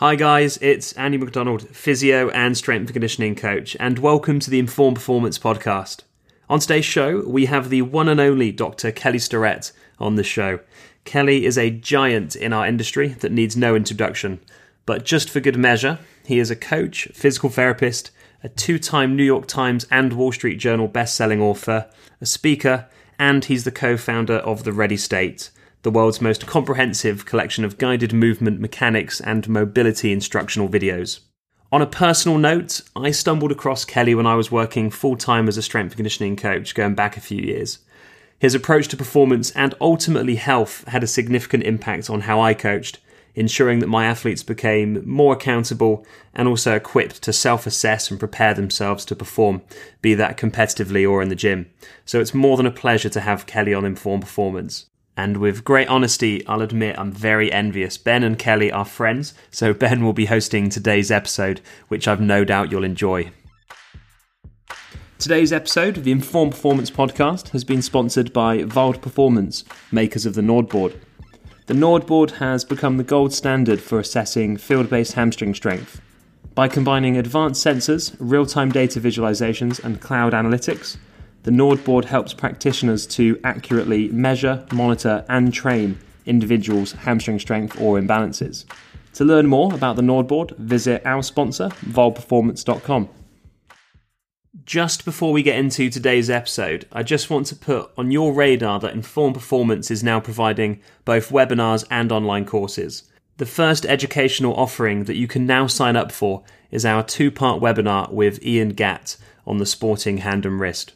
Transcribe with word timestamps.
Hi, 0.00 0.14
guys, 0.14 0.58
it's 0.58 0.92
Andy 0.92 1.18
McDonald, 1.18 1.70
physio 1.70 2.28
and 2.28 2.56
strength 2.56 2.82
and 2.82 2.92
conditioning 2.92 3.34
coach, 3.34 3.76
and 3.80 3.98
welcome 3.98 4.38
to 4.38 4.48
the 4.48 4.60
Informed 4.60 4.94
Performance 4.94 5.40
podcast. 5.40 6.02
On 6.48 6.60
today's 6.60 6.84
show, 6.84 7.24
we 7.26 7.46
have 7.46 7.68
the 7.68 7.82
one 7.82 8.08
and 8.08 8.20
only 8.20 8.52
Dr. 8.52 8.92
Kelly 8.92 9.18
Starrett 9.18 9.72
on 9.98 10.14
the 10.14 10.22
show. 10.22 10.60
Kelly 11.04 11.44
is 11.44 11.58
a 11.58 11.70
giant 11.70 12.36
in 12.36 12.52
our 12.52 12.64
industry 12.64 13.08
that 13.08 13.32
needs 13.32 13.56
no 13.56 13.74
introduction, 13.74 14.38
but 14.86 15.04
just 15.04 15.28
for 15.28 15.40
good 15.40 15.58
measure, 15.58 15.98
he 16.24 16.38
is 16.38 16.52
a 16.52 16.54
coach, 16.54 17.08
physical 17.12 17.50
therapist, 17.50 18.12
a 18.44 18.48
two 18.48 18.78
time 18.78 19.16
New 19.16 19.24
York 19.24 19.48
Times 19.48 19.84
and 19.90 20.12
Wall 20.12 20.30
Street 20.30 20.60
Journal 20.60 20.86
best-selling 20.86 21.42
author, 21.42 21.90
a 22.20 22.26
speaker, 22.26 22.86
and 23.18 23.46
he's 23.46 23.64
the 23.64 23.72
co 23.72 23.96
founder 23.96 24.36
of 24.36 24.62
The 24.62 24.72
Ready 24.72 24.96
State 24.96 25.50
the 25.82 25.90
world's 25.90 26.20
most 26.20 26.46
comprehensive 26.46 27.24
collection 27.24 27.64
of 27.64 27.78
guided 27.78 28.12
movement 28.12 28.60
mechanics 28.60 29.20
and 29.20 29.48
mobility 29.48 30.12
instructional 30.12 30.68
videos. 30.68 31.20
On 31.70 31.82
a 31.82 31.86
personal 31.86 32.38
note, 32.38 32.80
I 32.96 33.10
stumbled 33.10 33.52
across 33.52 33.84
Kelly 33.84 34.14
when 34.14 34.26
I 34.26 34.34
was 34.34 34.50
working 34.50 34.90
full 34.90 35.16
time 35.16 35.48
as 35.48 35.58
a 35.58 35.62
strength 35.62 35.96
conditioning 35.96 36.34
coach 36.34 36.74
going 36.74 36.94
back 36.94 37.16
a 37.16 37.20
few 37.20 37.42
years. 37.42 37.80
His 38.38 38.54
approach 38.54 38.88
to 38.88 38.96
performance 38.96 39.50
and 39.50 39.74
ultimately 39.80 40.36
health 40.36 40.84
had 40.88 41.02
a 41.02 41.08
significant 41.08 41.64
impact 41.64 42.08
on 42.08 42.22
how 42.22 42.40
I 42.40 42.54
coached, 42.54 43.00
ensuring 43.34 43.80
that 43.80 43.88
my 43.88 44.06
athletes 44.06 44.42
became 44.42 45.02
more 45.06 45.34
accountable 45.34 46.06
and 46.34 46.48
also 46.48 46.74
equipped 46.74 47.20
to 47.22 47.32
self 47.32 47.66
assess 47.66 48.10
and 48.10 48.18
prepare 48.18 48.54
themselves 48.54 49.04
to 49.04 49.16
perform, 49.16 49.62
be 50.00 50.14
that 50.14 50.38
competitively 50.38 51.08
or 51.08 51.20
in 51.20 51.28
the 51.28 51.34
gym. 51.34 51.68
So 52.04 52.20
it's 52.20 52.32
more 52.32 52.56
than 52.56 52.66
a 52.66 52.70
pleasure 52.70 53.10
to 53.10 53.20
have 53.20 53.46
Kelly 53.46 53.74
on 53.74 53.84
Informed 53.84 54.22
Performance. 54.22 54.86
And 55.18 55.38
with 55.38 55.64
great 55.64 55.88
honesty, 55.88 56.46
I'll 56.46 56.62
admit 56.62 56.96
I'm 56.96 57.10
very 57.10 57.52
envious. 57.52 57.98
Ben 57.98 58.22
and 58.22 58.38
Kelly 58.38 58.70
are 58.70 58.84
friends, 58.84 59.34
so 59.50 59.74
Ben 59.82 60.04
will 60.04 60.12
be 60.12 60.26
hosting 60.26 60.70
today's 60.70 61.10
episode, 61.10 61.60
which 61.88 62.06
I've 62.06 62.20
no 62.20 62.44
doubt 62.44 62.70
you'll 62.70 62.84
enjoy. 62.84 63.32
Today's 65.18 65.52
episode 65.52 65.96
of 65.96 66.04
the 66.04 66.12
Informed 66.12 66.52
Performance 66.52 66.92
podcast 66.92 67.48
has 67.48 67.64
been 67.64 67.82
sponsored 67.82 68.32
by 68.32 68.58
Vald 68.58 69.02
Performance, 69.02 69.64
makers 69.90 70.24
of 70.24 70.34
the 70.34 70.40
NordBord. 70.40 70.94
The 71.66 71.74
NordBord 71.74 72.36
has 72.36 72.64
become 72.64 72.96
the 72.96 73.02
gold 73.02 73.34
standard 73.34 73.80
for 73.80 73.98
assessing 73.98 74.56
field 74.56 74.88
based 74.88 75.14
hamstring 75.14 75.52
strength. 75.52 76.00
By 76.54 76.68
combining 76.68 77.16
advanced 77.16 77.66
sensors, 77.66 78.14
real 78.20 78.46
time 78.46 78.70
data 78.70 79.00
visualizations, 79.00 79.82
and 79.82 80.00
cloud 80.00 80.32
analytics, 80.32 80.96
the 81.44 81.50
NordBord 81.50 82.04
helps 82.04 82.34
practitioners 82.34 83.06
to 83.08 83.40
accurately 83.44 84.08
measure, 84.08 84.66
monitor, 84.72 85.24
and 85.28 85.52
train 85.52 85.98
individuals' 86.26 86.92
hamstring 86.92 87.38
strength 87.38 87.80
or 87.80 87.98
imbalances. 87.98 88.64
To 89.14 89.24
learn 89.24 89.46
more 89.46 89.74
about 89.74 89.96
the 89.96 90.02
NordBord, 90.02 90.56
visit 90.58 91.02
our 91.04 91.22
sponsor, 91.22 91.68
valdperformance.com. 91.68 93.08
Just 94.64 95.04
before 95.04 95.32
we 95.32 95.42
get 95.42 95.58
into 95.58 95.88
today's 95.88 96.28
episode, 96.28 96.86
I 96.92 97.02
just 97.02 97.30
want 97.30 97.46
to 97.46 97.56
put 97.56 97.90
on 97.96 98.10
your 98.10 98.32
radar 98.32 98.78
that 98.80 98.92
Informed 98.92 99.34
Performance 99.34 99.90
is 99.90 100.04
now 100.04 100.20
providing 100.20 100.80
both 101.04 101.30
webinars 101.30 101.86
and 101.90 102.12
online 102.12 102.44
courses. 102.44 103.10
The 103.38 103.46
first 103.46 103.86
educational 103.86 104.54
offering 104.54 105.04
that 105.04 105.16
you 105.16 105.28
can 105.28 105.46
now 105.46 105.68
sign 105.68 105.96
up 105.96 106.12
for 106.12 106.42
is 106.70 106.84
our 106.84 107.02
two 107.02 107.30
part 107.30 107.62
webinar 107.62 108.12
with 108.12 108.44
Ian 108.44 108.70
Gatt 108.70 109.16
on 109.46 109.58
the 109.58 109.66
sporting 109.66 110.18
hand 110.18 110.44
and 110.44 110.60
wrist. 110.60 110.92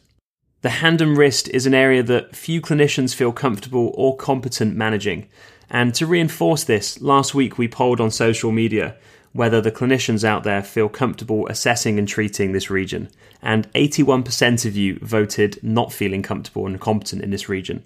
The 0.63 0.69
hand 0.69 1.01
and 1.01 1.17
wrist 1.17 1.49
is 1.49 1.65
an 1.65 1.73
area 1.73 2.01
that 2.03 2.37
few 2.37 2.61
clinicians 2.61 3.13
feel 3.13 3.33
comfortable 3.33 3.91
or 3.95 4.15
competent 4.15 4.77
managing. 4.77 5.27
And 5.69 5.93
to 5.95 6.07
reinforce 6.07 6.63
this, 6.63 7.01
last 7.01 7.35
week 7.35 7.57
we 7.57 7.67
polled 7.67 7.99
on 7.99 8.11
social 8.11 8.49
media 8.49 8.95
whether 9.33 9.59
the 9.59 9.73
clinicians 9.73 10.23
out 10.23 10.43
there 10.43 10.63
feel 10.63 10.87
comfortable 10.87 11.45
assessing 11.47 11.99
and 11.99 12.07
treating 12.07 12.53
this 12.53 12.69
region. 12.69 13.09
And 13.41 13.69
81% 13.73 14.65
of 14.65 14.77
you 14.77 14.99
voted 15.01 15.59
not 15.61 15.91
feeling 15.91 16.21
comfortable 16.21 16.65
and 16.65 16.79
competent 16.79 17.23
in 17.23 17.31
this 17.31 17.49
region. 17.49 17.83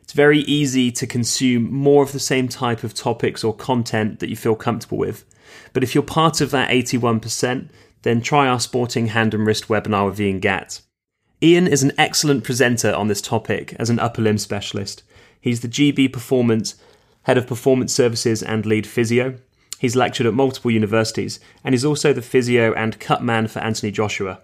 It's 0.00 0.14
very 0.14 0.38
easy 0.40 0.90
to 0.92 1.06
consume 1.06 1.70
more 1.70 2.02
of 2.02 2.12
the 2.12 2.20
same 2.20 2.48
type 2.48 2.84
of 2.84 2.94
topics 2.94 3.44
or 3.44 3.54
content 3.54 4.20
that 4.20 4.30
you 4.30 4.36
feel 4.36 4.56
comfortable 4.56 4.96
with. 4.96 5.26
But 5.74 5.82
if 5.82 5.94
you're 5.94 6.02
part 6.02 6.40
of 6.40 6.52
that 6.52 6.70
81%, 6.70 7.68
then 8.00 8.22
try 8.22 8.48
our 8.48 8.60
sporting 8.60 9.08
hand 9.08 9.34
and 9.34 9.46
wrist 9.46 9.68
webinar 9.68 10.08
with 10.08 10.18
Ian 10.18 10.38
Gatt. 10.40 10.80
Ian 11.40 11.68
is 11.68 11.84
an 11.84 11.92
excellent 11.96 12.42
presenter 12.42 12.92
on 12.92 13.06
this 13.06 13.22
topic 13.22 13.74
as 13.78 13.90
an 13.90 14.00
upper 14.00 14.20
limb 14.20 14.38
specialist. 14.38 15.04
He's 15.40 15.60
the 15.60 15.68
GB 15.68 16.12
Performance 16.12 16.74
Head 17.22 17.38
of 17.38 17.46
Performance 17.46 17.94
Services 17.94 18.42
and 18.42 18.66
Lead 18.66 18.88
Physio. 18.88 19.36
He's 19.78 19.94
lectured 19.94 20.26
at 20.26 20.34
multiple 20.34 20.72
universities, 20.72 21.38
and 21.62 21.74
he's 21.74 21.84
also 21.84 22.12
the 22.12 22.22
physio 22.22 22.72
and 22.74 22.98
cut 22.98 23.22
man 23.22 23.46
for 23.46 23.60
Anthony 23.60 23.92
Joshua. 23.92 24.40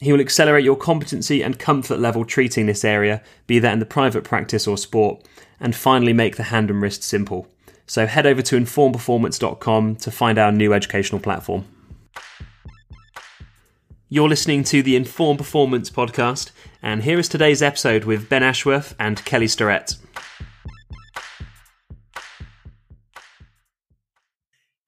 He 0.00 0.10
will 0.10 0.20
accelerate 0.20 0.64
your 0.64 0.74
competency 0.74 1.40
and 1.40 1.56
comfort 1.56 2.00
level 2.00 2.24
treating 2.24 2.66
this 2.66 2.84
area, 2.84 3.22
be 3.46 3.60
that 3.60 3.72
in 3.72 3.78
the 3.78 3.86
private 3.86 4.24
practice 4.24 4.66
or 4.66 4.76
sport, 4.76 5.24
and 5.60 5.76
finally 5.76 6.12
make 6.12 6.34
the 6.34 6.44
hand 6.44 6.68
and 6.68 6.82
wrist 6.82 7.04
simple. 7.04 7.46
So 7.86 8.06
head 8.06 8.26
over 8.26 8.42
to 8.42 8.56
informperformance.com 8.58 9.96
to 9.96 10.10
find 10.10 10.38
our 10.38 10.50
new 10.50 10.72
educational 10.72 11.20
platform. 11.20 11.66
You're 14.10 14.28
listening 14.28 14.64
to 14.64 14.82
the 14.82 14.96
Informed 14.96 15.38
Performance 15.38 15.88
podcast, 15.88 16.50
and 16.82 17.02
here 17.02 17.18
is 17.18 17.26
today's 17.26 17.62
episode 17.62 18.04
with 18.04 18.28
Ben 18.28 18.42
Ashworth 18.42 18.94
and 18.98 19.24
Kelly 19.24 19.48
Starrett. 19.48 19.96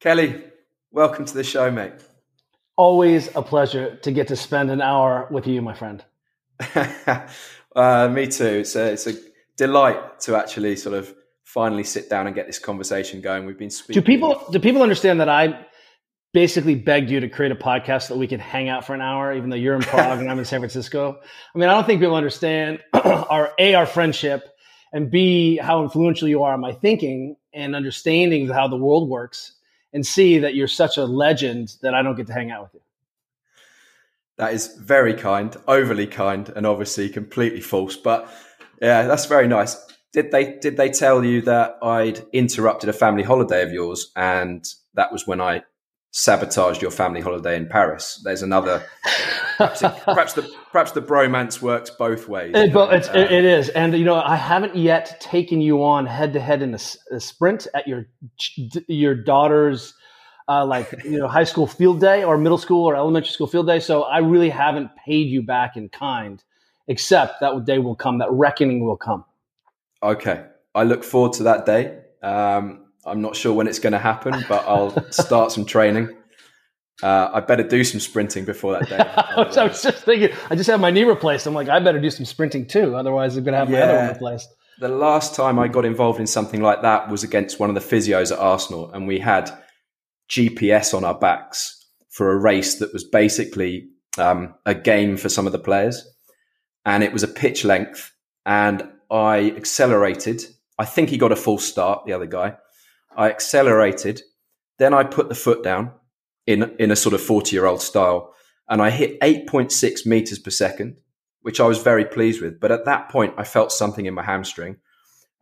Kelly, 0.01 0.45
welcome 0.93 1.25
to 1.25 1.33
the 1.33 1.43
show, 1.43 1.71
mate. 1.71 1.95
Always 2.77 3.35
a 3.35 3.41
pleasure 3.41 3.97
to 3.97 4.13
get 4.13 4.29
to 4.29 4.37
spend 4.37 4.71
an 4.71 4.83
hour 4.83 5.27
with 5.31 5.47
you, 5.47 5.63
my 5.63 5.73
friend. 5.73 6.05
uh, 7.75 8.09
me 8.13 8.27
too. 8.27 8.45
It's 8.45 8.77
a, 8.77 8.93
it's 8.93 9.07
a 9.07 9.15
delight 9.57 10.21
to 10.21 10.37
actually 10.37 10.77
sort 10.77 10.95
of 10.95 11.15
finally 11.43 11.85
sit 11.85 12.11
down 12.11 12.27
and 12.27 12.37
get 12.37 12.47
this 12.47 12.59
conversation 12.59 13.23
going. 13.23 13.47
We've 13.47 13.59
been 13.59 13.71
speaking. 13.71 14.03
Do 14.03 14.07
people 14.07 14.45
do 14.53 14.61
people 14.61 14.83
understand 14.83 15.21
that 15.21 15.31
I 15.31 15.67
basically 16.33 16.75
begged 16.75 17.11
you 17.11 17.21
to 17.21 17.29
create 17.29 17.53
a 17.53 17.57
podcast 17.57 18.09
so 18.09 18.15
that 18.15 18.21
we 18.21 18.27
could 18.27 18.41
hang 18.41 18.69
out 18.69 18.85
for 18.85 18.95
an 18.95 19.01
hour, 19.01 19.35
even 19.35 19.51
though 19.51 19.57
you're 19.57 19.75
in 19.75 19.83
Prague 19.83 20.19
and 20.19 20.31
I'm 20.31 20.39
in 20.39 20.45
San 20.45 20.61
Francisco. 20.61 21.19
I 21.55 21.59
mean, 21.59 21.69
I 21.69 21.75
don't 21.75 21.87
think 21.87 22.01
people 22.01 22.15
understand 22.15 22.81
our 22.93 23.53
A, 23.59 23.75
our 23.75 23.87
friendship, 23.87 24.45
and 24.93 25.11
B, 25.11 25.57
how 25.57 25.83
influential 25.83 26.29
you 26.29 26.43
are 26.43 26.55
on 26.55 26.61
my 26.61 26.73
thinking 26.73 27.37
and 27.53 27.75
understanding 27.75 28.49
of 28.49 28.55
how 28.55 28.69
the 28.69 28.77
world 28.77 29.09
works, 29.09 29.53
and 29.93 30.07
C, 30.07 30.39
that 30.39 30.55
you're 30.55 30.69
such 30.69 30.97
a 30.97 31.05
legend 31.05 31.77
that 31.83 31.95
I 31.95 32.03
don't 32.03 32.17
get 32.17 32.27
to 32.29 32.33
hang 32.33 32.51
out 32.51 32.65
with 32.65 32.75
you. 32.75 32.81
That 34.39 34.53
is 34.53 34.77
very 34.77 35.15
kind, 35.15 35.57
overly 35.67 36.07
kind, 36.07 36.51
and 36.55 36.67
obviously 36.67 37.09
completely 37.09 37.63
false. 37.63 37.97
But 37.97 38.31
yeah, 38.81 39.07
that's 39.07 39.25
very 39.25 39.49
nice. 39.49 39.77
Did 40.13 40.31
they 40.31 40.59
did 40.59 40.77
they 40.77 40.91
tell 40.91 41.25
you 41.25 41.43
that 41.43 41.79
I'd 41.83 42.25
interrupted 42.33 42.91
a 42.91 42.93
family 42.93 43.23
holiday 43.23 43.63
of 43.63 43.73
yours, 43.73 44.13
and 44.15 44.67
that 44.95 45.13
was 45.13 45.27
when 45.27 45.41
I 45.41 45.63
sabotaged 46.17 46.81
your 46.81 46.91
family 46.91 47.21
holiday 47.21 47.57
in 47.57 47.67
Paris. 47.67 48.19
There's 48.25 48.41
another. 48.41 48.83
Perhaps, 49.59 49.83
it, 49.83 49.93
perhaps 50.05 50.33
the 50.33 50.51
perhaps 50.73 50.93
the 50.93 51.03
bromance 51.03 51.61
works 51.61 51.91
both 51.91 52.27
ways. 52.29 52.53
It, 52.55 52.73
but 52.73 52.93
it's, 52.93 53.09
uh, 53.09 53.27
it 53.31 53.45
is, 53.45 53.69
and 53.71 53.97
you 53.97 54.05
know, 54.05 54.15
I 54.15 54.37
haven't 54.37 54.77
yet 54.77 55.21
taken 55.21 55.61
you 55.61 55.85
on 55.85 56.07
head 56.07 56.33
to 56.33 56.41
head 56.41 56.63
in 56.63 56.75
a, 56.75 56.79
a, 57.11 57.21
sprint 57.21 57.67
at 57.75 57.87
your 57.87 58.07
your 58.89 59.15
daughter's. 59.15 59.95
Uh, 60.49 60.65
like 60.65 60.93
you 61.05 61.19
know, 61.19 61.27
high 61.27 61.45
school 61.45 61.67
field 61.67 62.01
day 62.01 62.23
or 62.23 62.39
middle 62.39 62.59
school 62.59 62.85
or 62.85 62.95
elementary 62.95 63.33
school 63.33 63.49
field 63.49 63.67
day. 63.67 63.81
So 63.81 64.03
I 64.03 64.19
really 64.19 64.49
haven't 64.49 64.95
paid 64.95 65.29
you 65.29 65.43
back 65.43 65.77
in 65.77 65.89
kind, 65.89 66.43
except 66.87 67.41
that 67.41 67.65
day 67.65 67.79
will 67.79 67.97
come. 67.97 68.19
That 68.19 68.31
reckoning 68.31 68.85
will 68.85 68.97
come. 68.97 69.25
Okay, 70.03 70.45
I 70.75 70.85
look 70.85 71.03
forward 71.03 71.33
to 71.35 71.43
that 71.45 71.67
day. 71.67 71.99
Um, 72.23 72.86
I'm 73.07 73.23
not 73.23 73.37
sure 73.37 73.53
when 73.53 73.67
it's 73.69 73.79
going 73.79 73.93
to 73.93 73.99
happen, 73.99 74.35
but 74.49 74.65
I'll 74.67 75.11
start 75.13 75.53
some 75.53 75.65
training. 75.65 76.17
Uh, 77.03 77.31
I 77.33 77.41
better 77.41 77.63
do 77.63 77.85
some 77.85 78.01
sprinting 78.01 78.45
before 78.45 78.73
that 78.73 78.89
day. 78.89 78.99
I 79.61 79.65
was 79.65 79.83
just 79.83 80.05
thinking, 80.05 80.31
I 80.51 80.57
just 80.57 80.69
had 80.69 80.81
my 80.81 80.91
knee 80.91 81.05
replaced. 81.05 81.47
I'm 81.47 81.55
like, 81.55 81.69
I 81.69 81.79
better 81.79 82.01
do 82.01 82.11
some 82.11 82.25
sprinting 82.25 82.67
too. 82.67 82.97
Otherwise, 82.97 83.37
I'm 83.37 83.45
going 83.45 83.53
to 83.53 83.59
have 83.59 83.71
yeah. 83.71 83.81
my 83.81 83.87
other 83.87 83.99
one 83.99 84.13
replaced. 84.15 84.49
The 84.79 84.89
last 84.89 85.35
time 85.35 85.59
I 85.59 85.69
got 85.69 85.85
involved 85.85 86.21
in 86.21 86.27
something 86.27 86.63
like 86.63 86.83
that 86.83 87.11
was 87.11 87.23
against 87.23 87.61
one 87.61 87.71
of 87.71 87.75
the 87.75 87.81
physios 87.81 88.33
at 88.33 88.39
Arsenal, 88.39 88.91
and 88.93 89.07
we 89.07 89.19
had 89.19 89.51
GPS 90.31 90.95
on 90.95 91.05
our 91.05 91.19
backs 91.19 91.87
for 92.11 92.33
a 92.33 92.37
race 92.37 92.77
that 92.77 92.93
was 92.93 93.05
basically 93.05 93.89
um, 94.19 94.55
a 94.65 94.75
game 94.75 95.17
for 95.17 95.29
some 95.29 95.47
of 95.47 95.53
the 95.53 95.59
players. 95.59 96.07
And 96.85 97.03
it 97.03 97.13
was 97.13 97.23
a 97.23 97.29
pitch 97.29 97.65
length, 97.65 98.13
and 98.45 98.89
I 99.11 99.51
accelerated. 99.57 100.45
I 100.79 100.85
think 100.85 101.11
he 101.11 101.19
got 101.19 101.33
a 101.33 101.37
full 101.37 101.59
start, 101.59 102.05
the 102.07 102.13
other 102.13 102.27
guy. 102.27 102.57
I 103.17 103.31
accelerated. 103.31 104.23
Then 104.79 104.95
I 104.95 105.05
put 105.05 105.29
the 105.29 105.35
foot 105.35 105.63
down 105.63 105.93
in, 106.47 106.75
in 106.79 106.91
a 106.91 106.97
sort 106.97 107.15
of 107.15 107.21
40 107.21 107.55
year 107.55 107.67
old 107.67 107.83
style 107.83 108.35
and 108.69 108.83
I 108.83 108.91
hit 108.91 109.21
8.6 109.21 110.07
meters 110.07 110.39
per 110.39 110.51
second, 110.51 110.97
which 111.43 111.61
I 111.61 111.67
was 111.67 111.79
very 111.79 112.05
pleased 112.05 112.43
with. 112.43 112.61
But 112.61 112.73
at 112.73 112.85
that 112.85 113.09
point, 113.09 113.35
I 113.37 113.45
felt 113.45 113.73
something 113.73 114.07
in 114.07 114.15
my 114.15 114.23
hamstring. 114.23 114.77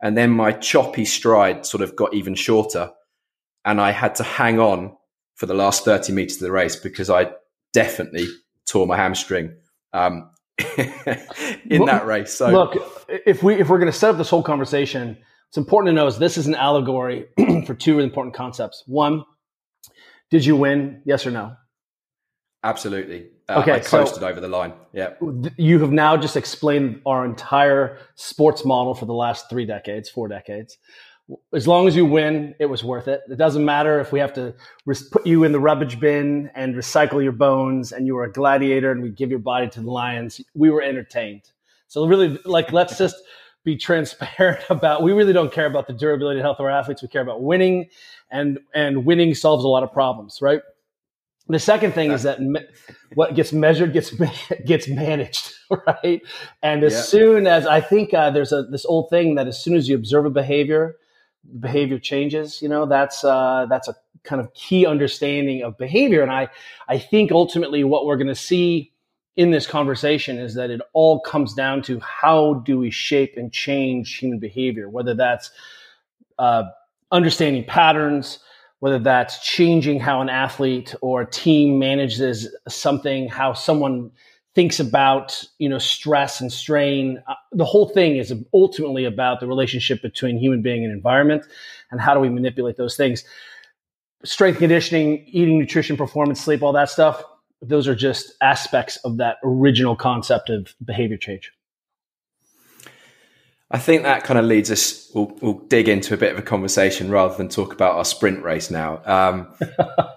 And 0.01 0.17
then 0.17 0.29
my 0.29 0.51
choppy 0.51 1.05
stride 1.05 1.65
sort 1.65 1.81
of 1.81 1.95
got 1.95 2.13
even 2.13 2.35
shorter. 2.35 2.91
And 3.63 3.81
I 3.81 3.91
had 3.91 4.15
to 4.15 4.23
hang 4.23 4.59
on 4.59 4.95
for 5.35 5.47
the 5.47 5.53
last 5.53 5.83
30 5.85 6.13
meters 6.13 6.37
of 6.37 6.41
the 6.41 6.51
race 6.51 6.75
because 6.75 7.09
I 7.09 7.31
definitely 7.73 8.27
tore 8.67 8.85
my 8.85 8.95
hamstring 8.95 9.55
um, 9.93 10.29
in 10.77 11.79
well, 11.79 11.85
that 11.87 12.05
race. 12.05 12.33
So 12.33 12.49
look, 12.49 12.75
if 13.09 13.43
we 13.43 13.55
if 13.55 13.69
we're 13.69 13.79
going 13.79 13.91
to 13.91 13.97
set 13.97 14.11
up 14.11 14.17
this 14.17 14.29
whole 14.29 14.43
conversation, 14.43 15.17
it's 15.49 15.57
important 15.57 15.89
to 15.89 15.93
know 15.93 16.07
is 16.07 16.17
this 16.17 16.37
is 16.37 16.47
an 16.47 16.55
allegory 16.55 17.27
for 17.65 17.73
two 17.73 17.99
important 17.99 18.35
concepts. 18.35 18.83
One, 18.87 19.23
did 20.29 20.45
you 20.45 20.55
win? 20.55 21.01
Yes 21.05 21.25
or 21.25 21.31
no? 21.31 21.55
Absolutely. 22.63 23.27
Uh, 23.47 23.59
okay, 23.59 23.73
I 23.73 23.79
coasted 23.79 24.21
so 24.21 24.27
over 24.27 24.39
the 24.39 24.47
line. 24.47 24.73
Yeah. 24.91 25.13
You 25.55 25.79
have 25.79 25.91
now 25.91 26.17
just 26.17 26.35
explained 26.35 27.01
our 27.05 27.23
entire 27.23 27.99
sports 28.15 28.65
model 28.65 28.95
for 28.95 29.05
the 29.05 29.13
last 29.13 29.49
three 29.51 29.65
decades, 29.65 30.09
four 30.09 30.27
decades. 30.27 30.77
As 31.53 31.67
long 31.67 31.87
as 31.87 31.95
you 31.95 32.05
win, 32.05 32.55
it 32.59 32.65
was 32.65 32.83
worth 32.83 33.07
it. 33.07 33.21
It 33.29 33.37
doesn't 33.37 33.63
matter 33.63 33.99
if 33.99 34.11
we 34.11 34.19
have 34.19 34.33
to 34.33 34.55
put 35.11 35.27
you 35.27 35.43
in 35.43 35.51
the 35.51 35.59
rubbish 35.59 35.95
bin 35.95 36.49
and 36.55 36.75
recycle 36.75 37.21
your 37.21 37.31
bones 37.31 37.91
and 37.91 38.07
you 38.07 38.15
were 38.15 38.23
a 38.23 38.31
gladiator 38.31 38.91
and 38.91 39.01
we 39.01 39.09
give 39.09 39.29
your 39.29 39.39
body 39.39 39.67
to 39.69 39.81
the 39.81 39.91
lions. 39.91 40.41
We 40.55 40.71
were 40.71 40.81
entertained. 40.81 41.43
So 41.87 42.07
really, 42.07 42.39
like, 42.45 42.71
let's 42.71 42.97
just 42.97 43.15
be 43.65 43.75
transparent 43.75 44.63
about. 44.69 45.03
We 45.03 45.11
really 45.11 45.33
don't 45.33 45.51
care 45.51 45.65
about 45.65 45.87
the 45.87 45.93
durability 45.93 46.39
and 46.39 46.45
health 46.45 46.59
of 46.59 46.65
our 46.65 46.71
athletes. 46.71 47.01
We 47.01 47.09
care 47.09 47.21
about 47.21 47.41
winning, 47.41 47.89
and 48.31 48.59
and 48.73 49.05
winning 49.05 49.33
solves 49.33 49.65
a 49.65 49.67
lot 49.67 49.83
of 49.83 49.91
problems, 49.91 50.39
right? 50.41 50.61
The 51.47 51.59
second 51.59 51.91
thing 51.91 52.11
is 52.11 52.23
that 52.23 52.41
me- 52.41 52.65
what 53.13 53.35
gets 53.35 53.51
measured 53.51 53.91
gets 53.93 54.11
gets 54.65 54.87
managed, 54.87 55.53
right? 55.87 56.21
And 56.63 56.83
as 56.83 56.93
yeah. 56.93 57.01
soon 57.01 57.47
as 57.47 57.67
I 57.67 57.81
think 57.81 58.13
uh, 58.13 58.29
there's 58.29 58.53
a 58.53 58.63
this 58.63 58.85
old 58.85 59.09
thing 59.09 59.35
that 59.35 59.47
as 59.47 59.61
soon 59.61 59.75
as 59.75 59.89
you 59.89 59.95
observe 59.95 60.25
a 60.25 60.29
behavior, 60.29 60.95
behavior 61.59 61.99
changes. 61.99 62.61
You 62.61 62.69
know, 62.69 62.85
that's 62.85 63.23
uh, 63.23 63.65
that's 63.69 63.87
a 63.87 63.95
kind 64.23 64.41
of 64.41 64.53
key 64.53 64.85
understanding 64.85 65.61
of 65.61 65.77
behavior. 65.77 66.21
And 66.21 66.31
I 66.31 66.49
I 66.87 66.97
think 66.97 67.31
ultimately 67.31 67.83
what 67.83 68.05
we're 68.05 68.17
going 68.17 68.27
to 68.27 68.35
see 68.35 68.91
in 69.37 69.51
this 69.51 69.67
conversation 69.67 70.37
is 70.37 70.53
that 70.55 70.69
it 70.69 70.81
all 70.93 71.19
comes 71.19 71.53
down 71.53 71.81
to 71.83 71.99
how 71.99 72.55
do 72.65 72.77
we 72.77 72.89
shape 72.89 73.35
and 73.37 73.51
change 73.51 74.17
human 74.17 74.39
behavior, 74.39 74.89
whether 74.89 75.13
that's 75.13 75.51
uh, 76.39 76.63
understanding 77.11 77.63
patterns 77.65 78.39
whether 78.85 78.99
that's 78.99 79.39
changing 79.39 79.99
how 79.99 80.21
an 80.21 80.29
athlete 80.29 80.93
or 81.01 81.21
a 81.21 81.25
team 81.25 81.79
manages 81.79 82.53
something, 82.67 83.27
how 83.27 83.51
someone 83.53 84.11
thinks 84.53 84.79
about 84.79 85.43
you 85.57 85.67
know 85.67 85.79
stress 85.79 86.39
and 86.39 86.51
strain. 86.51 87.21
Uh, 87.27 87.33
the 87.51 87.65
whole 87.65 87.89
thing 87.89 88.17
is 88.17 88.33
ultimately 88.53 89.05
about 89.05 89.39
the 89.39 89.47
relationship 89.47 90.01
between 90.01 90.37
human 90.37 90.61
being 90.61 90.83
and 90.83 90.93
environment, 90.93 91.45
and 91.89 91.99
how 91.99 92.13
do 92.13 92.19
we 92.19 92.29
manipulate 92.29 92.77
those 92.77 92.95
things. 92.95 93.23
Strength 94.23 94.59
conditioning, 94.59 95.25
eating, 95.27 95.57
nutrition, 95.57 95.97
performance, 95.97 96.41
sleep, 96.41 96.61
all 96.61 96.73
that 96.73 96.89
stuff. 96.89 97.23
Those 97.61 97.87
are 97.87 97.95
just 97.95 98.33
aspects 98.41 98.97
of 98.97 99.17
that 99.17 99.37
original 99.43 99.95
concept 99.95 100.49
of 100.49 100.73
behavior 100.83 101.17
change. 101.17 101.51
I 103.71 103.79
think 103.79 104.03
that 104.03 104.23
kind 104.23 104.37
of 104.37 104.45
leads 104.45 104.69
us. 104.69 105.11
We'll, 105.13 105.35
we'll, 105.41 105.59
dig 105.67 105.89
into 105.89 106.13
a 106.13 106.17
bit 106.17 106.31
of 106.31 106.37
a 106.37 106.43
conversation 106.43 107.09
rather 107.09 107.35
than 107.35 107.49
talk 107.49 107.73
about 107.73 107.95
our 107.95 108.05
sprint 108.05 108.43
race 108.43 108.69
now. 108.69 109.01
Um, 109.05 109.53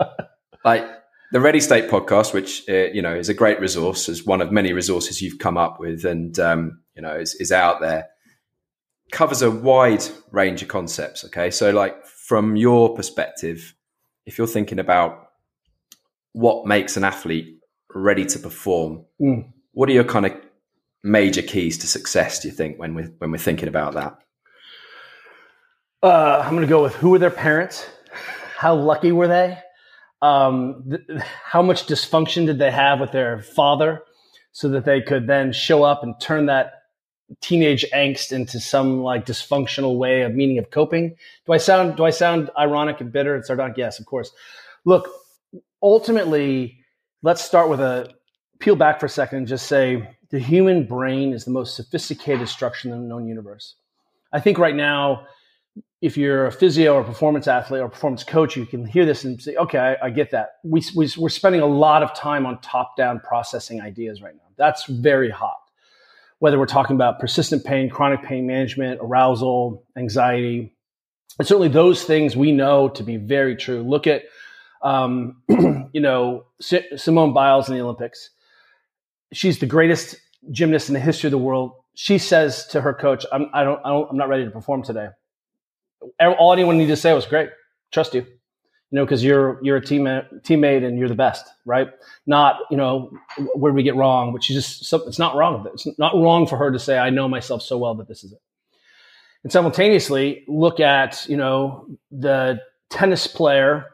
like 0.64 0.86
the 1.32 1.40
Ready 1.40 1.60
State 1.60 1.88
podcast, 1.88 2.34
which 2.34 2.68
uh, 2.68 2.90
you 2.92 3.00
know 3.00 3.14
is 3.14 3.28
a 3.28 3.34
great 3.34 3.58
resource, 3.58 4.08
is 4.08 4.26
one 4.26 4.42
of 4.42 4.52
many 4.52 4.72
resources 4.72 5.22
you've 5.22 5.38
come 5.38 5.56
up 5.56 5.80
with, 5.80 6.04
and 6.04 6.38
um, 6.38 6.80
you 6.94 7.02
know 7.02 7.14
is, 7.16 7.34
is 7.36 7.50
out 7.50 7.80
there. 7.80 8.08
Covers 9.12 9.40
a 9.40 9.50
wide 9.50 10.04
range 10.30 10.60
of 10.60 10.68
concepts. 10.68 11.24
Okay, 11.24 11.50
so 11.50 11.70
like 11.70 12.06
from 12.06 12.54
your 12.54 12.94
perspective, 12.94 13.74
if 14.26 14.36
you're 14.36 14.46
thinking 14.46 14.78
about 14.78 15.27
what 16.32 16.66
makes 16.66 16.96
an 16.96 17.04
athlete 17.04 17.58
ready 17.94 18.24
to 18.26 18.38
perform, 18.38 19.04
mm. 19.20 19.46
what 19.72 19.88
are 19.88 19.92
your 19.92 20.04
kind 20.04 20.26
of 20.26 20.32
major 21.02 21.42
keys 21.42 21.78
to 21.78 21.86
success 21.86 22.40
do 22.40 22.48
you 22.48 22.54
think 22.54 22.78
when 22.78 22.94
we're 22.94 23.12
when 23.18 23.30
we're 23.30 23.38
thinking 23.38 23.68
about 23.68 23.94
that? 23.94 24.18
Uh, 26.02 26.42
i'm 26.44 26.50
going 26.50 26.62
to 26.62 26.68
go 26.68 26.82
with 26.82 26.94
who 26.94 27.10
were 27.10 27.18
their 27.18 27.30
parents? 27.30 27.88
How 28.56 28.74
lucky 28.74 29.12
were 29.12 29.28
they? 29.28 29.58
Um, 30.20 30.84
th- 30.90 31.22
how 31.44 31.62
much 31.62 31.86
dysfunction 31.86 32.46
did 32.46 32.58
they 32.58 32.72
have 32.72 32.98
with 32.98 33.12
their 33.12 33.40
father 33.40 34.02
so 34.50 34.68
that 34.70 34.84
they 34.84 35.00
could 35.00 35.28
then 35.28 35.52
show 35.52 35.84
up 35.84 36.02
and 36.02 36.20
turn 36.20 36.46
that 36.46 36.72
teenage 37.40 37.84
angst 37.94 38.32
into 38.32 38.58
some 38.58 39.02
like 39.02 39.26
dysfunctional 39.26 39.96
way 39.96 40.22
of 40.22 40.34
meaning 40.34 40.58
of 40.58 40.70
coping? 40.70 41.14
Do 41.46 41.52
i 41.52 41.58
sound 41.58 41.96
do 41.96 42.04
i 42.04 42.10
sound 42.10 42.50
ironic 42.58 43.00
and 43.00 43.12
bitter 43.12 43.34
and 43.34 43.44
sardonic? 43.44 43.76
Yes 43.76 44.00
of 44.00 44.06
course. 44.06 44.30
Look 44.84 45.08
ultimately 45.82 46.78
let's 47.22 47.42
start 47.42 47.68
with 47.68 47.80
a 47.80 48.12
peel 48.60 48.76
back 48.76 49.00
for 49.00 49.06
a 49.06 49.08
second 49.08 49.38
and 49.38 49.46
just 49.46 49.66
say 49.66 50.16
the 50.30 50.38
human 50.38 50.86
brain 50.86 51.32
is 51.32 51.44
the 51.44 51.50
most 51.50 51.76
sophisticated 51.76 52.48
structure 52.48 52.88
in 52.88 53.00
the 53.00 53.06
known 53.08 53.26
universe. 53.26 53.74
I 54.32 54.40
think 54.40 54.58
right 54.58 54.74
now, 54.74 55.26
if 56.00 56.16
you're 56.16 56.46
a 56.46 56.52
physio 56.52 56.94
or 56.94 57.02
performance 57.02 57.48
athlete 57.48 57.80
or 57.80 57.88
performance 57.88 58.22
coach, 58.22 58.56
you 58.56 58.66
can 58.66 58.86
hear 58.86 59.04
this 59.04 59.24
and 59.24 59.40
say, 59.40 59.56
okay, 59.56 59.78
I, 59.78 60.06
I 60.06 60.10
get 60.10 60.30
that. 60.30 60.56
We, 60.62 60.82
we, 60.94 61.10
we're 61.16 61.28
spending 61.28 61.60
a 61.60 61.66
lot 61.66 62.02
of 62.02 62.14
time 62.14 62.46
on 62.46 62.60
top 62.60 62.96
down 62.96 63.20
processing 63.20 63.80
ideas 63.80 64.22
right 64.22 64.34
now. 64.34 64.42
That's 64.56 64.84
very 64.86 65.30
hot. 65.30 65.56
Whether 66.40 66.58
we're 66.58 66.66
talking 66.66 66.94
about 66.94 67.18
persistent 67.18 67.64
pain, 67.64 67.90
chronic 67.90 68.22
pain 68.22 68.46
management, 68.46 69.00
arousal, 69.02 69.84
anxiety, 69.96 70.72
and 71.38 71.46
certainly 71.48 71.68
those 71.68 72.04
things 72.04 72.36
we 72.36 72.52
know 72.52 72.88
to 72.90 73.02
be 73.02 73.16
very 73.16 73.56
true. 73.56 73.82
Look 73.82 74.06
at, 74.06 74.22
um, 74.82 75.42
you 75.48 76.00
know, 76.00 76.46
Simone 76.60 77.32
Biles 77.32 77.68
in 77.68 77.74
the 77.74 77.82
Olympics 77.82 78.30
she's 79.32 79.58
the 79.58 79.66
greatest 79.66 80.16
gymnast 80.50 80.88
in 80.88 80.94
the 80.94 81.00
history 81.00 81.28
of 81.28 81.32
the 81.32 81.38
world. 81.38 81.72
She 81.94 82.18
says 82.18 82.66
to 82.68 82.80
her 82.80 82.94
coach, 82.94 83.26
I'm, 83.32 83.50
I 83.52 83.64
don't, 83.64 83.80
I 83.84 83.90
don't, 83.90 84.10
I'm 84.10 84.16
not 84.16 84.28
ready 84.28 84.44
to 84.44 84.50
perform 84.50 84.82
today. 84.82 85.08
All 86.20 86.52
anyone 86.52 86.78
needed 86.78 86.92
to 86.92 86.96
say 86.96 87.12
was 87.12 87.26
great. 87.26 87.50
Trust 87.90 88.14
you, 88.14 88.20
you 88.20 88.28
know, 88.92 89.06
cause 89.06 89.22
you're, 89.22 89.58
you're 89.62 89.78
a 89.78 89.80
teammate, 89.80 90.42
teammate 90.42 90.86
and 90.86 90.98
you're 90.98 91.08
the 91.08 91.14
best, 91.14 91.44
right? 91.64 91.88
Not, 92.26 92.60
you 92.70 92.76
know, 92.76 93.10
where 93.54 93.72
we 93.72 93.82
get 93.82 93.96
wrong, 93.96 94.32
but 94.32 94.44
she 94.44 94.54
just, 94.54 94.92
it's 94.92 95.18
not 95.18 95.34
wrong. 95.34 95.66
It's 95.72 95.86
not 95.98 96.14
wrong 96.14 96.46
for 96.46 96.56
her 96.56 96.70
to 96.70 96.78
say, 96.78 96.98
I 96.98 97.10
know 97.10 97.28
myself 97.28 97.62
so 97.62 97.78
well 97.78 97.94
that 97.96 98.06
this 98.06 98.22
is 98.22 98.32
it. 98.32 98.40
And 99.42 99.52
simultaneously 99.52 100.44
look 100.46 100.80
at, 100.80 101.26
you 101.28 101.36
know, 101.36 101.86
the 102.10 102.60
tennis 102.90 103.26
player 103.26 103.86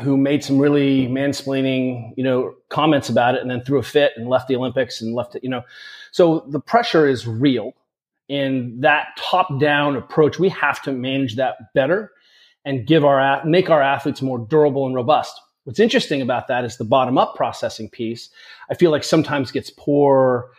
who 0.00 0.16
made 0.16 0.44
some 0.44 0.58
really 0.58 1.06
mansplaining, 1.06 2.12
you 2.16 2.24
know, 2.24 2.54
comments 2.68 3.08
about 3.08 3.34
it 3.34 3.40
and 3.40 3.50
then 3.50 3.62
threw 3.62 3.78
a 3.78 3.82
fit 3.82 4.12
and 4.16 4.28
left 4.28 4.48
the 4.48 4.56
Olympics 4.56 5.00
and 5.00 5.14
left 5.14 5.34
it, 5.34 5.44
you 5.44 5.50
know. 5.50 5.62
So 6.10 6.44
the 6.48 6.60
pressure 6.60 7.08
is 7.08 7.26
real. 7.26 7.72
In 8.28 8.80
that 8.80 9.08
top 9.16 9.60
down 9.60 9.96
approach, 9.96 10.38
we 10.38 10.48
have 10.48 10.82
to 10.82 10.92
manage 10.92 11.36
that 11.36 11.72
better 11.74 12.10
and 12.64 12.86
give 12.86 13.04
our 13.04 13.44
make 13.44 13.70
our 13.70 13.80
athletes 13.80 14.20
more 14.20 14.38
durable 14.38 14.86
and 14.86 14.94
robust. 14.94 15.40
What's 15.64 15.80
interesting 15.80 16.20
about 16.20 16.48
that 16.48 16.64
is 16.64 16.76
the 16.76 16.84
bottom 16.84 17.18
up 17.18 17.34
processing 17.34 17.88
piece. 17.88 18.30
I 18.70 18.74
feel 18.74 18.90
like 18.90 19.04
sometimes 19.04 19.50
gets 19.52 19.70
poor 19.70 20.50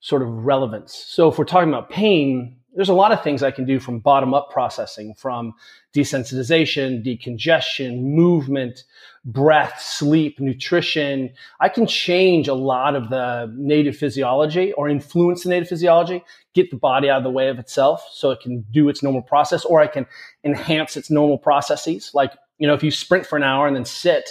sort 0.00 0.22
of 0.22 0.28
relevance. 0.28 0.94
So 0.94 1.28
if 1.28 1.38
we're 1.38 1.44
talking 1.46 1.68
about 1.68 1.90
pain, 1.90 2.55
there's 2.76 2.90
a 2.90 2.94
lot 2.94 3.10
of 3.10 3.22
things 3.24 3.42
I 3.42 3.50
can 3.50 3.64
do 3.64 3.80
from 3.80 3.98
bottom 3.98 4.34
up 4.34 4.50
processing, 4.50 5.14
from 5.14 5.54
desensitization, 5.94 7.04
decongestion, 7.04 8.02
movement, 8.02 8.84
breath, 9.24 9.80
sleep, 9.80 10.38
nutrition. 10.38 11.30
I 11.58 11.70
can 11.70 11.86
change 11.86 12.46
a 12.46 12.54
lot 12.54 12.94
of 12.94 13.08
the 13.08 13.52
native 13.56 13.96
physiology 13.96 14.72
or 14.74 14.88
influence 14.88 15.42
the 15.42 15.48
native 15.48 15.68
physiology, 15.68 16.22
get 16.54 16.70
the 16.70 16.76
body 16.76 17.08
out 17.08 17.18
of 17.18 17.24
the 17.24 17.30
way 17.30 17.48
of 17.48 17.58
itself 17.58 18.06
so 18.12 18.30
it 18.30 18.40
can 18.40 18.64
do 18.70 18.88
its 18.88 19.02
normal 19.02 19.22
process, 19.22 19.64
or 19.64 19.80
I 19.80 19.86
can 19.86 20.06
enhance 20.44 20.96
its 20.96 21.10
normal 21.10 21.38
processes. 21.38 22.10
Like, 22.12 22.34
you 22.58 22.68
know, 22.68 22.74
if 22.74 22.82
you 22.82 22.90
sprint 22.90 23.26
for 23.26 23.36
an 23.36 23.42
hour 23.42 23.66
and 23.66 23.74
then 23.74 23.84
sit, 23.86 24.30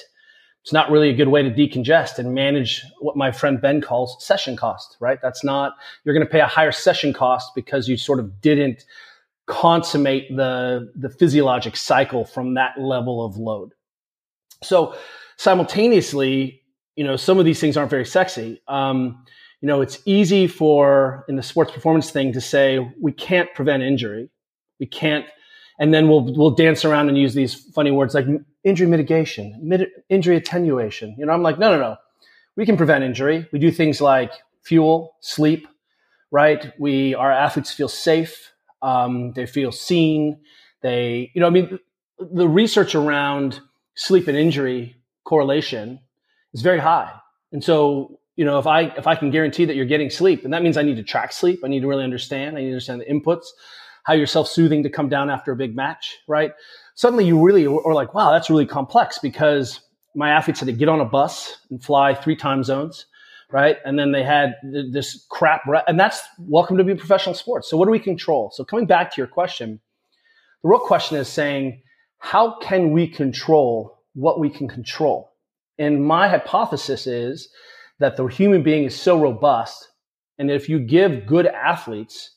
it's 0.65 0.73
not 0.73 0.89
really 0.89 1.11
a 1.11 1.13
good 1.13 1.27
way 1.27 1.43
to 1.43 1.51
decongest 1.51 2.17
and 2.17 2.33
manage 2.33 2.83
what 2.97 3.15
my 3.15 3.31
friend 3.31 3.61
Ben 3.61 3.81
calls 3.81 4.17
session 4.25 4.57
cost, 4.57 4.97
right? 4.99 5.19
That's 5.21 5.43
not, 5.43 5.75
you're 6.03 6.15
going 6.15 6.25
to 6.25 6.31
pay 6.31 6.39
a 6.39 6.47
higher 6.47 6.71
session 6.71 7.13
cost 7.13 7.53
because 7.53 7.87
you 7.87 7.97
sort 7.97 8.19
of 8.19 8.41
didn't 8.41 8.83
consummate 9.45 10.35
the, 10.35 10.91
the 10.95 11.11
physiologic 11.11 11.77
cycle 11.77 12.25
from 12.25 12.55
that 12.55 12.81
level 12.81 13.23
of 13.23 13.37
load. 13.37 13.73
So 14.63 14.97
simultaneously, 15.37 16.63
you 16.95 17.03
know, 17.03 17.15
some 17.15 17.37
of 17.37 17.45
these 17.45 17.59
things 17.59 17.77
aren't 17.77 17.91
very 17.91 18.05
sexy. 18.05 18.59
Um, 18.67 19.23
you 19.61 19.67
know, 19.67 19.81
it's 19.81 19.99
easy 20.05 20.47
for 20.47 21.25
in 21.29 21.35
the 21.35 21.43
sports 21.43 21.73
performance 21.73 22.09
thing 22.09 22.33
to 22.33 22.41
say 22.41 22.79
we 22.99 23.11
can't 23.11 23.53
prevent 23.53 23.83
injury. 23.83 24.31
We 24.79 24.87
can't 24.87 25.27
and 25.79 25.93
then 25.93 26.07
we'll 26.07 26.33
we'll 26.33 26.51
dance 26.51 26.85
around 26.85 27.09
and 27.09 27.17
use 27.17 27.33
these 27.33 27.53
funny 27.53 27.91
words 27.91 28.13
like 28.13 28.25
injury 28.65 28.87
mitigation, 28.87 29.57
mid, 29.63 29.87
injury 30.09 30.35
attenuation. 30.35 31.15
You 31.17 31.27
know, 31.27 31.31
I'm 31.31 31.43
like, 31.43 31.57
no, 31.57 31.71
no, 31.71 31.79
no. 31.79 31.95
We 32.57 32.65
can 32.65 32.75
prevent 32.75 33.03
injury. 33.03 33.47
We 33.53 33.59
do 33.59 33.71
things 33.71 34.01
like 34.01 34.31
fuel, 34.63 35.15
sleep, 35.21 35.67
right? 36.31 36.73
We 36.79 37.13
our 37.15 37.31
athletes 37.31 37.71
feel 37.71 37.87
safe. 37.87 38.51
Um, 38.81 39.31
they 39.33 39.45
feel 39.45 39.71
seen. 39.71 40.39
They, 40.81 41.31
you 41.33 41.41
know, 41.41 41.47
I 41.47 41.51
mean, 41.51 41.79
the 42.19 42.47
research 42.47 42.95
around 42.95 43.61
sleep 43.95 44.27
and 44.27 44.37
injury 44.37 44.97
correlation 45.23 45.99
is 46.53 46.61
very 46.61 46.79
high. 46.79 47.11
And 47.51 47.63
so, 47.63 48.19
you 48.35 48.45
know, 48.45 48.57
if 48.59 48.67
I 48.67 48.81
if 48.97 49.07
I 49.07 49.15
can 49.15 49.29
guarantee 49.29 49.65
that 49.65 49.75
you're 49.75 49.85
getting 49.85 50.09
sleep, 50.09 50.43
and 50.43 50.53
that 50.53 50.63
means 50.63 50.77
I 50.77 50.83
need 50.83 50.97
to 50.97 51.03
track 51.03 51.33
sleep, 51.33 51.61
I 51.63 51.67
need 51.67 51.81
to 51.81 51.87
really 51.87 52.03
understand, 52.03 52.57
I 52.57 52.61
need 52.61 52.67
to 52.67 52.71
understand 52.71 53.01
the 53.01 53.05
inputs, 53.05 53.45
how 54.03 54.13
you're 54.13 54.27
self-soothing 54.27 54.83
to 54.83 54.89
come 54.89 55.09
down 55.09 55.29
after 55.29 55.51
a 55.51 55.55
big 55.55 55.75
match, 55.75 56.17
right? 56.27 56.51
Suddenly 56.95 57.25
you 57.25 57.41
really 57.41 57.67
are 57.67 57.93
like, 57.93 58.13
wow, 58.13 58.31
that's 58.31 58.49
really 58.49 58.65
complex 58.65 59.19
because 59.19 59.81
my 60.15 60.29
athletes 60.29 60.61
had 60.61 60.67
to 60.67 60.73
get 60.73 60.87
on 60.87 61.01
a 61.01 61.05
bus 61.05 61.57
and 61.69 61.83
fly 61.83 62.15
three 62.15 62.37
time 62.37 62.63
zones, 62.63 63.05
right? 63.51 63.77
And 63.83 63.99
then 63.99 64.13
they 64.13 64.23
had 64.23 64.55
this 64.63 65.25
crap, 65.29 65.63
and 65.87 65.99
that's 65.99 66.21
welcome 66.39 66.77
to 66.77 66.85
be 66.85 66.95
professional 66.95 67.35
sports. 67.35 67.69
So 67.69 67.75
what 67.75 67.85
do 67.85 67.91
we 67.91 67.99
control? 67.99 68.49
So 68.53 68.63
coming 68.63 68.85
back 68.85 69.11
to 69.11 69.19
your 69.19 69.27
question, 69.27 69.81
the 70.63 70.69
real 70.69 70.79
question 70.79 71.17
is 71.17 71.27
saying, 71.27 71.81
how 72.19 72.57
can 72.59 72.91
we 72.91 73.07
control 73.07 74.01
what 74.13 74.39
we 74.39 74.49
can 74.49 74.69
control? 74.69 75.33
And 75.77 76.05
my 76.05 76.29
hypothesis 76.29 77.07
is 77.07 77.49
that 77.99 78.15
the 78.15 78.25
human 78.27 78.63
being 78.63 78.85
is 78.85 78.99
so 78.99 79.19
robust. 79.19 79.89
And 80.39 80.49
if 80.49 80.69
you 80.69 80.79
give 80.79 81.25
good 81.25 81.45
athletes 81.45 82.31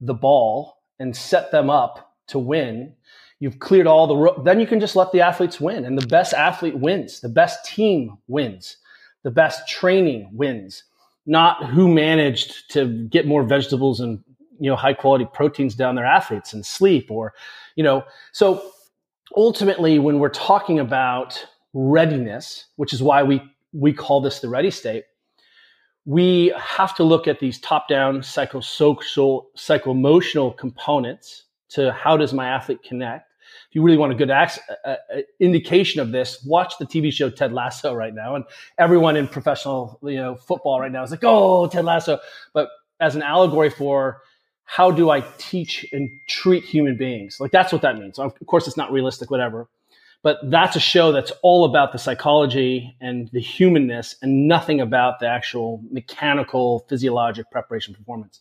the 0.00 0.14
ball 0.14 0.78
and 0.98 1.14
set 1.14 1.50
them 1.50 1.68
up 1.68 2.14
to 2.28 2.38
win, 2.38 2.94
you've 3.40 3.58
cleared 3.58 3.86
all 3.86 4.06
the, 4.06 4.16
ro- 4.16 4.42
then 4.44 4.60
you 4.60 4.66
can 4.66 4.78
just 4.78 4.94
let 4.94 5.10
the 5.12 5.20
athletes 5.20 5.60
win. 5.60 5.84
And 5.84 5.98
the 5.98 6.06
best 6.06 6.32
athlete 6.34 6.78
wins. 6.78 7.20
The 7.20 7.28
best 7.28 7.64
team 7.64 8.18
wins. 8.28 8.76
The 9.22 9.30
best 9.30 9.66
training 9.66 10.28
wins. 10.32 10.84
Not 11.26 11.70
who 11.70 11.92
managed 11.92 12.70
to 12.72 12.86
get 13.08 13.26
more 13.26 13.42
vegetables 13.42 14.00
and, 14.00 14.22
you 14.58 14.70
know, 14.70 14.76
high 14.76 14.94
quality 14.94 15.26
proteins 15.32 15.74
down 15.74 15.94
their 15.94 16.06
athletes 16.06 16.52
and 16.52 16.64
sleep 16.64 17.10
or, 17.10 17.32
you 17.76 17.82
know, 17.82 18.04
so 18.32 18.62
ultimately 19.36 19.98
when 19.98 20.18
we're 20.18 20.28
talking 20.28 20.78
about 20.78 21.46
readiness, 21.72 22.66
which 22.76 22.92
is 22.92 23.02
why 23.02 23.22
we, 23.22 23.42
we 23.72 23.92
call 23.92 24.20
this 24.20 24.40
the 24.40 24.48
ready 24.48 24.70
state, 24.70 25.04
we 26.04 26.52
have 26.58 26.94
to 26.96 27.04
look 27.04 27.28
at 27.28 27.40
these 27.40 27.60
top-down 27.60 28.20
psychosocial, 28.20 29.44
psycho-emotional 29.54 30.52
components 30.52 31.44
to 31.68 31.92
how 31.92 32.16
does 32.16 32.32
my 32.32 32.48
athlete 32.48 32.82
connect. 32.82 33.29
If 33.68 33.74
you 33.74 33.82
really 33.82 33.98
want 33.98 34.12
a 34.12 34.16
good 34.16 34.30
uh, 34.30 34.48
uh, 34.84 34.96
indication 35.38 36.00
of 36.00 36.12
this, 36.12 36.42
watch 36.44 36.74
the 36.78 36.86
TV 36.86 37.12
show 37.12 37.30
Ted 37.30 37.52
Lasso 37.52 37.94
right 38.02 38.14
now, 38.14 38.34
and 38.34 38.44
everyone 38.78 39.16
in 39.16 39.28
professional 39.28 39.98
you 40.02 40.16
know 40.16 40.36
football 40.36 40.80
right 40.80 40.92
now 40.92 41.02
is 41.02 41.10
like, 41.10 41.24
"Oh, 41.24 41.68
Ted 41.68 41.84
Lasso!" 41.84 42.18
But 42.52 42.68
as 43.00 43.16
an 43.16 43.22
allegory 43.22 43.70
for 43.70 44.22
how 44.64 44.90
do 44.90 45.10
I 45.10 45.22
teach 45.38 45.84
and 45.92 46.08
treat 46.28 46.64
human 46.64 46.96
beings, 46.96 47.38
like 47.40 47.50
that's 47.50 47.72
what 47.72 47.82
that 47.82 47.98
means. 47.98 48.18
Of 48.18 48.34
course, 48.46 48.68
it's 48.68 48.76
not 48.76 48.92
realistic, 48.92 49.30
whatever. 49.30 49.68
But 50.22 50.38
that's 50.50 50.76
a 50.76 50.80
show 50.80 51.12
that's 51.12 51.32
all 51.42 51.64
about 51.64 51.92
the 51.92 51.98
psychology 51.98 52.94
and 53.00 53.28
the 53.32 53.40
humanness 53.40 54.16
and 54.20 54.46
nothing 54.46 54.80
about 54.80 55.18
the 55.18 55.26
actual 55.26 55.82
mechanical, 55.90 56.84
physiologic 56.88 57.50
preparation 57.50 57.94
performance. 57.94 58.40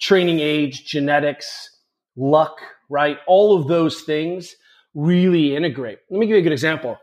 Training 0.00 0.40
age, 0.40 0.84
genetics, 0.84 1.70
luck, 2.16 2.58
right? 2.88 3.18
All 3.26 3.58
of 3.58 3.68
those 3.68 4.02
things 4.02 4.56
really 4.94 5.56
integrate. 5.56 5.98
Let 6.10 6.18
me 6.18 6.26
give 6.26 6.34
you 6.34 6.40
a 6.40 6.42
good 6.42 6.52
example. 6.52 6.98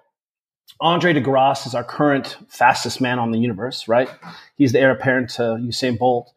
Andre 0.79 1.13
de 1.13 1.21
Grasse 1.21 1.67
is 1.67 1.75
our 1.75 1.83
current 1.83 2.37
fastest 2.49 3.01
man 3.01 3.19
on 3.19 3.31
the 3.31 3.39
universe, 3.39 3.87
right? 3.87 4.09
He's 4.55 4.71
the 4.71 4.79
heir 4.79 4.91
apparent 4.91 5.29
to 5.31 5.41
Usain 5.41 5.97
Bolt. 5.97 6.31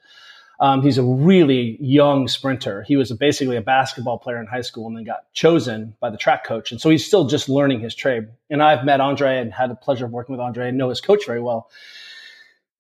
Um, 0.61 0.83
he's 0.83 0.99
a 0.99 1.03
really 1.03 1.77
young 1.81 2.29
sprinter. 2.29 2.83
He 2.83 2.97
was 2.97 3.11
basically 3.13 3.57
a 3.57 3.63
basketball 3.63 4.19
player 4.19 4.41
in 4.41 4.47
high 4.47 4.61
school 4.61 4.87
and 4.87 4.97
then 4.97 5.05
got 5.05 5.33
chosen 5.33 5.97
by 6.01 6.11
the 6.11 6.17
track 6.17 6.45
coach. 6.45 6.71
And 6.73 6.81
so 6.81 6.91
he's 6.91 7.05
still 7.05 7.27
just 7.27 7.49
learning 7.49 7.81
his 7.81 7.95
trade. 7.95 8.29
And 8.51 8.63
I've 8.63 8.85
met 8.85 9.01
Andre 9.01 9.39
and 9.39 9.53
had 9.53 9.71
the 9.71 9.75
pleasure 9.75 10.05
of 10.05 10.13
working 10.13 10.33
with 10.33 10.41
Andre 10.41 10.69
and 10.69 10.79
know 10.79 10.91
his 10.91 11.01
coach 11.01 11.27
very 11.27 11.41
well. 11.41 11.71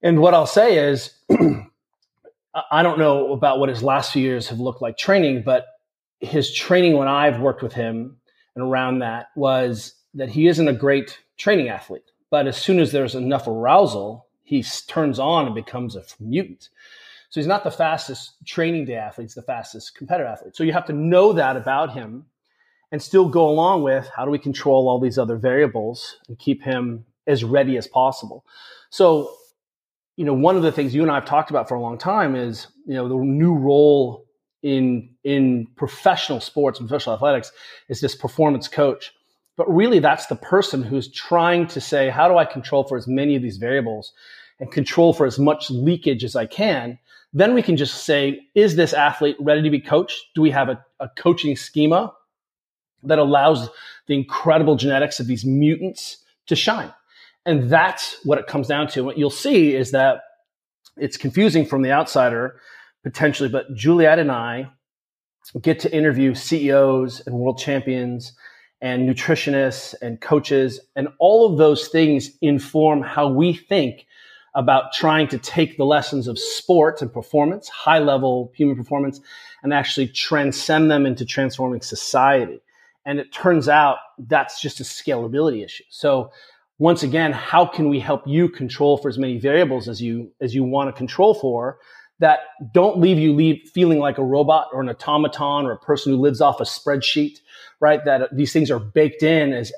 And 0.02 0.21
what 0.21 0.35
I'll 0.35 0.47
say 0.47 0.78
is, 0.78 1.14
I 2.71 2.83
don't 2.83 2.99
know 2.99 3.33
about 3.33 3.59
what 3.59 3.68
his 3.68 3.83
last 3.83 4.12
few 4.12 4.23
years 4.23 4.49
have 4.49 4.61
looked 4.61 4.80
like 4.80 4.97
training, 4.97 5.42
but 5.44 5.66
his 6.21 6.52
training 6.52 6.97
when 6.97 7.09
I've 7.09 7.40
worked 7.40 7.62
with 7.62 7.73
him 7.73 8.16
and 8.54 8.64
around 8.64 9.00
that 9.00 9.26
was 9.35 9.94
that 10.14 10.30
he 10.30 10.47
isn't 10.47 10.68
a 10.68 10.73
great 10.73 11.18
training 11.37 11.68
athlete. 11.68 12.11
But 12.30 12.47
as 12.47 12.56
soon 12.56 12.80
as 12.80 12.92
there's 12.92 13.14
enough 13.14 13.47
arousal, 13.47 14.26
he 14.42 14.64
turns 14.87 15.18
on 15.18 15.47
and 15.47 15.54
becomes 15.54 15.97
a 15.97 16.04
mutant. 16.21 16.68
So 17.30 17.40
he's 17.40 17.49
not 17.49 17.64
the 17.64 17.71
fastest 17.71 18.35
training 18.47 18.85
day 18.85 18.94
athlete, 18.94 19.26
he's 19.26 19.35
the 19.35 19.42
fastest 19.42 19.97
competitor 19.97 20.28
athlete. 20.28 20.54
So 20.54 20.62
you 20.62 20.73
have 20.73 20.87
to 20.87 20.92
know 20.92 21.33
that 21.33 21.56
about 21.56 21.92
him 21.92 22.26
and 22.92 23.02
still 23.02 23.28
go 23.28 23.49
along 23.49 23.83
with 23.83 24.09
how 24.14 24.25
do 24.25 24.30
we 24.30 24.38
control 24.38 24.88
all 24.88 25.00
these 25.00 25.18
other 25.18 25.37
variables 25.37 26.16
and 26.28 26.38
keep 26.38 26.62
him 26.62 27.04
as 27.26 27.42
ready 27.42 27.76
as 27.76 27.88
possible. 27.88 28.44
So, 28.90 29.35
you 30.16 30.25
know, 30.25 30.35
one 30.35 30.56
of 30.56 30.62
the 30.62 30.71
things 30.71 30.94
you 30.94 31.02
and 31.02 31.11
I 31.11 31.16
have 31.16 31.25
talked 31.25 31.50
about 31.50 31.68
for 31.68 31.75
a 31.75 31.80
long 31.80 31.99
time 31.99 32.37
is, 32.37 32.68
you 32.87 32.94
know, 32.94 33.09
the 33.09 33.16
new 33.16 33.54
role 33.54 34.26
in 34.62 35.13
in 35.24 35.66
professional 35.76 36.40
sports 36.40 36.78
and 36.78 36.88
professional 36.88 37.16
athletics 37.16 37.50
is 37.88 38.00
this 38.00 38.14
performance 38.14 38.68
coach. 38.68 39.12
But 39.56 39.72
really 39.72 39.98
that's 39.98 40.26
the 40.26 40.36
person 40.36 40.82
who's 40.82 41.10
trying 41.10 41.66
to 41.68 41.80
say, 41.80 42.10
how 42.10 42.28
do 42.28 42.36
I 42.36 42.44
control 42.44 42.84
for 42.84 42.96
as 42.96 43.06
many 43.06 43.36
of 43.36 43.42
these 43.42 43.56
variables 43.56 44.12
and 44.60 44.70
control 44.70 45.12
for 45.12 45.26
as 45.26 45.38
much 45.38 45.70
leakage 45.70 46.24
as 46.24 46.36
I 46.36 46.46
can 46.46 46.98
then 47.34 47.52
we 47.52 47.62
can 47.62 47.76
just 47.76 48.04
say, 48.04 48.46
is 48.54 48.76
this 48.76 48.92
athlete 48.92 49.36
ready 49.40 49.60
to 49.62 49.70
be 49.70 49.80
coached? 49.80 50.26
Do 50.36 50.40
we 50.40 50.52
have 50.52 50.68
a, 50.68 50.82
a 51.00 51.08
coaching 51.16 51.56
schema 51.56 52.14
that 53.02 53.18
allows 53.18 53.68
the 54.06 54.14
incredible 54.14 54.76
genetics 54.76 55.18
of 55.18 55.26
these 55.26 55.44
mutants 55.44 56.18
to 56.46 56.54
shine? 56.54 56.94
And 57.44 57.68
that's 57.68 58.16
what 58.24 58.38
it 58.38 58.46
comes 58.46 58.68
down 58.68 58.86
to. 58.88 59.02
What 59.02 59.18
you'll 59.18 59.30
see 59.30 59.74
is 59.74 59.90
that 59.90 60.22
it's 60.96 61.16
confusing 61.16 61.66
from 61.66 61.82
the 61.82 61.90
outsider 61.90 62.60
potentially, 63.02 63.48
but 63.48 63.74
Juliet 63.74 64.20
and 64.20 64.30
I 64.30 64.70
get 65.62 65.80
to 65.80 65.94
interview 65.94 66.34
CEOs 66.34 67.26
and 67.26 67.36
world 67.36 67.58
champions 67.58 68.32
and 68.80 69.08
nutritionists 69.08 69.94
and 70.02 70.20
coaches, 70.20 70.80
and 70.94 71.08
all 71.18 71.50
of 71.50 71.58
those 71.58 71.88
things 71.88 72.30
inform 72.40 73.02
how 73.02 73.28
we 73.28 73.54
think 73.54 74.06
about 74.54 74.92
trying 74.92 75.26
to 75.28 75.38
take 75.38 75.76
the 75.76 75.84
lessons 75.84 76.28
of 76.28 76.38
sport 76.38 77.02
and 77.02 77.12
performance, 77.12 77.68
high 77.68 77.98
level 77.98 78.52
human 78.54 78.76
performance, 78.76 79.20
and 79.62 79.72
actually 79.72 80.06
transcend 80.06 80.90
them 80.90 81.06
into 81.06 81.24
transforming 81.24 81.80
society. 81.80 82.60
And 83.04 83.18
it 83.18 83.32
turns 83.32 83.68
out 83.68 83.98
that's 84.18 84.60
just 84.60 84.80
a 84.80 84.84
scalability 84.84 85.64
issue. 85.64 85.84
So 85.88 86.30
once 86.78 87.02
again, 87.02 87.32
how 87.32 87.66
can 87.66 87.88
we 87.88 88.00
help 88.00 88.26
you 88.26 88.48
control 88.48 88.96
for 88.96 89.08
as 89.08 89.18
many 89.18 89.38
variables 89.38 89.88
as 89.88 90.00
you 90.02 90.32
as 90.40 90.54
you 90.54 90.64
want 90.64 90.88
to 90.88 90.92
control 90.92 91.34
for 91.34 91.78
that 92.21 92.40
don't 92.73 92.99
leave 92.99 93.18
you 93.18 93.35
leave 93.35 93.68
feeling 93.73 93.99
like 93.99 94.18
a 94.18 94.25
robot 94.25 94.68
or 94.73 94.80
an 94.80 94.88
automaton 94.88 95.66
or 95.66 95.73
a 95.73 95.78
person 95.78 96.12
who 96.12 96.18
lives 96.18 96.40
off 96.40 96.61
a 96.61 96.64
spreadsheet, 96.64 97.40
right? 97.80 98.04
That 98.04 98.35
these 98.35 98.52
things 98.52 98.71
are 98.71 98.78
baked 98.78 99.23
in 99.23 99.52
as 99.52 99.73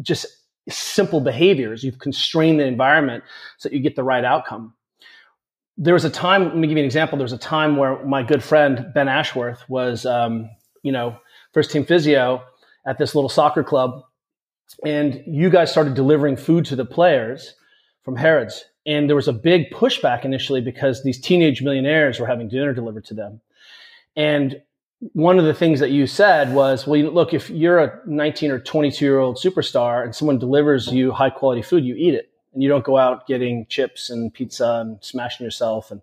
just 0.00 0.26
simple 0.68 1.20
behaviors. 1.20 1.82
You've 1.82 1.98
constrained 1.98 2.60
the 2.60 2.66
environment 2.66 3.24
so 3.58 3.68
that 3.68 3.74
you 3.74 3.82
get 3.82 3.96
the 3.96 4.02
right 4.02 4.24
outcome. 4.24 4.74
There 5.76 5.94
was 5.94 6.04
a 6.04 6.10
time, 6.10 6.44
let 6.44 6.56
me 6.56 6.66
give 6.66 6.76
you 6.76 6.82
an 6.82 6.86
example. 6.86 7.18
There 7.18 7.24
was 7.24 7.32
a 7.32 7.38
time 7.38 7.76
where 7.76 8.04
my 8.04 8.22
good 8.22 8.42
friend 8.42 8.86
Ben 8.94 9.08
Ashworth 9.08 9.68
was, 9.68 10.04
um, 10.04 10.50
you 10.82 10.90
know, 10.90 11.16
first 11.52 11.70
team 11.70 11.84
physio 11.84 12.42
at 12.86 12.98
this 12.98 13.14
little 13.14 13.28
soccer 13.28 13.62
club. 13.62 14.02
And 14.84 15.22
you 15.26 15.50
guys 15.50 15.70
started 15.70 15.94
delivering 15.94 16.36
food 16.36 16.64
to 16.66 16.76
the 16.76 16.84
players 16.84 17.54
from 18.02 18.16
Harrods. 18.16 18.64
And 18.88 19.06
there 19.06 19.14
was 19.14 19.28
a 19.28 19.34
big 19.34 19.70
pushback 19.70 20.24
initially 20.24 20.62
because 20.62 21.04
these 21.04 21.20
teenage 21.20 21.60
millionaires 21.60 22.18
were 22.18 22.26
having 22.26 22.48
dinner 22.48 22.72
delivered 22.72 23.04
to 23.04 23.14
them. 23.14 23.42
And 24.16 24.62
one 25.12 25.38
of 25.38 25.44
the 25.44 25.52
things 25.52 25.78
that 25.80 25.90
you 25.90 26.06
said 26.06 26.54
was, 26.54 26.86
well, 26.86 26.98
look, 27.02 27.34
if 27.34 27.50
you're 27.50 27.78
a 27.80 28.00
19 28.06 28.50
or 28.50 28.58
22 28.58 29.04
year 29.04 29.18
old 29.18 29.36
superstar 29.36 30.02
and 30.02 30.14
someone 30.14 30.38
delivers 30.38 30.90
you 30.90 31.12
high 31.12 31.28
quality 31.28 31.60
food, 31.60 31.84
you 31.84 31.96
eat 31.96 32.14
it 32.14 32.30
and 32.54 32.62
you 32.62 32.68
don't 32.70 32.82
go 32.82 32.96
out 32.96 33.26
getting 33.26 33.66
chips 33.66 34.08
and 34.08 34.32
pizza 34.32 34.78
and 34.80 35.04
smashing 35.04 35.44
yourself. 35.44 35.90
And, 35.90 36.00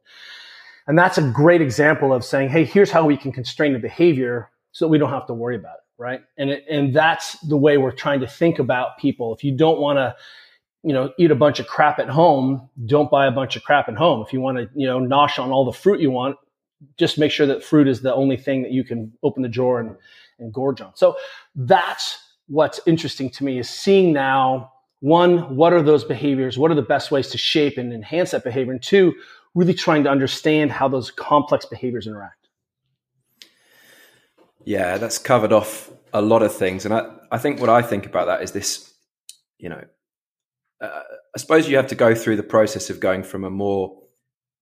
and 0.85 0.97
that's 0.97 1.17
a 1.17 1.23
great 1.23 1.61
example 1.61 2.13
of 2.13 2.23
saying, 2.23 2.49
Hey, 2.49 2.65
here's 2.65 2.91
how 2.91 3.03
we 3.03 3.17
can 3.17 3.31
constrain 3.31 3.73
the 3.73 3.79
behavior 3.79 4.51
so 4.73 4.85
that 4.85 4.89
we 4.89 4.99
don't 4.99 5.09
have 5.09 5.25
to 5.25 5.33
worry 5.33 5.55
about 5.55 5.77
it. 5.77 5.81
Right. 5.97 6.21
And, 6.37 6.51
it, 6.51 6.65
and 6.69 6.93
that's 6.93 7.39
the 7.39 7.57
way 7.57 7.79
we're 7.79 7.91
trying 7.91 8.19
to 8.19 8.27
think 8.27 8.59
about 8.59 8.99
people. 8.99 9.33
If 9.33 9.43
you 9.43 9.57
don't 9.57 9.79
want 9.79 9.97
to, 9.97 10.15
you 10.85 10.93
know, 10.93 11.11
eat 11.17 11.31
a 11.31 11.35
bunch 11.35 11.59
of 11.59 11.65
crap 11.65 11.97
at 11.97 12.07
home, 12.07 12.69
don't 12.85 13.09
buy 13.09 13.25
a 13.25 13.31
bunch 13.31 13.55
of 13.55 13.63
crap 13.63 13.89
at 13.89 13.95
home. 13.95 14.21
If 14.21 14.31
you 14.31 14.39
want 14.39 14.59
to, 14.59 14.69
you 14.75 14.85
know, 14.85 14.99
nosh 14.99 15.39
on 15.39 15.51
all 15.51 15.65
the 15.65 15.73
fruit 15.73 15.99
you 15.99 16.11
want, 16.11 16.37
just 16.97 17.17
make 17.17 17.31
sure 17.31 17.47
that 17.47 17.63
fruit 17.63 17.87
is 17.87 18.01
the 18.01 18.13
only 18.13 18.37
thing 18.37 18.61
that 18.61 18.71
you 18.71 18.83
can 18.83 19.11
open 19.23 19.41
the 19.41 19.49
drawer 19.49 19.79
and, 19.79 19.95
and 20.37 20.53
gorge 20.53 20.81
on. 20.81 20.95
So 20.95 21.17
that's 21.55 22.19
what's 22.47 22.79
interesting 22.85 23.31
to 23.31 23.43
me 23.43 23.57
is 23.57 23.67
seeing 23.67 24.13
now 24.13 24.73
one, 24.99 25.55
what 25.55 25.73
are 25.73 25.81
those 25.81 26.03
behaviors? 26.03 26.55
What 26.55 26.69
are 26.69 26.75
the 26.75 26.83
best 26.83 27.09
ways 27.09 27.29
to 27.29 27.37
shape 27.37 27.79
and 27.79 27.91
enhance 27.91 28.31
that 28.31 28.43
behavior? 28.43 28.71
And 28.71 28.81
two, 28.81 29.15
really 29.55 29.73
trying 29.73 30.03
to 30.03 30.11
understand 30.11 30.71
how 30.71 30.87
those 30.87 31.09
complex 31.09 31.65
behaviors 31.65 32.05
interact. 32.05 32.47
Yeah, 34.63 34.99
that's 34.99 35.17
covered 35.17 35.51
off 35.51 35.89
a 36.13 36.21
lot 36.21 36.43
of 36.43 36.53
things. 36.53 36.85
And 36.85 36.93
I, 36.93 37.11
I 37.31 37.39
think 37.39 37.59
what 37.59 37.69
I 37.69 37.81
think 37.81 38.05
about 38.05 38.27
that 38.27 38.43
is 38.43 38.51
this, 38.51 38.93
you 39.57 39.69
know, 39.69 39.83
uh, 40.81 41.01
I 41.35 41.37
suppose 41.37 41.67
you 41.67 41.77
have 41.77 41.87
to 41.87 41.95
go 41.95 42.13
through 42.13 42.35
the 42.35 42.43
process 42.43 42.89
of 42.89 42.99
going 42.99 43.23
from 43.23 43.43
a 43.43 43.49
more 43.49 43.97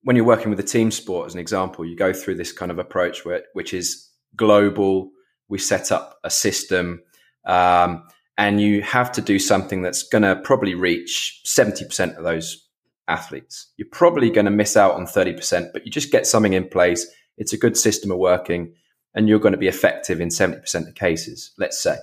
when 0.04 0.16
you're 0.16 0.24
working 0.24 0.50
with 0.50 0.60
a 0.60 0.64
team 0.64 0.90
sport, 0.90 1.26
as 1.26 1.34
an 1.34 1.40
example, 1.40 1.84
you 1.84 1.96
go 1.96 2.12
through 2.12 2.36
this 2.36 2.52
kind 2.52 2.70
of 2.70 2.78
approach 2.78 3.24
where, 3.24 3.42
which 3.54 3.72
is 3.72 4.10
global. 4.36 5.10
We 5.48 5.58
set 5.58 5.90
up 5.90 6.18
a 6.22 6.30
system, 6.30 7.02
um, 7.46 8.04
and 8.36 8.60
you 8.60 8.82
have 8.82 9.10
to 9.12 9.22
do 9.22 9.38
something 9.38 9.82
that's 9.82 10.02
going 10.02 10.22
to 10.22 10.36
probably 10.36 10.74
reach 10.74 11.40
70% 11.46 12.16
of 12.16 12.24
those 12.24 12.68
athletes. 13.08 13.72
You're 13.76 13.88
probably 13.90 14.30
going 14.30 14.44
to 14.44 14.50
miss 14.50 14.76
out 14.76 14.94
on 14.94 15.06
30%, 15.06 15.72
but 15.72 15.86
you 15.86 15.90
just 15.90 16.12
get 16.12 16.26
something 16.26 16.52
in 16.52 16.68
place. 16.68 17.06
It's 17.38 17.52
a 17.52 17.58
good 17.58 17.76
system 17.76 18.10
of 18.10 18.18
working, 18.18 18.74
and 19.14 19.26
you're 19.26 19.38
going 19.38 19.52
to 19.52 19.58
be 19.58 19.68
effective 19.68 20.20
in 20.20 20.28
70% 20.28 20.88
of 20.88 20.94
cases, 20.94 21.52
let's 21.56 21.82
say. 21.82 21.96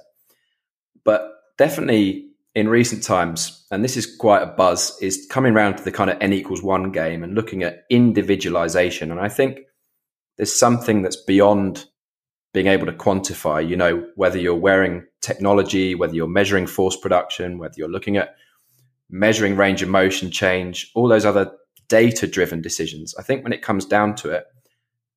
But 1.04 1.32
definitely 1.58 2.31
in 2.54 2.68
recent 2.68 3.04
times, 3.04 3.66
and 3.72 3.84
this 3.84 3.96
is 3.96 4.18
quite 4.18 4.44
a 4.44 4.48
buzz, 4.48 4.98
is 5.02 5.28
coming 5.30 5.54
around 5.54 5.78
to 5.78 5.84
the 5.84 5.92
kind 5.92 6.10
of 6.10 6.18
n 6.20 6.34
equals 6.34 6.62
one 6.62 6.92
game 6.92 7.24
and 7.24 7.34
looking 7.34 7.64
at 7.64 7.84
individualization. 7.90 9.12
And 9.12 9.20
I 9.20 9.30
think 9.30 9.60
there's 10.38 10.54
something 10.54 11.02
that's 11.02 11.16
beyond 11.16 11.86
being 12.54 12.68
able 12.68 12.86
to 12.86 12.94
quantify, 12.94 13.68
you 13.68 13.78
know, 13.78 14.06
whether 14.16 14.38
you're 14.38 14.56
wearing 14.56 15.06
technology, 15.22 15.96
whether 15.96 16.14
you're 16.14 16.28
measuring 16.28 16.68
force 16.68 16.98
production, 16.98 17.58
whether 17.58 17.76
you're 17.78 17.90
looking 17.90 18.18
at 18.18 18.36
measuring 19.10 19.56
range 19.56 19.82
of 19.82 19.90
motion 19.90 20.30
change, 20.32 20.92
all 20.94 21.08
those 21.08 21.26
other 21.26 21.52
data 21.88 22.28
driven 22.28 22.62
decisions. 22.62 23.16
I 23.18 23.24
think 23.24 23.44
when 23.44 23.54
it 23.54 23.62
comes 23.62 23.86
down 23.86 24.16
to 24.16 24.32
it, 24.32 24.46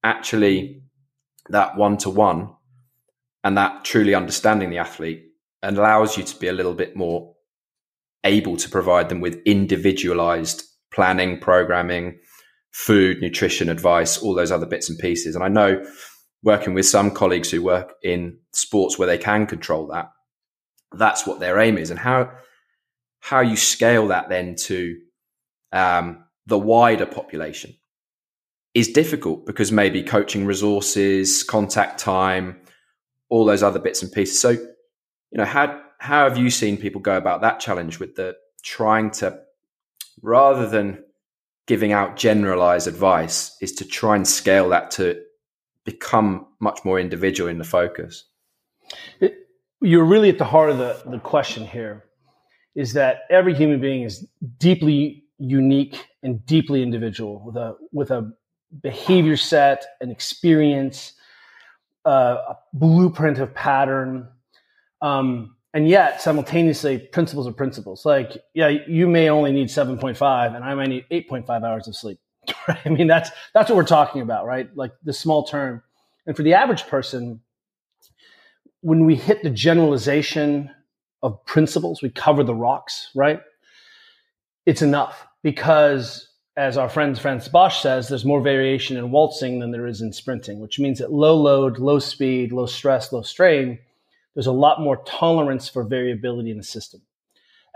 actually 0.05 0.83
that 1.49 1.77
one 1.77 1.97
to 1.99 2.11
one 2.11 2.51
and 3.43 3.57
that 3.57 3.85
truly 3.85 4.15
understanding 4.15 4.71
the 4.71 4.79
athlete 4.79 5.25
and 5.65 5.79
allows 5.79 6.17
you 6.19 6.23
to 6.23 6.37
be 6.39 6.47
a 6.47 6.53
little 6.53 6.75
bit 6.75 6.95
more 6.95 7.35
able 8.23 8.57
to 8.57 8.69
provide 8.69 9.09
them 9.09 9.21
with 9.21 9.41
individualized 9.45 10.63
planning, 10.93 11.39
programming, 11.39 12.19
food, 12.71 13.21
nutrition 13.21 13.69
advice, 13.69 14.19
all 14.19 14.35
those 14.35 14.53
other 14.53 14.67
bits 14.67 14.91
and 14.91 14.99
pieces. 14.99 15.35
And 15.35 15.43
I 15.43 15.49
know 15.49 15.85
working 16.43 16.75
with 16.75 16.87
some 16.87 17.11
colleagues 17.11 17.51
who 17.51 17.63
work 17.63 17.95
in 18.03 18.39
sports 18.53 18.99
where 18.99 19.09
they 19.09 19.19
can 19.19 19.47
control 19.47 19.87
that, 19.89 20.11
that's 20.93 21.27
what 21.27 21.41
their 21.41 21.59
aim 21.59 21.79
is. 21.79 21.91
And 21.91 21.99
how 21.99 22.31
how 23.21 23.41
you 23.41 23.57
scale 23.57 24.09
that 24.09 24.29
then 24.29 24.55
to 24.55 24.99
um, 25.73 26.25
the 26.47 26.59
wider 26.59 27.07
population 27.07 27.75
is 28.75 28.89
difficult 28.89 29.47
because 29.47 29.73
maybe 29.73 30.03
coaching 30.03 30.45
resources, 30.45 31.43
contact 31.43 31.99
time, 31.99 32.61
all 33.31 33.47
those 33.47 33.63
other 33.63 33.79
bits 33.79 34.03
and 34.03 34.13
pieces. 34.13 34.39
So 34.39 34.59
you 35.31 35.39
know 35.39 35.45
how 35.45 35.81
how 35.99 36.29
have 36.29 36.37
you 36.37 36.51
seen 36.51 36.77
people 36.77 37.01
go 37.01 37.17
about 37.17 37.41
that 37.41 37.61
challenge 37.61 37.99
with 37.99 38.17
the 38.17 38.37
trying 38.63 39.11
to 39.11 39.39
rather 40.23 40.69
than 40.69 41.03
giving 41.67 41.93
out 41.93 42.17
generalized 42.17 42.87
advice 42.87 43.57
is 43.61 43.73
to 43.73 43.85
try 43.85 44.17
and 44.17 44.29
scale 44.29 44.69
that 44.69 44.91
to 44.91 45.21
become 45.85 46.47
much 46.61 46.85
more 46.85 46.99
individual 46.99 47.49
in 47.49 47.59
the 47.59 47.65
focus? 47.65 48.25
It, 49.21 49.49
you're 49.81 50.05
really 50.05 50.29
at 50.29 50.39
the 50.39 50.45
heart 50.45 50.71
of 50.71 50.79
the, 50.79 51.01
the 51.07 51.19
question 51.19 51.67
here 51.67 52.05
is 52.75 52.93
that 52.95 53.21
every 53.31 53.55
human 53.55 53.81
being 53.81 54.03
is 54.03 54.27
deeply 54.59 55.25
unique 55.39 56.07
and 56.23 56.45
deeply 56.47 56.83
individual 56.83 57.43
with 57.45 57.57
a 57.57 57.77
with 57.93 58.11
a 58.11 58.33
behavior 58.83 59.37
set 59.37 59.85
an 60.01 60.11
experience 60.11 61.13
uh, 62.05 62.37
a 62.49 62.57
blueprint 62.73 63.39
of 63.39 63.55
pattern 63.55 64.29
um, 65.03 65.57
and 65.75 65.89
yet, 65.89 66.23
simultaneously, 66.23 66.99
principles 66.99 67.49
are 67.49 67.53
principles. 67.53 68.07
Like, 68.07 68.37
yeah, 68.55 68.69
you 68.69 69.09
may 69.09 69.29
only 69.29 69.51
need 69.51 69.67
7.5 69.67 70.55
and 70.55 70.65
I 70.65 70.73
might 70.75 70.89
need 70.89 71.05
8.5 71.11 71.65
hours 71.65 71.89
of 71.89 71.97
sleep. 71.97 72.21
I 72.69 72.89
mean, 72.89 73.09
that's, 73.09 73.31
that's 73.55 73.71
what 73.71 73.77
we're 73.77 73.85
talking 73.85 74.23
about, 74.23 74.47
right? 74.47 74.69
Like 74.77 74.93
the 75.03 75.13
small 75.13 75.45
term. 75.45 75.83
And 76.27 76.37
for 76.37 76.45
the 76.45 76.55
average 76.55 76.87
person, 76.87 77.41
when 78.83 79.05
we 79.05 79.17
hit 79.17 79.43
the 79.43 79.51
generalization 79.51 80.71
of 81.25 81.45
principles, 81.45 82.03
we 82.03 82.11
cover 82.11 82.45
the 82.45 82.55
rocks, 82.55 83.11
right? 83.15 83.41
It's 84.67 84.83
enough 84.83 85.27
because 85.43 86.29
as 86.57 86.77
our 86.77 86.89
friend 86.89 87.19
Frans 87.19 87.49
Bosch 87.49 87.83
says, 87.83 88.09
there's 88.09 88.25
more 88.25 88.41
variation 88.41 88.97
in 88.97 89.11
waltzing 89.11 89.59
than 89.59 89.73
there 89.73 89.89
is 89.89 90.01
in 90.01 90.13
sprinting, 90.13 90.61
which 90.61 90.79
means 90.79 91.01
that 91.01 91.13
low 91.13 91.37
load, 91.37 91.79
low 91.79 91.99
speed, 91.99 92.53
low 92.53 92.67
stress, 92.67 93.13
low 93.13 93.23
strain, 93.23 93.81
there's 94.35 94.47
a 94.47 94.53
lot 94.53 94.81
more 94.81 95.03
tolerance 95.05 95.69
for 95.69 95.85
variability 95.85 96.51
in 96.51 96.59
the 96.59 96.65
system. 96.65 97.01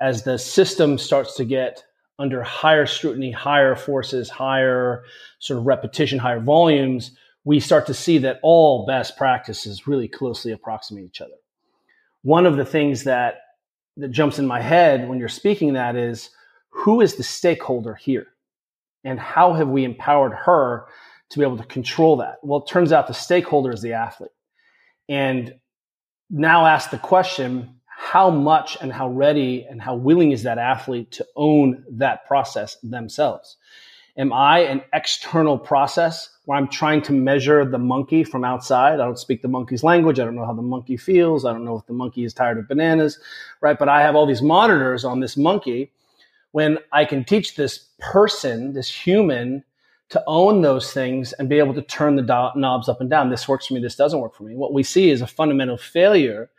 As 0.01 0.25
the 0.25 0.38
system 0.38 0.99
starts 0.99 1.35
to 1.37 1.44
get 1.44 1.83
under 2.18 2.42
higher 2.42 2.87
scrutiny, 2.87 3.31
higher 3.31 3.77
forces, 3.77 4.29
higher 4.29 5.05
sort 5.38 5.59
of 5.59 5.66
repetition, 5.66 6.18
higher 6.18 6.40
volumes, 6.40 7.12
we 7.44 7.61
start 7.61 7.87
to 7.87 7.94
see 7.94 8.18
that 8.18 8.40
all 8.42 8.87
best 8.87 9.16
practices 9.16 9.87
really 9.87 10.09
closely 10.09 10.53
approximate 10.53 11.05
each 11.05 11.21
other. 11.21 11.37
One 12.23 12.47
of 12.47 12.57
the 12.57 12.64
things 12.64 13.05
that 13.05 13.40
that 13.97 14.11
jumps 14.12 14.38
in 14.38 14.47
my 14.47 14.61
head 14.61 15.09
when 15.09 15.18
you're 15.18 15.29
speaking 15.29 15.73
that 15.73 15.97
is 15.97 16.31
who 16.71 17.01
is 17.01 17.16
the 17.16 17.23
stakeholder 17.23 17.94
here? 17.94 18.29
And 19.05 19.18
how 19.18 19.55
have 19.55 19.68
we 19.68 19.85
empowered 19.85 20.33
her 20.33 20.87
to 21.31 21.38
be 21.38 21.44
able 21.44 21.57
to 21.57 21.64
control 21.64 22.16
that? 22.18 22.37
Well, 22.42 22.61
it 22.61 22.68
turns 22.68 22.92
out 22.92 23.07
the 23.07 23.14
stakeholder 23.14 23.73
is 23.73 23.83
the 23.83 23.94
athlete. 23.94 24.31
And 25.09 25.55
now 26.31 26.67
ask 26.67 26.91
the 26.91 26.99
question 26.99 27.75
how 27.87 28.31
much 28.31 28.77
and 28.81 28.93
how 28.93 29.09
ready 29.09 29.67
and 29.69 29.83
how 29.83 29.95
willing 29.95 30.33
is 30.33 30.45
that 30.45 30.59
athlete 30.59 31.11
to 31.12 31.27
own 31.37 31.85
that 31.91 32.27
process 32.27 32.77
themselves? 32.83 33.57
Am 34.17 34.33
I 34.33 34.61
an 34.61 34.83
external 34.93 35.59
process 35.59 36.29
where 36.45 36.59
I'm 36.59 36.69
trying 36.69 37.03
to 37.03 37.12
measure 37.12 37.64
the 37.64 37.79
monkey 37.79 38.25
from 38.25 38.45
outside? 38.45 38.95
I 38.95 39.05
don't 39.05 39.19
speak 39.19 39.43
the 39.43 39.49
monkey's 39.49 39.85
language. 39.85 40.19
I 40.19 40.25
don't 40.25 40.35
know 40.35 40.47
how 40.47 40.55
the 40.55 40.62
monkey 40.62 40.97
feels. 40.97 41.45
I 41.45 41.53
don't 41.53 41.64
know 41.64 41.77
if 41.77 41.87
the 41.87 41.93
monkey 41.93 42.25
is 42.25 42.35
tired 42.35 42.59
of 42.59 42.67
bananas, 42.67 43.21
right? 43.61 43.79
But 43.79 43.88
I 43.88 44.03
have 44.03 44.17
all 44.17 44.27
these 44.27 44.43
monitors 44.43 45.05
on 45.05 45.21
this 45.21 45.37
monkey 45.37 45.93
when 46.53 46.79
I 46.93 47.05
can 47.05 47.25
teach 47.25 47.57
this 47.57 47.87
person, 47.99 48.73
this 48.73 48.91
human, 48.91 49.64
to 50.11 50.23
own 50.27 50.62
those 50.62 50.92
things 50.92 51.33
and 51.35 51.49
be 51.49 51.59
able 51.59 51.75
to 51.75 51.83
turn 51.83 52.16
the 52.16 52.23
do- 52.23 52.59
knobs 52.59 52.88
up 52.88 53.01
and 53.01 53.11
down. 53.11 53.29
This 53.29 53.49
works 53.49 53.66
for 53.66 53.75
me. 53.75 53.81
This 53.81 53.97
doesn't 53.97 54.21
work 54.21 54.35
for 54.35 54.44
me. 54.44 54.55
What 54.55 54.73
we 54.73 54.83
see 54.83 55.11
is 55.11 55.21
a 55.21 55.27
fundamental 55.27 55.77
failure 55.77 56.51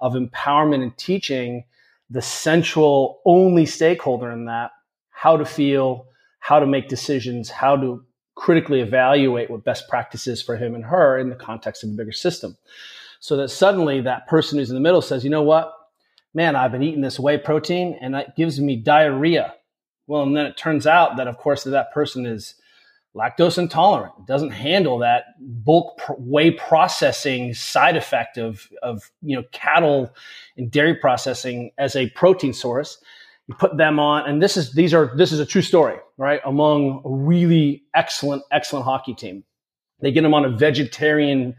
of 0.00 0.14
empowerment 0.14 0.82
and 0.82 0.96
teaching 0.98 1.64
the 2.10 2.22
central 2.22 3.20
only 3.24 3.66
stakeholder 3.66 4.30
in 4.30 4.46
that 4.46 4.72
how 5.10 5.36
to 5.36 5.44
feel, 5.44 6.06
how 6.40 6.60
to 6.60 6.66
make 6.66 6.88
decisions, 6.88 7.48
how 7.48 7.76
to 7.76 8.04
critically 8.34 8.80
evaluate 8.80 9.50
what 9.50 9.64
best 9.64 9.88
practice 9.88 10.26
is 10.26 10.42
for 10.42 10.56
him 10.56 10.74
and 10.74 10.84
her 10.84 11.18
in 11.18 11.30
the 11.30 11.36
context 11.36 11.82
of 11.82 11.90
the 11.90 11.96
bigger 11.96 12.12
system. 12.12 12.56
So 13.18 13.36
that 13.38 13.48
suddenly 13.48 14.02
that 14.02 14.28
person 14.28 14.58
who's 14.58 14.68
in 14.68 14.76
the 14.76 14.80
middle 14.80 15.00
says, 15.00 15.24
you 15.24 15.30
know 15.30 15.42
what? 15.42 15.72
Man, 16.34 16.54
I've 16.54 16.70
been 16.70 16.82
eating 16.82 17.00
this 17.00 17.18
whey 17.18 17.38
protein 17.38 17.96
and 18.00 18.14
it 18.14 18.36
gives 18.36 18.60
me 18.60 18.76
diarrhea. 18.76 19.54
Well, 20.06 20.22
and 20.22 20.36
then 20.36 20.46
it 20.46 20.56
turns 20.56 20.86
out 20.86 21.16
that, 21.16 21.26
of 21.26 21.38
course, 21.38 21.64
that, 21.64 21.70
that 21.70 21.94
person 21.94 22.26
is 22.26 22.56
lactose 23.16 23.58
intolerant. 23.58 24.26
Doesn't 24.26 24.50
handle 24.50 24.98
that 24.98 25.24
bulk 25.40 26.00
whey 26.18 26.50
processing 26.50 27.54
side 27.54 27.96
effect 27.96 28.36
of, 28.36 28.68
of 28.82 29.10
you 29.22 29.36
know 29.36 29.44
cattle 29.52 30.14
and 30.56 30.70
dairy 30.70 30.94
processing 30.94 31.70
as 31.78 31.96
a 31.96 32.10
protein 32.10 32.52
source. 32.52 32.98
You 33.48 33.54
put 33.54 33.76
them 33.76 33.98
on, 33.98 34.28
and 34.28 34.42
this 34.42 34.56
is 34.56 34.72
these 34.72 34.92
are 34.92 35.12
this 35.16 35.32
is 35.32 35.40
a 35.40 35.46
true 35.46 35.62
story, 35.62 35.96
right? 36.18 36.40
Among 36.44 37.02
a 37.04 37.10
really 37.10 37.84
excellent 37.94 38.42
excellent 38.52 38.84
hockey 38.84 39.14
team, 39.14 39.44
they 40.00 40.12
get 40.12 40.22
them 40.22 40.34
on 40.34 40.44
a 40.44 40.50
vegetarian 40.50 41.56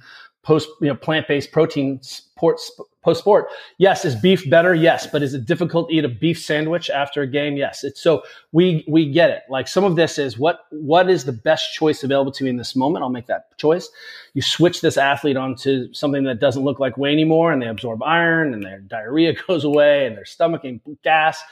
post 0.48 0.70
you 0.80 0.88
know 0.88 0.96
plant 0.96 1.28
based 1.28 1.52
protein 1.52 2.02
sports 2.02 2.72
post 3.04 3.20
sport. 3.20 3.50
Yes, 3.78 4.06
is 4.06 4.16
beef 4.16 4.50
better? 4.50 4.74
Yes, 4.74 5.06
but 5.06 5.22
is 5.22 5.34
it 5.34 5.46
difficult 5.46 5.90
to 5.90 5.96
eat 5.96 6.06
a 6.06 6.10
beef 6.10 6.40
sandwich 6.40 6.90
after 6.90 7.22
a 7.22 7.28
game? 7.28 7.58
Yes. 7.58 7.84
It's 7.84 8.02
so 8.02 8.24
we 8.54 8.86
we 8.88 9.12
get 9.12 9.30
it. 9.30 9.44
Like 9.50 9.68
some 9.68 9.84
of 9.84 9.98
this 9.98 10.18
is 10.18 10.40
what 10.40 10.62
what 10.72 11.10
is 11.10 11.26
the 11.26 11.34
best 11.34 11.74
choice 11.74 12.02
available 12.02 12.32
to 12.32 12.44
me 12.46 12.50
in 12.50 12.56
this 12.56 12.78
moment? 12.78 13.04
I'll 13.04 13.10
make 13.10 13.28
that 13.28 13.58
choice. 13.58 13.90
You 14.34 14.42
switch 14.42 14.80
this 14.80 14.98
athlete 14.98 15.36
onto 15.36 15.94
something 15.94 16.24
that 16.24 16.40
doesn't 16.40 16.64
look 16.64 16.80
like 16.80 16.98
whey 16.98 17.12
anymore, 17.12 17.52
and 17.52 17.62
they 17.62 17.68
absorb 17.68 18.02
iron, 18.02 18.54
and 18.54 18.64
their 18.64 18.80
diarrhea 18.80 19.36
goes 19.48 19.66
away, 19.66 20.08
and 20.08 20.16
their 20.16 20.26
stomach 20.26 20.64
and 20.64 20.80
gas. 21.04 21.44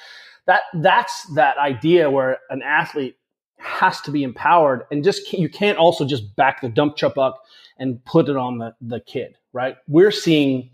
That 0.46 0.62
that's 0.76 1.24
that 1.36 1.58
idea 1.58 2.10
where 2.10 2.40
an 2.50 2.62
athlete 2.62 3.18
has 3.58 4.00
to 4.02 4.12
be 4.12 4.24
empowered, 4.24 4.84
and 4.90 5.04
just 5.04 5.34
you 5.34 5.50
can't 5.50 5.78
also 5.78 6.06
just 6.06 6.34
back 6.38 6.62
the 6.62 6.70
dump 6.70 6.96
truck 6.96 7.18
up 7.18 7.45
and 7.78 8.04
put 8.06 8.30
it 8.30 8.38
on 8.38 8.58
the 8.58 8.76
the 8.82 9.00
kid. 9.00 9.38
Right? 9.54 9.78
We're 9.88 10.12
seeing 10.12 10.72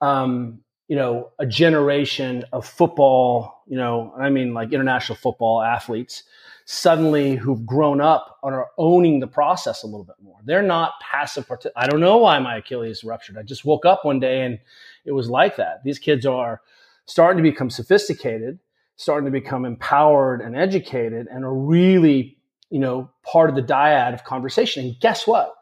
um, 0.00 0.60
you 0.88 0.96
know, 0.96 1.30
a 1.38 1.46
generation 1.46 2.44
of 2.52 2.66
football, 2.66 3.62
you 3.66 3.76
know, 3.76 4.12
I 4.18 4.28
mean 4.28 4.52
like 4.52 4.72
international 4.72 5.16
football 5.16 5.62
athletes 5.62 6.24
suddenly 6.64 7.34
who've 7.34 7.64
grown 7.66 8.00
up 8.00 8.38
and 8.42 8.54
are 8.54 8.68
owning 8.78 9.20
the 9.20 9.26
process 9.26 9.82
a 9.82 9.86
little 9.86 10.04
bit 10.04 10.16
more. 10.22 10.36
They're 10.44 10.62
not 10.62 10.92
passive. 11.00 11.50
I 11.76 11.86
don't 11.86 12.00
know 12.00 12.18
why 12.18 12.38
my 12.40 12.58
Achilles 12.58 13.04
ruptured. 13.04 13.38
I 13.38 13.42
just 13.42 13.64
woke 13.64 13.86
up 13.86 14.04
one 14.04 14.20
day 14.20 14.42
and 14.42 14.58
it 15.04 15.12
was 15.12 15.28
like 15.28 15.56
that. 15.56 15.82
These 15.84 15.98
kids 15.98 16.26
are 16.26 16.60
starting 17.06 17.42
to 17.42 17.50
become 17.50 17.70
sophisticated. 17.70 18.58
starting 18.96 19.24
to 19.24 19.32
become 19.32 19.64
empowered 19.64 20.40
and 20.40 20.56
educated 20.56 21.26
and 21.28 21.44
are 21.44 21.54
really, 21.54 22.36
you 22.70 22.78
know, 22.78 23.10
part 23.24 23.50
of 23.50 23.56
the 23.56 23.62
dyad 23.62 24.14
of 24.14 24.24
conversation. 24.24 24.84
And 24.84 25.00
guess 25.00 25.26
what? 25.26 25.54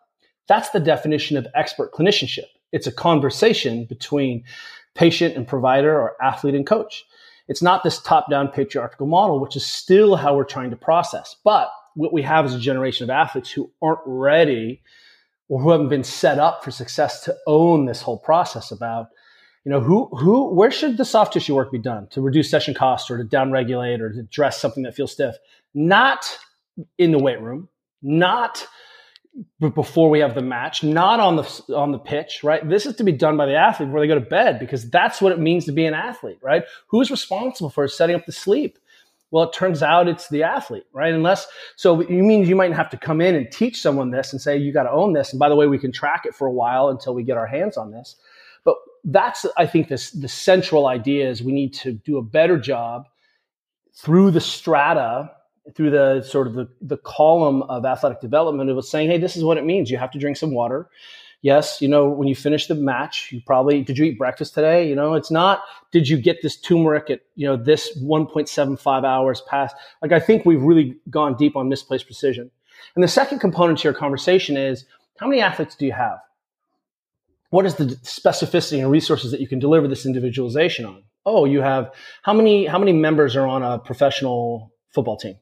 That's 0.49 0.71
the 0.71 0.81
definition 0.81 1.37
of 1.37 1.47
expert 1.55 1.93
clinicianship. 1.93 2.47
It's 2.73 2.87
a 2.87 2.93
conversation 2.93 3.85
between 3.85 4.45
patient 4.95 5.37
and 5.37 5.47
provider 5.47 5.95
or 5.95 6.17
athlete 6.23 6.55
and 6.55 6.67
coach. 6.67 7.05
It's 7.49 7.63
not 7.63 7.83
this 7.83 8.01
top 8.01 8.31
down 8.31 8.49
patriarchal 8.49 9.07
model, 9.07 9.41
which 9.41 9.57
is 9.57 9.67
still 9.67 10.17
how 10.17 10.37
we're 10.37 10.45
trying 10.45 10.71
to 10.71 10.77
process. 10.77 11.37
But 11.45 11.71
what 11.95 12.13
we 12.13 12.23
have 12.23 12.47
is 12.47 12.55
a 12.55 12.61
generation 12.61 13.05
of 13.05 13.11
athletes 13.11 13.51
who 13.51 13.71
aren't 13.83 14.01
ready 14.07 14.83
or 15.49 15.61
who 15.61 15.71
haven't 15.71 15.89
been 15.89 16.05
set 16.05 16.39
up 16.39 16.65
for 16.65 16.71
success 16.71 17.25
to 17.25 17.37
own 17.47 17.87
this 17.87 18.01
whole 18.01 18.19
process 18.19 18.71
about 18.71 19.09
you 19.65 19.71
know 19.71 19.81
who 19.81 20.07
who 20.17 20.55
where 20.55 20.71
should 20.71 20.97
the 20.97 21.05
soft 21.05 21.35
tissue 21.35 21.55
work 21.55 21.71
be 21.71 21.79
done 21.79 22.07
to 22.09 22.23
reduce 22.23 22.49
session 22.49 22.73
cost 22.73 23.11
or 23.11 23.19
to 23.19 23.25
downregulate 23.25 24.01
or 24.01 24.11
to 24.11 24.21
address 24.21 24.59
something 24.61 24.85
that 24.85 24.95
feels 24.95 25.13
stiff 25.13 25.37
not 25.75 26.39
in 26.97 27.11
the 27.11 27.19
weight 27.19 27.41
room 27.43 27.69
not 28.01 28.67
before 29.75 30.11
we 30.11 30.21
have 30.21 30.35
the 30.35 30.43
match, 30.43 30.83
not 30.83 31.21
on 31.21 31.37
the 31.37 31.75
on 31.75 31.93
the 31.93 31.99
pitch, 31.99 32.43
right? 32.43 32.67
This 32.69 32.87
is 32.87 32.97
to 32.97 33.05
be 33.05 33.13
done 33.13 33.37
by 33.37 33.47
the 33.47 33.55
athlete 33.55 33.89
before 33.89 34.01
they 34.01 34.07
go 34.07 34.15
to 34.15 34.21
bed 34.21 34.59
because 34.59 34.89
that's 34.91 35.21
what 35.21 35.33
it 35.33 35.39
means 35.39 35.65
to 35.67 35.73
be 35.73 35.85
an 35.85 35.95
athlete, 35.95 36.39
right? 36.43 36.65
Who's 36.89 37.11
responsible 37.11 37.71
for 37.71 37.87
setting 37.87 38.17
up 38.17 38.27
the 38.27 38.33
sleep? 38.33 38.79
Well, 39.31 39.45
it 39.45 39.53
turns 39.53 39.83
out 39.83 40.09
it's 40.09 40.29
the 40.29 40.43
athlete, 40.43 40.87
right? 40.93 41.15
Unless 41.15 41.47
so 41.77 42.01
you 42.03 42.23
mean 42.25 42.45
you 42.47 42.57
might 42.57 42.73
have 42.73 42.91
to 42.91 42.97
come 42.97 43.21
in 43.21 43.35
and 43.37 43.51
teach 43.51 43.81
someone 43.81 44.11
this 44.11 44.33
and 44.33 44.41
say 44.41 44.57
you 44.57 44.73
got 44.73 44.85
to 44.85 44.91
own 44.91 45.13
this, 45.13 45.33
and 45.33 45.39
by 45.39 45.49
the 45.49 45.57
way, 45.57 45.67
we 45.67 45.79
can 45.79 45.93
track 45.93 46.23
it 46.27 46.35
for 46.35 46.47
a 46.47 46.53
while 46.53 46.89
until 46.89 47.15
we 47.15 47.23
get 47.23 47.37
our 47.37 47.47
hands 47.47 47.77
on 47.77 47.93
this. 47.93 48.17
But 48.65 48.77
that's 49.05 49.47
I 49.57 49.67
think 49.67 49.89
this 49.89 50.11
the 50.11 50.29
central 50.29 50.89
idea 50.89 51.29
is 51.29 51.43
we 51.43 51.53
need 51.53 51.73
to 51.75 51.93
do 51.93 52.19
a 52.19 52.23
better 52.23 52.59
job 52.59 53.07
through 53.95 54.33
the 54.33 54.41
strata 54.41 55.31
through 55.75 55.91
the 55.91 56.23
sort 56.23 56.47
of 56.47 56.55
the, 56.55 56.69
the 56.81 56.97
column 56.99 57.63
of 57.63 57.85
athletic 57.85 58.21
development, 58.21 58.71
it 58.71 58.75
was 58.75 58.91
saying, 58.91 59.11
hey, 59.11 59.19
this 59.19 59.37
is 59.37 59.45
what 59.45 59.59
it 59.59 59.65
means. 59.65 59.91
You 59.91 59.99
have 59.99 60.11
to 60.13 60.19
drink 60.19 60.37
some 60.37 60.53
water. 60.53 60.89
Yes, 61.43 61.81
you 61.81 61.89
know, 61.89 62.07
when 62.07 62.29
you 62.29 62.35
finish 62.35 62.67
the 62.67 62.75
match, 62.75 63.33
you 63.33 63.41
probably 63.47 63.83
did 63.83 63.97
you 63.97 64.05
eat 64.05 64.19
breakfast 64.19 64.53
today? 64.53 64.87
You 64.87 64.95
know, 64.95 65.15
it's 65.15 65.31
not 65.31 65.63
did 65.91 66.07
you 66.07 66.19
get 66.19 66.43
this 66.43 66.61
turmeric 66.61 67.09
at, 67.09 67.21
you 67.35 67.47
know, 67.47 67.57
this 67.57 67.99
1.75 67.99 69.05
hours 69.05 69.41
past. 69.49 69.75
Like 70.03 70.13
I 70.13 70.21
think 70.21 70.45
we've 70.45 70.63
really 70.63 70.97
gone 71.09 71.37
deep 71.37 71.57
on 71.57 71.71
misplaced 71.71 72.05
precision. 72.05 72.51
And 72.95 73.03
the 73.03 73.09
second 73.09 73.39
component 73.39 73.79
to 73.79 73.85
your 73.85 73.95
conversation 73.95 74.59
is 74.59 74.85
how 75.19 75.29
many 75.29 75.41
athletes 75.41 75.77
do 75.77 75.87
you 75.87 75.93
have? 75.93 76.19
What 77.51 77.65
is 77.65 77.77
the 77.77 77.87
specificity 77.87 78.79
and 78.79 78.91
resources 78.91 79.31
that 79.33 79.41
you 79.41 79.49
can 79.49 79.59
deliver 79.59 79.89
this 79.89 80.05
individualization 80.05 80.85
on? 80.85 81.03
Oh, 81.25 81.47
you 81.47 81.63
have 81.63 81.93
how 82.23 82.35
many 82.35 82.67
how 82.67 82.79
many 82.79 82.93
members 82.93 83.35
are 83.35 83.47
on 83.47 83.63
a 83.63 83.79
professional 83.79 84.73
football 84.91 85.17
team? 85.17 85.37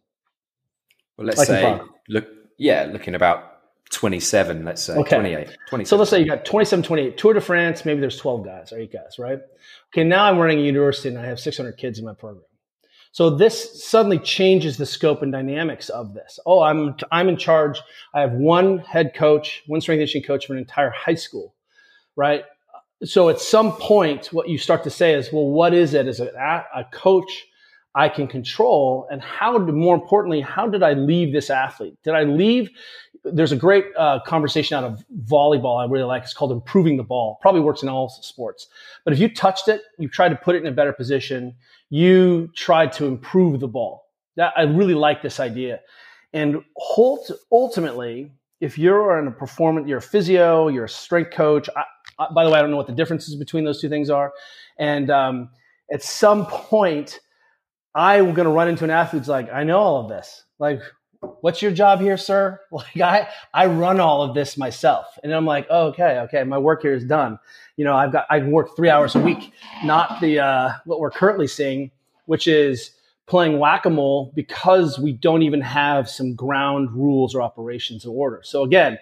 Well, 1.18 1.26
let's 1.26 1.38
like 1.38 1.48
say 1.48 1.80
look, 2.08 2.28
yeah, 2.56 2.88
looking 2.90 3.14
about 3.14 3.58
27, 3.90 4.64
let's 4.64 4.82
say 4.82 4.94
okay. 4.94 5.16
28, 5.16 5.56
27. 5.68 5.86
So 5.86 5.96
let's 5.96 6.10
say 6.10 6.20
you 6.20 6.26
got 6.26 6.44
27, 6.44 6.82
28. 6.82 7.18
Tour 7.18 7.34
de 7.34 7.40
France, 7.40 7.84
maybe 7.84 8.00
there's 8.00 8.16
12 8.16 8.44
guys 8.44 8.72
or 8.72 8.78
eight 8.78 8.92
guys, 8.92 9.18
right? 9.18 9.40
Okay, 9.92 10.04
now 10.04 10.24
I'm 10.24 10.38
running 10.38 10.60
a 10.60 10.62
university 10.62 11.08
and 11.08 11.18
I 11.18 11.26
have 11.26 11.40
600 11.40 11.72
kids 11.76 11.98
in 11.98 12.04
my 12.04 12.14
program. 12.14 12.44
So 13.12 13.30
this 13.30 13.84
suddenly 13.84 14.18
changes 14.18 14.76
the 14.76 14.86
scope 14.86 15.22
and 15.22 15.32
dynamics 15.32 15.88
of 15.88 16.14
this. 16.14 16.38
Oh, 16.46 16.60
I'm 16.60 16.94
I'm 17.10 17.28
in 17.28 17.36
charge. 17.36 17.80
I 18.14 18.20
have 18.20 18.32
one 18.32 18.78
head 18.78 19.12
coach, 19.14 19.64
one 19.66 19.80
strength 19.80 19.98
conditioning 19.98 20.26
coach 20.26 20.46
for 20.46 20.52
an 20.52 20.60
entire 20.60 20.90
high 20.90 21.14
school, 21.14 21.54
right? 22.14 22.44
So 23.04 23.28
at 23.28 23.40
some 23.40 23.72
point, 23.72 24.26
what 24.26 24.48
you 24.48 24.58
start 24.58 24.84
to 24.84 24.90
say 24.90 25.14
is, 25.14 25.32
well, 25.32 25.48
what 25.48 25.72
is 25.72 25.94
it? 25.94 26.06
Is 26.06 26.20
it 26.20 26.34
a 26.34 26.84
coach 26.92 27.46
I 27.94 28.08
can 28.08 28.28
control? 28.28 29.06
And 29.10 29.22
how, 29.22 29.58
more 29.58 29.94
importantly, 29.94 30.40
how 30.40 30.68
did 30.68 30.82
I 30.82 30.92
leave 30.92 31.32
this 31.32 31.50
athlete? 31.50 31.96
Did 32.04 32.14
I 32.14 32.24
leave? 32.24 32.70
There's 33.24 33.52
a 33.52 33.56
great 33.56 33.86
uh, 33.96 34.20
conversation 34.26 34.76
out 34.76 34.84
of 34.84 35.04
volleyball 35.24 35.80
I 35.80 35.90
really 35.90 36.04
like. 36.04 36.22
It's 36.22 36.34
called 36.34 36.52
improving 36.52 36.96
the 36.96 37.02
ball. 37.02 37.38
Probably 37.40 37.60
works 37.60 37.82
in 37.82 37.88
all 37.88 38.08
sports. 38.08 38.68
But 39.04 39.12
if 39.12 39.18
you 39.18 39.28
touched 39.28 39.68
it, 39.68 39.82
you 39.98 40.08
tried 40.08 40.28
to 40.30 40.36
put 40.36 40.54
it 40.54 40.62
in 40.62 40.66
a 40.66 40.72
better 40.72 40.92
position, 40.92 41.54
you 41.90 42.50
tried 42.54 42.92
to 42.92 43.06
improve 43.06 43.60
the 43.60 43.68
ball. 43.68 44.06
That, 44.36 44.52
I 44.56 44.62
really 44.62 44.94
like 44.94 45.22
this 45.22 45.40
idea. 45.40 45.80
And 46.32 46.62
ultimately, 47.50 48.30
if 48.60 48.78
you're 48.78 49.18
in 49.18 49.26
a 49.26 49.30
performance, 49.30 49.88
you're 49.88 49.98
a 49.98 50.02
physio, 50.02 50.68
you're 50.68 50.84
a 50.84 50.88
strength 50.88 51.30
coach. 51.32 51.68
I, 51.76 51.84
I, 52.18 52.32
by 52.32 52.44
the 52.44 52.50
way, 52.50 52.58
I 52.58 52.62
don't 52.62 52.70
know 52.70 52.76
what 52.76 52.86
the 52.86 52.92
differences 52.92 53.34
between 53.36 53.64
those 53.64 53.80
two 53.80 53.88
things 53.88 54.10
are. 54.10 54.32
And 54.78 55.10
um, 55.10 55.50
at 55.92 56.02
some 56.02 56.46
point, 56.46 57.20
I'm 57.98 58.32
going 58.32 58.46
to 58.46 58.52
run 58.52 58.68
into 58.68 58.84
an 58.84 58.90
athlete 58.90 59.22
who's 59.22 59.28
like, 59.28 59.52
I 59.52 59.64
know 59.64 59.80
all 59.80 60.00
of 60.00 60.08
this. 60.08 60.44
Like, 60.60 60.80
what's 61.40 61.60
your 61.60 61.72
job 61.72 62.00
here, 62.00 62.16
sir? 62.16 62.60
Like, 62.70 63.00
I, 63.00 63.28
I 63.52 63.66
run 63.66 63.98
all 63.98 64.22
of 64.22 64.34
this 64.34 64.56
myself. 64.56 65.06
And 65.24 65.34
I'm 65.34 65.44
like, 65.44 65.66
oh, 65.68 65.88
okay, 65.88 66.20
okay, 66.20 66.44
my 66.44 66.58
work 66.58 66.82
here 66.82 66.94
is 66.94 67.04
done. 67.04 67.40
You 67.76 67.84
know, 67.84 67.96
I've 67.96 68.12
got, 68.12 68.26
I 68.30 68.38
work 68.38 68.76
three 68.76 68.88
hours 68.88 69.16
a 69.16 69.20
week, 69.20 69.52
not 69.82 70.20
the, 70.20 70.38
uh, 70.38 70.72
what 70.84 71.00
we're 71.00 71.10
currently 71.10 71.48
seeing, 71.48 71.90
which 72.26 72.46
is 72.46 72.92
playing 73.26 73.58
whack-a-mole 73.58 74.32
because 74.36 74.96
we 75.00 75.12
don't 75.12 75.42
even 75.42 75.60
have 75.60 76.08
some 76.08 76.36
ground 76.36 76.92
rules 76.92 77.34
or 77.34 77.42
operations 77.42 78.04
in 78.04 78.12
order. 78.12 78.40
So 78.44 78.62
again, 78.62 78.96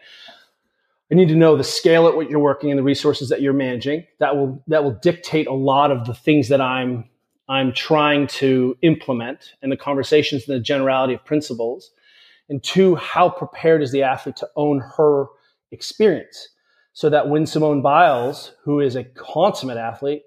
I 1.13 1.15
need 1.15 1.29
to 1.29 1.37
know 1.37 1.55
the 1.55 1.65
scale 1.65 2.09
at 2.09 2.17
what 2.17 2.31
you're 2.31 2.41
working 2.41 2.71
and 2.71 2.79
the 2.79 2.83
resources 2.83 3.29
that 3.29 3.43
you're 3.43 3.53
managing. 3.53 4.07
That 4.21 4.37
will, 4.37 4.63
that 4.69 4.83
will 4.83 4.99
dictate 5.03 5.49
a 5.49 5.53
lot 5.53 5.91
of 5.91 6.07
the 6.07 6.15
things 6.15 6.49
that 6.49 6.63
I'm 6.63 7.11
I'm 7.49 7.73
trying 7.73 8.27
to 8.29 8.77
implement 8.83 9.55
and 9.63 9.71
the 9.71 9.77
conversations 9.77 10.49
and 10.49 10.57
the 10.57 10.63
generality 10.63 11.15
of 11.15 11.25
principles. 11.25 11.91
And 12.49 12.63
two, 12.63 12.95
how 12.97 13.29
prepared 13.29 13.83
is 13.83 13.93
the 13.93 14.03
athlete 14.03 14.37
to 14.37 14.49
own 14.57 14.81
her 14.97 15.27
experience? 15.71 16.49
So 16.93 17.11
that 17.11 17.29
when 17.29 17.47
Simone 17.47 17.83
Biles, 17.83 18.53
who 18.65 18.81
is 18.81 18.97
a 18.97 19.05
consummate 19.05 19.77
athlete, 19.77 20.23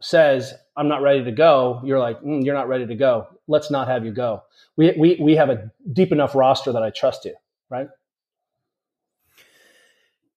says, 0.00 0.54
I'm 0.76 0.88
not 0.88 1.02
ready 1.02 1.24
to 1.24 1.32
go, 1.32 1.80
you're 1.84 1.98
like, 1.98 2.20
mm, 2.22 2.44
you're 2.44 2.54
not 2.54 2.68
ready 2.68 2.86
to 2.86 2.94
go. 2.94 3.26
Let's 3.46 3.70
not 3.70 3.88
have 3.88 4.04
you 4.04 4.12
go. 4.12 4.42
We, 4.76 4.92
we, 4.96 5.18
we 5.20 5.36
have 5.36 5.50
a 5.50 5.70
deep 5.92 6.12
enough 6.12 6.34
roster 6.34 6.72
that 6.72 6.82
I 6.82 6.90
trust 6.90 7.24
you, 7.24 7.34
right? 7.70 7.88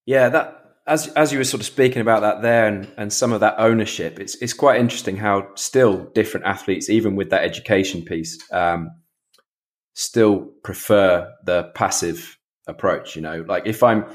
Yeah, 0.06 0.30
that 0.30 0.61
as 0.88 1.08
as 1.10 1.32
you 1.32 1.38
were 1.38 1.44
sort 1.44 1.62
of 1.62 1.68
speaking 1.68 2.02
about 2.02 2.22
that 2.22 2.42
there 2.42 2.68
and, 2.68 2.92
and 2.98 3.14
some 3.14 3.32
of 3.34 3.40
that 3.42 3.56
ownership, 3.58 4.20
it's 4.20 4.36
it's 4.36 4.54
quite 4.54 4.80
interesting 4.80 5.18
how 5.18 5.48
still 5.56 6.06
different 6.14 6.46
athletes, 6.46 6.90
even 6.90 7.16
with 7.16 7.30
that 7.30 7.44
education 7.44 8.04
piece, 8.04 8.40
um, 8.52 8.90
still 9.94 10.50
prefer 10.64 11.32
the 11.46 11.72
passive 11.76 12.38
approach. 12.68 13.16
You 13.16 13.22
know, 13.22 13.46
like 13.48 13.68
if 13.68 13.84
I'm 13.84 14.06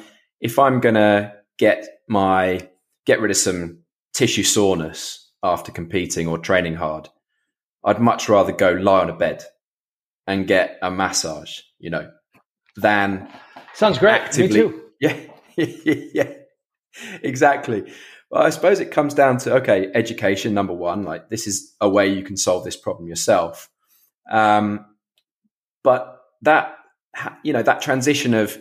if 0.41 0.59
I'm 0.59 0.81
gonna 0.81 1.35
get 1.59 1.87
my 2.09 2.69
get 3.07 3.21
rid 3.21 3.31
of 3.31 3.37
some 3.37 3.81
tissue 4.15 4.43
soreness 4.43 5.31
after 5.43 5.71
competing 5.71 6.27
or 6.27 6.39
training 6.39 6.75
hard, 6.75 7.09
I'd 7.85 8.01
much 8.01 8.29
rather 8.29 8.53
go 8.53 8.73
lie 8.73 9.03
on 9.03 9.11
a 9.11 9.17
bed 9.17 9.45
and 10.27 10.49
get 10.49 10.79
a 10.83 10.91
massage. 10.91 11.61
You 11.79 11.91
know, 11.91 12.11
than 12.75 13.31
sounds 13.73 13.99
great. 13.99 14.15
Actively, 14.15 14.63
Me 14.63 14.69
too. 14.69 14.83
Yeah, 14.99 15.15
yeah 15.57 16.33
exactly. 17.23 17.93
Well, 18.31 18.43
I 18.43 18.51
suppose 18.51 18.81
it 18.81 18.91
comes 18.91 19.15
down 19.15 19.39
to 19.39 19.55
okay, 19.57 19.91
education 19.95 20.55
number 20.55 20.73
one. 20.73 21.05
Like 21.05 21.29
this 21.29 21.47
is 21.47 21.75
a 21.81 21.89
way 21.89 22.09
you 22.09 22.25
can 22.25 22.37
solve 22.37 22.65
this 22.65 22.77
problem 22.77 23.09
yourself. 23.09 23.69
Um, 24.31 24.85
but 25.85 26.21
that 26.43 26.77
you 27.43 27.53
know 27.53 27.63
that 27.63 27.81
transition 27.81 28.35
of 28.35 28.59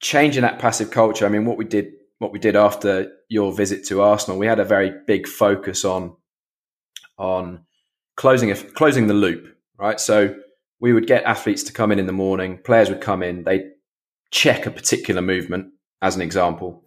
changing 0.00 0.42
that 0.42 0.58
passive 0.58 0.90
culture. 0.90 1.26
I 1.26 1.28
mean, 1.28 1.44
what 1.44 1.58
we 1.58 1.64
did 1.64 1.92
what 2.18 2.32
we 2.32 2.38
did 2.38 2.56
after 2.56 3.12
your 3.28 3.52
visit 3.52 3.84
to 3.86 4.00
Arsenal, 4.00 4.38
we 4.38 4.46
had 4.46 4.60
a 4.60 4.64
very 4.64 4.92
big 5.06 5.26
focus 5.26 5.84
on 5.84 6.16
on 7.18 7.64
closing 8.16 8.50
a, 8.50 8.54
closing 8.56 9.06
the 9.06 9.14
loop. 9.14 9.48
Right, 9.76 9.98
so 9.98 10.36
we 10.80 10.92
would 10.92 11.06
get 11.06 11.24
athletes 11.24 11.64
to 11.64 11.72
come 11.72 11.90
in 11.92 11.98
in 11.98 12.06
the 12.06 12.12
morning. 12.12 12.58
Players 12.64 12.88
would 12.88 13.00
come 13.00 13.22
in. 13.22 13.42
They 13.42 13.72
check 14.30 14.66
a 14.66 14.70
particular 14.70 15.20
movement, 15.20 15.72
as 16.00 16.16
an 16.16 16.22
example 16.22 16.83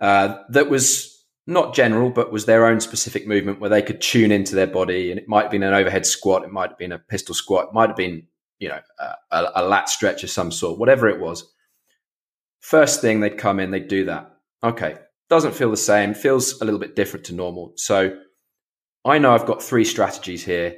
uh, 0.00 0.38
that 0.50 0.70
was 0.70 1.18
not 1.46 1.74
general, 1.74 2.10
but 2.10 2.30
was 2.30 2.44
their 2.44 2.66
own 2.66 2.78
specific 2.78 3.26
movement 3.26 3.58
where 3.58 3.70
they 3.70 3.82
could 3.82 4.00
tune 4.00 4.30
into 4.30 4.54
their 4.54 4.66
body. 4.66 5.10
And 5.10 5.18
it 5.18 5.28
might 5.28 5.42
have 5.42 5.50
been 5.50 5.62
an 5.62 5.74
overhead 5.74 6.04
squat, 6.04 6.44
it 6.44 6.52
might 6.52 6.70
have 6.70 6.78
been 6.78 6.92
a 6.92 6.98
pistol 6.98 7.34
squat, 7.34 7.68
it 7.68 7.74
might 7.74 7.88
have 7.88 7.96
been, 7.96 8.26
you 8.58 8.68
know, 8.68 8.80
a, 9.30 9.44
a 9.54 9.64
lat 9.64 9.88
stretch 9.88 10.22
of 10.22 10.30
some 10.30 10.52
sort, 10.52 10.78
whatever 10.78 11.08
it 11.08 11.20
was. 11.20 11.50
First 12.60 13.00
thing 13.00 13.20
they'd 13.20 13.38
come 13.38 13.60
in, 13.60 13.70
they'd 13.70 13.88
do 13.88 14.04
that. 14.04 14.36
Okay, 14.62 14.96
doesn't 15.30 15.54
feel 15.54 15.70
the 15.70 15.76
same, 15.76 16.12
feels 16.12 16.60
a 16.60 16.64
little 16.64 16.80
bit 16.80 16.94
different 16.94 17.24
to 17.26 17.34
normal. 17.34 17.72
So 17.76 18.18
I 19.04 19.18
know 19.18 19.32
I've 19.32 19.46
got 19.46 19.62
three 19.62 19.84
strategies 19.84 20.44
here 20.44 20.76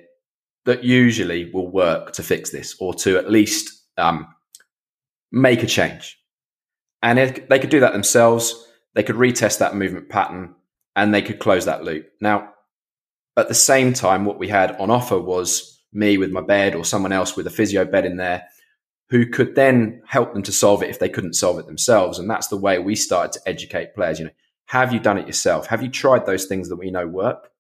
that 0.67 0.85
usually 0.85 1.51
will 1.51 1.71
work 1.71 2.13
to 2.13 2.23
fix 2.23 2.51
this 2.51 2.77
or 2.79 2.95
to 2.95 3.19
at 3.19 3.31
least 3.31 3.87
um, 3.97 4.29
make 5.33 5.65
a 5.65 5.67
change. 5.67 6.17
And 7.03 7.19
it, 7.19 7.49
they 7.49 7.59
could 7.59 7.71
do 7.71 7.81
that 7.81 7.93
themselves 7.93 8.67
they 8.95 9.03
could 9.03 9.17
retest 9.17 9.59
that 9.59 9.75
movement 9.75 10.09
pattern 10.09 10.55
and 10.97 11.15
they 11.15 11.23
could 11.23 11.39
close 11.39 11.65
that 11.67 11.85
loop. 11.85 12.11
Now, 12.21 12.53
At 13.37 13.49
the 13.49 13.55
same 13.55 13.93
time, 13.93 14.25
what 14.25 14.39
we 14.39 14.49
had 14.49 14.77
on 14.77 14.91
offer 14.91 15.19
was 15.19 15.81
me 15.93 16.19
with 16.19 16.31
my 16.31 16.43
bed 16.43 16.75
or 16.75 16.85
someone 16.85 17.13
else 17.13 17.37
with 17.37 17.47
a 17.47 17.51
physio 17.51 17.85
bed 17.85 18.05
in 18.05 18.17
there 18.17 18.45
who 19.09 19.27
could 19.27 19.55
then 19.55 20.03
help 20.07 20.33
them 20.33 20.43
to 20.43 20.53
solve 20.53 20.83
it 20.83 20.91
if 20.91 20.99
they 20.99 21.09
couldn't 21.09 21.33
solve 21.35 21.59
it 21.59 21.67
themselves. 21.67 22.19
And 22.19 22.29
that's 22.29 22.49
the 22.49 22.57
way 22.57 22.79
we 22.79 22.95
started 22.95 23.33
to 23.33 23.49
educate 23.49 23.95
players. 23.95 24.19
You 24.19 24.27
know, 24.27 24.33
have 24.67 24.93
you 24.93 25.01
done 25.01 25.19
it 25.19 25.27
yourself? 25.27 25.67
Have 25.69 25.83
you 25.83 25.89
tried 25.89 26.27
those 26.27 26.45
things 26.45 26.69
that 26.69 26.77
we 26.77 26.91
know 26.91 27.07
work? 27.07 27.51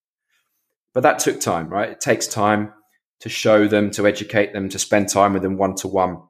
But 0.92 1.02
that 1.02 1.18
took 1.18 1.40
time, 1.40 1.68
right? 1.68 1.88
It 1.88 2.00
takes 2.00 2.26
time 2.26 2.72
to 3.20 3.28
show 3.28 3.66
them, 3.66 3.90
to 3.92 4.06
educate 4.06 4.52
them, 4.52 4.68
to 4.68 4.78
spend 4.78 5.08
time 5.08 5.32
with 5.32 5.42
them 5.42 5.56
one 5.56 5.76
to 5.76 5.88
one, 5.88 6.22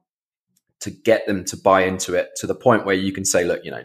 to 0.80 0.90
get 0.90 1.26
them 1.26 1.44
to 1.46 1.56
buy 1.56 1.84
into 1.84 2.14
it 2.14 2.30
to 2.36 2.46
the 2.46 2.54
point 2.54 2.86
where 2.86 2.94
you 2.94 3.12
can 3.12 3.24
say, 3.24 3.44
look, 3.44 3.64
you 3.64 3.70
know, 3.70 3.84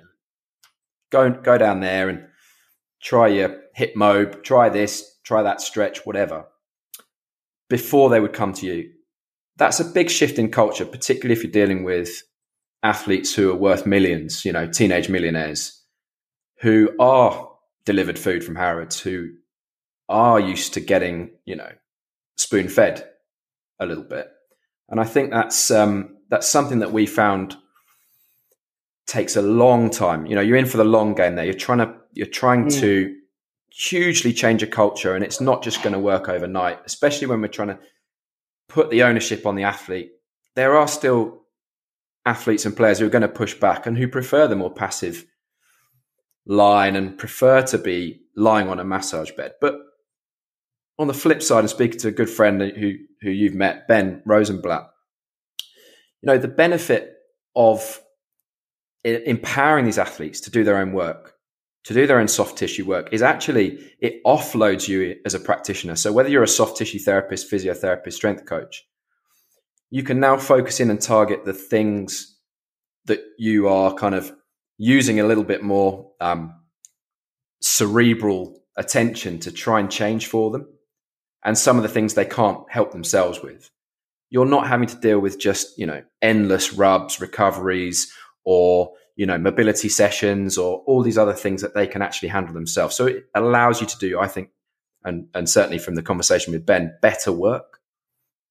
go 1.15 1.29
go 1.29 1.57
down 1.57 1.79
there 1.79 2.09
and 2.09 2.25
try 3.01 3.27
your 3.27 3.61
hip 3.73 3.95
mob, 3.95 4.43
try 4.43 4.69
this, 4.69 5.17
try 5.23 5.41
that 5.43 5.61
stretch, 5.61 6.05
whatever. 6.05 6.45
Before 7.69 8.09
they 8.09 8.19
would 8.19 8.33
come 8.33 8.53
to 8.53 8.65
you. 8.65 8.91
That's 9.57 9.79
a 9.79 9.85
big 9.85 10.09
shift 10.09 10.37
in 10.37 10.51
culture, 10.51 10.85
particularly 10.85 11.37
if 11.37 11.43
you're 11.43 11.51
dealing 11.51 11.83
with 11.85 12.09
athletes 12.83 13.33
who 13.33 13.49
are 13.51 13.55
worth 13.55 13.85
millions, 13.85 14.43
you 14.43 14.51
know, 14.51 14.67
teenage 14.67 15.07
millionaires 15.07 15.81
who 16.59 16.89
are 16.99 17.49
delivered 17.85 18.19
food 18.19 18.43
from 18.43 18.55
Harrods, 18.55 18.99
who 18.99 19.29
are 20.09 20.39
used 20.39 20.73
to 20.73 20.81
getting, 20.81 21.31
you 21.45 21.55
know, 21.55 21.71
spoon 22.37 22.67
fed 22.67 23.07
a 23.79 23.85
little 23.85 24.03
bit. 24.03 24.27
And 24.89 24.99
I 24.99 25.05
think 25.05 25.31
that's 25.31 25.71
um, 25.71 26.17
that's 26.29 26.49
something 26.49 26.79
that 26.79 26.91
we 26.91 27.05
found 27.05 27.55
takes 29.07 29.35
a 29.35 29.41
long 29.41 29.89
time. 29.89 30.25
You 30.25 30.35
know, 30.35 30.41
you're 30.41 30.57
in 30.57 30.65
for 30.65 30.77
the 30.77 30.83
long 30.83 31.13
game 31.13 31.35
there. 31.35 31.45
You're 31.45 31.53
trying 31.53 31.79
to 31.79 31.93
you're 32.13 32.27
trying 32.27 32.65
mm. 32.65 32.79
to 32.79 33.15
hugely 33.71 34.33
change 34.33 34.63
a 34.63 34.67
culture, 34.67 35.15
and 35.15 35.23
it's 35.23 35.41
not 35.41 35.63
just 35.63 35.83
going 35.83 35.93
to 35.93 35.99
work 35.99 36.29
overnight. 36.29 36.79
Especially 36.85 37.27
when 37.27 37.41
we're 37.41 37.47
trying 37.47 37.69
to 37.69 37.79
put 38.67 38.89
the 38.89 39.03
ownership 39.03 39.45
on 39.45 39.55
the 39.55 39.63
athlete. 39.63 40.11
There 40.55 40.75
are 40.75 40.87
still 40.87 41.41
athletes 42.25 42.65
and 42.65 42.75
players 42.75 42.99
who 42.99 43.05
are 43.05 43.09
going 43.09 43.21
to 43.21 43.27
push 43.27 43.53
back 43.53 43.85
and 43.85 43.97
who 43.97 44.07
prefer 44.07 44.47
the 44.47 44.55
more 44.55 44.73
passive 44.73 45.25
line 46.47 46.95
and 46.95 47.17
prefer 47.17 47.61
to 47.61 47.77
be 47.77 48.21
lying 48.35 48.67
on 48.69 48.79
a 48.79 48.83
massage 48.83 49.31
bed. 49.31 49.53
But 49.61 49.79
on 50.97 51.07
the 51.07 51.13
flip 51.13 51.43
side, 51.43 51.59
and 51.59 51.69
speaking 51.69 51.99
to 51.99 52.07
a 52.07 52.11
good 52.11 52.29
friend 52.29 52.61
who 52.61 52.93
who 53.21 53.29
you've 53.29 53.55
met, 53.55 53.87
Ben 53.87 54.21
Rosenblatt, 54.25 54.89
you 56.21 56.27
know 56.27 56.37
the 56.37 56.47
benefit 56.47 57.13
of 57.55 57.99
empowering 59.05 59.85
these 59.85 59.99
athletes 59.99 60.41
to 60.41 60.51
do 60.51 60.63
their 60.63 60.77
own 60.77 60.91
work, 60.93 61.35
to 61.85 61.93
do 61.93 62.07
their 62.07 62.19
own 62.19 62.27
soft 62.27 62.57
tissue 62.57 62.85
work, 62.85 63.09
is 63.11 63.21
actually 63.21 63.79
it 63.99 64.23
offloads 64.25 64.87
you 64.87 65.15
as 65.25 65.33
a 65.33 65.39
practitioner. 65.39 65.95
So 65.95 66.11
whether 66.11 66.29
you're 66.29 66.43
a 66.43 66.47
soft 66.47 66.77
tissue 66.77 66.99
therapist, 66.99 67.51
physiotherapist, 67.51 68.13
strength 68.13 68.45
coach, 68.45 68.85
you 69.91 70.03
can 70.03 70.19
now 70.19 70.37
focus 70.37 70.79
in 70.79 70.89
and 70.89 70.99
target 70.99 71.45
the 71.45 71.53
things 71.53 72.37
that 73.05 73.21
you 73.37 73.67
are 73.67 73.93
kind 73.93 74.15
of 74.15 74.33
using 74.77 75.19
a 75.19 75.25
little 75.25 75.43
bit 75.43 75.63
more 75.63 76.11
um, 76.19 76.53
cerebral 77.61 78.61
attention 78.75 79.39
to 79.39 79.51
try 79.51 79.79
and 79.79 79.89
change 79.91 80.27
for 80.27 80.51
them 80.51 80.67
and 81.43 81.57
some 81.57 81.77
of 81.77 81.83
the 81.83 81.89
things 81.89 82.13
they 82.13 82.25
can't 82.25 82.59
help 82.69 82.91
themselves 82.91 83.41
with. 83.41 83.69
You're 84.31 84.47
not 84.47 84.67
having 84.67 84.87
to 84.87 84.95
deal 84.95 85.19
with 85.19 85.39
just, 85.39 85.77
you 85.77 85.85
know, 85.85 86.03
endless 86.21 86.73
rubs, 86.73 87.21
recoveries, 87.21 88.11
or, 88.45 88.93
you 89.15 89.25
know, 89.25 89.37
mobility 89.37 89.89
sessions 89.89 90.57
or 90.57 90.77
all 90.85 91.01
these 91.01 91.17
other 91.17 91.33
things 91.33 91.61
that 91.61 91.73
they 91.73 91.87
can 91.87 92.01
actually 92.01 92.29
handle 92.29 92.53
themselves. 92.53 92.95
So 92.95 93.07
it 93.07 93.25
allows 93.35 93.81
you 93.81 93.87
to 93.87 93.97
do, 93.97 94.19
I 94.19 94.27
think, 94.27 94.49
and, 95.03 95.27
and 95.33 95.49
certainly 95.49 95.79
from 95.79 95.95
the 95.95 96.01
conversation 96.01 96.53
with 96.53 96.65
Ben, 96.65 96.95
better 97.01 97.31
work 97.31 97.79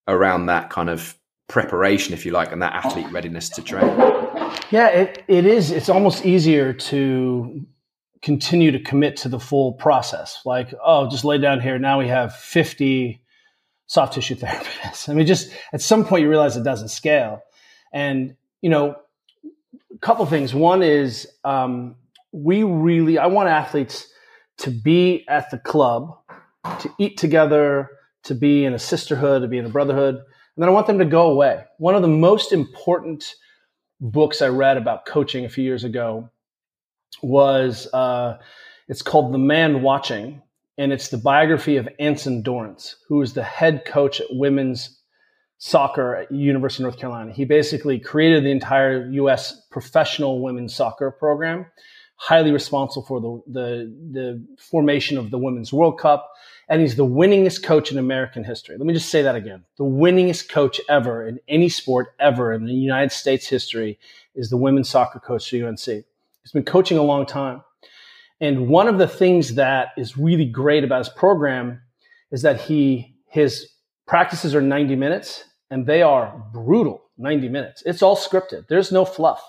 around 0.07 0.47
that 0.47 0.71
kind 0.71 0.91
of 0.91 1.17
preparation, 1.49 2.13
if 2.13 2.27
you 2.27 2.33
like, 2.33 2.53
and 2.53 2.63
that 2.63 2.73
athlete 2.73 3.11
readiness 3.11 3.49
to 3.51 3.63
train. 3.63 3.89
Yeah, 4.71 4.89
it, 4.89 5.25
it 5.29 5.47
is. 5.47 5.71
It's 5.71 5.89
almost 5.89 6.25
easier 6.27 6.73
to 6.73 7.67
continue 8.23 8.73
to 8.73 8.81
commit 8.81 9.19
to 9.19 9.29
the 9.29 9.39
full 9.39 9.75
process. 9.75 10.41
Like, 10.45 10.75
oh, 10.83 11.09
just 11.09 11.25
lay 11.25 11.39
down 11.39 11.61
here. 11.61 11.79
Now 11.79 11.99
we 11.99 12.09
have 12.09 12.35
50 12.35 13.21
soft 13.87 14.15
tissue 14.15 14.35
therapists. 14.37 15.09
I 15.09 15.15
mean, 15.15 15.27
just 15.27 15.53
at 15.73 15.83
some 15.83 16.05
point 16.05 16.23
you 16.23 16.29
realize 16.29 16.57
it 16.57 16.65
doesn't 16.65 16.89
scale. 16.89 17.43
And, 17.93 18.37
you 18.63 18.71
know, 18.71 18.97
a 19.95 19.99
couple 19.99 20.27
things. 20.27 20.55
One 20.55 20.83
is 20.83 21.29
um, 21.45 21.97
we 22.33 22.63
really, 22.63 23.19
I 23.19 23.27
want 23.27 23.49
athletes 23.49 24.07
to 24.59 24.71
be 24.71 25.25
at 25.29 25.51
the 25.51 25.59
club, 25.59 26.17
to 26.81 26.91
eat 26.99 27.17
together, 27.17 27.91
to 28.25 28.35
be 28.35 28.65
in 28.65 28.75
a 28.75 28.79
sisterhood, 28.79 29.43
to 29.43 29.49
be 29.49 29.59
in 29.59 29.67
a 29.67 29.71
brotherhood. 29.71 30.17
And 30.17 30.63
then 30.63 30.69
I 30.69 30.73
want 30.73 30.87
them 30.87 30.99
to 30.99 31.05
go 31.05 31.31
away. 31.31 31.65
One 31.79 31.95
of 31.95 32.03
the 32.03 32.09
most 32.09 32.53
important 32.53 33.35
books 34.01 34.43
I 34.43 34.49
read 34.49 34.77
about 34.77 35.07
coaching 35.07 35.45
a 35.45 35.49
few 35.49 35.65
years 35.65 35.85
ago 35.85 36.31
was 37.23 37.93
uh, 37.93 38.39
it's 38.89 39.03
called 39.03 39.33
The 39.33 39.39
Man 39.39 39.83
Watching, 39.83 40.43
and 40.77 40.93
it's 40.93 41.09
the 41.09 41.19
biography 41.19 41.77
of 41.77 41.89
Anson 41.99 42.43
Dorrance, 42.43 42.97
who 43.09 43.23
is 43.23 43.35
the 43.35 43.43
head 43.43 43.85
coach 43.87 44.21
at 44.21 44.27
women's 44.31 44.99
soccer 45.59 46.17
at 46.17 46.33
University 46.33 46.83
of 46.83 46.90
North 46.90 46.99
Carolina. 46.99 47.33
He 47.33 47.45
basically 47.45 47.99
created 47.99 48.45
the 48.45 48.51
entire 48.51 49.09
U.S. 49.12 49.67
professional 49.71 50.43
women's 50.43 50.75
soccer 50.75 51.11
program, 51.11 51.67
highly 52.17 52.53
responsible 52.53 53.05
for 53.07 53.21
the, 53.21 53.43
the, 53.47 53.95
the 54.12 54.47
formation 54.59 55.17
of 55.17 55.31
the 55.31 55.38
Women's 55.38 55.73
World 55.73 55.99
Cup, 55.99 56.31
and 56.69 56.81
he's 56.81 56.97
the 56.97 57.07
winningest 57.07 57.62
coach 57.62 57.93
in 57.93 57.99
American 57.99 58.45
history. 58.45 58.77
Let 58.77 58.87
me 58.87 58.95
just 58.95 59.11
say 59.11 59.23
that 59.23 59.37
again. 59.37 59.64
The 59.77 59.85
winningest 59.85 60.49
coach 60.49 60.81
ever 60.88 61.27
in 61.27 61.38
any 61.49 61.69
sport 61.69 62.14
ever 62.19 62.53
in 62.53 62.64
the 62.64 62.73
United 62.73 63.12
States 63.12 63.47
history 63.47 63.99
is 64.35 64.51
the 64.51 64.57
women's 64.57 64.88
soccer 64.88 65.21
coach 65.21 65.49
for 65.49 65.57
UNC. 65.57 65.85
He's 65.85 66.53
been 66.53 66.64
coaching 66.64 66.99
a 66.99 67.03
long 67.03 67.27
time. 67.27 67.62
And 68.40 68.69
one 68.69 68.88
of 68.88 68.99
the 68.99 69.09
things 69.09 69.55
that 69.55 69.88
is 69.97 70.17
really 70.17 70.45
great 70.45 70.85
about 70.85 70.99
his 70.99 71.09
program 71.09 71.81
is 72.31 72.43
that 72.43 72.61
he 72.61 73.14
his 73.29 73.69
practices 74.07 74.55
are 74.55 74.62
90 74.62 74.97
minutes 74.97 75.45
and 75.71 75.87
they 75.87 76.03
are 76.03 76.45
brutal 76.53 77.03
90 77.19 77.49
minutes. 77.49 77.83
It's 77.87 78.03
all 78.03 78.17
scripted. 78.17 78.69
There's 78.69 78.93
no 78.93 79.05
fluff. 79.05 79.43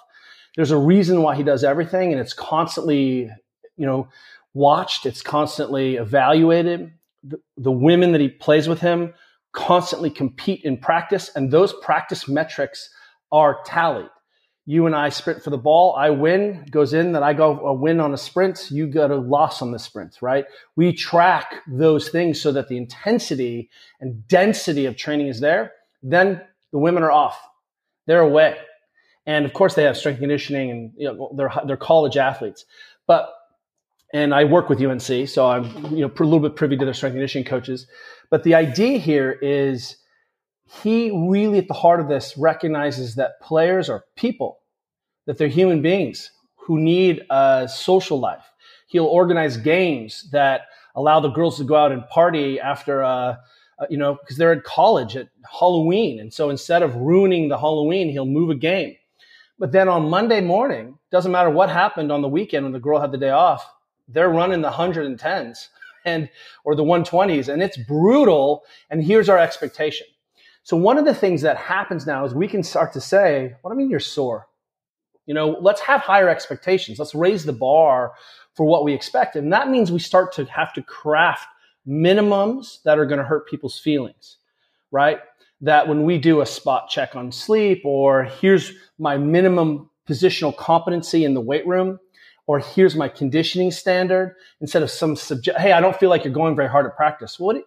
There's 0.55 0.71
a 0.71 0.77
reason 0.77 1.21
why 1.21 1.35
he 1.35 1.43
does 1.43 1.63
everything 1.63 2.11
and 2.11 2.21
it's 2.21 2.33
constantly, 2.33 3.29
you 3.77 3.85
know, 3.85 4.07
watched, 4.53 5.05
it's 5.05 5.21
constantly 5.21 5.95
evaluated. 5.95 6.91
The, 7.23 7.37
the 7.57 7.71
women 7.71 8.11
that 8.13 8.21
he 8.21 8.29
plays 8.29 8.67
with 8.67 8.79
him 8.79 9.13
constantly 9.51 10.09
compete 10.09 10.61
in 10.63 10.77
practice 10.77 11.31
and 11.35 11.51
those 11.51 11.73
practice 11.81 12.27
metrics 12.27 12.89
are 13.31 13.59
tallied 13.65 14.09
you 14.65 14.87
and 14.87 14.95
I 14.95 15.09
sprint 15.09 15.43
for 15.43 15.51
the 15.51 15.57
ball. 15.57 15.95
I 15.95 16.09
win, 16.09 16.65
goes 16.71 16.93
in, 16.93 17.11
that 17.11 17.21
I 17.21 17.33
go 17.33 17.59
a 17.59 17.73
win 17.73 17.99
on 17.99 18.13
a 18.13 18.17
sprint. 18.17 18.71
You 18.71 18.87
got 18.87 19.11
a 19.11 19.15
loss 19.15 19.61
on 19.61 19.71
the 19.71 19.77
sprint, 19.77 20.17
right? 20.21 20.45
We 20.75 20.91
track 20.91 21.61
those 21.67 22.09
things 22.09 22.41
so 22.41 22.51
that 22.51 22.67
the 22.67 22.77
intensity 22.77 23.69
and 24.01 24.27
density 24.27 24.87
of 24.87 24.97
training 24.97 25.27
is 25.27 25.39
there. 25.39 25.73
Then 26.01 26.41
the 26.71 26.79
women 26.79 27.03
are 27.03 27.11
off. 27.11 27.39
They're 28.07 28.21
away. 28.21 28.57
And 29.27 29.45
of 29.45 29.53
course 29.53 29.75
they 29.75 29.83
have 29.83 29.97
strength 29.97 30.19
conditioning 30.19 30.71
and 30.71 30.91
you 30.97 31.13
know, 31.13 31.31
they're, 31.35 31.51
they're 31.67 31.77
college 31.77 32.17
athletes. 32.17 32.65
But, 33.05 33.31
and 34.13 34.33
I 34.33 34.45
work 34.45 34.69
with 34.69 34.81
UNC, 34.81 35.27
so 35.27 35.45
I'm, 35.47 35.65
you 35.95 36.01
know, 36.01 36.11
a 36.17 36.23
little 36.23 36.39
bit 36.39 36.55
privy 36.55 36.77
to 36.77 36.85
their 36.85 36.93
strength 36.93 37.13
conditioning 37.13 37.45
coaches. 37.45 37.85
But 38.31 38.43
the 38.43 38.55
idea 38.55 38.97
here 38.97 39.31
is, 39.31 39.97
he 40.67 41.11
really 41.11 41.59
at 41.59 41.67
the 41.67 41.73
heart 41.73 41.99
of 41.99 42.07
this 42.07 42.37
recognizes 42.37 43.15
that 43.15 43.39
players 43.41 43.89
are 43.89 44.05
people, 44.15 44.59
that 45.25 45.37
they're 45.37 45.47
human 45.47 45.81
beings 45.81 46.31
who 46.55 46.79
need 46.79 47.21
a 47.29 47.69
social 47.71 48.19
life. 48.19 48.51
He'll 48.87 49.05
organize 49.05 49.57
games 49.57 50.29
that 50.31 50.61
allow 50.95 51.19
the 51.19 51.29
girls 51.29 51.57
to 51.57 51.63
go 51.63 51.75
out 51.75 51.91
and 51.91 52.07
party 52.09 52.59
after, 52.59 53.03
uh, 53.03 53.35
uh, 53.77 53.85
you 53.89 53.97
know, 53.97 54.15
because 54.15 54.37
they're 54.37 54.53
at 54.53 54.63
college 54.63 55.15
at 55.15 55.29
Halloween. 55.59 56.19
And 56.19 56.33
so 56.33 56.49
instead 56.49 56.81
of 56.81 56.95
ruining 56.95 57.49
the 57.49 57.57
Halloween, 57.57 58.09
he'll 58.09 58.25
move 58.25 58.49
a 58.49 58.55
game. 58.55 58.95
But 59.59 59.71
then 59.71 59.87
on 59.87 60.09
Monday 60.09 60.41
morning, 60.41 60.97
doesn't 61.11 61.31
matter 61.31 61.49
what 61.49 61.69
happened 61.69 62.11
on 62.11 62.21
the 62.21 62.27
weekend 62.27 62.65
when 62.65 62.73
the 62.73 62.79
girl 62.79 62.99
had 62.99 63.11
the 63.11 63.17
day 63.17 63.29
off, 63.29 63.69
they're 64.07 64.29
running 64.29 64.61
the 64.61 64.71
110s 64.71 65.67
and 66.05 66.29
or 66.63 66.75
the 66.75 66.83
120s 66.83 67.51
and 67.51 67.63
it's 67.63 67.77
brutal 67.77 68.63
and 68.91 69.03
here's 69.03 69.27
our 69.27 69.39
expectation 69.39 70.05
so 70.65 70.75
one 70.75 70.97
of 70.97 71.05
the 71.05 71.13
things 71.13 71.43
that 71.43 71.57
happens 71.57 72.07
now 72.07 72.25
is 72.25 72.33
we 72.33 72.47
can 72.47 72.63
start 72.63 72.91
to 72.93 72.99
say, 72.99 73.53
what 73.61 73.69
do 73.69 73.75
I 73.75 73.77
mean 73.77 73.91
you're 73.91 73.99
sore? 73.99 74.47
You 75.27 75.35
know, 75.35 75.57
let's 75.61 75.79
have 75.81 76.01
higher 76.01 76.27
expectations. 76.27 76.97
Let's 76.97 77.13
raise 77.13 77.45
the 77.45 77.53
bar 77.53 78.13
for 78.55 78.65
what 78.65 78.83
we 78.83 78.91
expect. 78.91 79.35
And 79.35 79.53
that 79.53 79.69
means 79.69 79.91
we 79.91 79.99
start 79.99 80.33
to 80.33 80.45
have 80.45 80.73
to 80.73 80.81
craft 80.81 81.45
minimums 81.87 82.81
that 82.81 82.97
are 82.97 83.05
going 83.05 83.19
to 83.19 83.23
hurt 83.23 83.47
people's 83.47 83.79
feelings, 83.79 84.37
right? 84.89 85.19
That 85.61 85.87
when 85.87 86.01
we 86.01 86.17
do 86.17 86.41
a 86.41 86.47
spot 86.47 86.89
check 86.89 87.15
on 87.15 87.31
sleep 87.31 87.83
or 87.85 88.23
here's 88.23 88.73
my 88.97 89.17
minimum 89.17 89.91
positional 90.09 90.57
competency 90.57 91.25
in 91.25 91.35
the 91.35 91.41
weight 91.41 91.67
room, 91.67 91.99
or 92.47 92.57
here's 92.57 92.95
my 92.95 93.07
conditioning 93.07 93.69
standard 93.69 94.35
instead 94.61 94.81
of 94.81 94.89
some 94.89 95.15
subject. 95.15 95.59
Hey, 95.59 95.73
I 95.73 95.79
don't 95.79 95.95
feel 95.95 96.09
like 96.09 96.23
you're 96.23 96.33
going 96.33 96.55
very 96.55 96.69
hard 96.69 96.87
at 96.87 96.95
practice. 96.95 97.39
What 97.39 97.57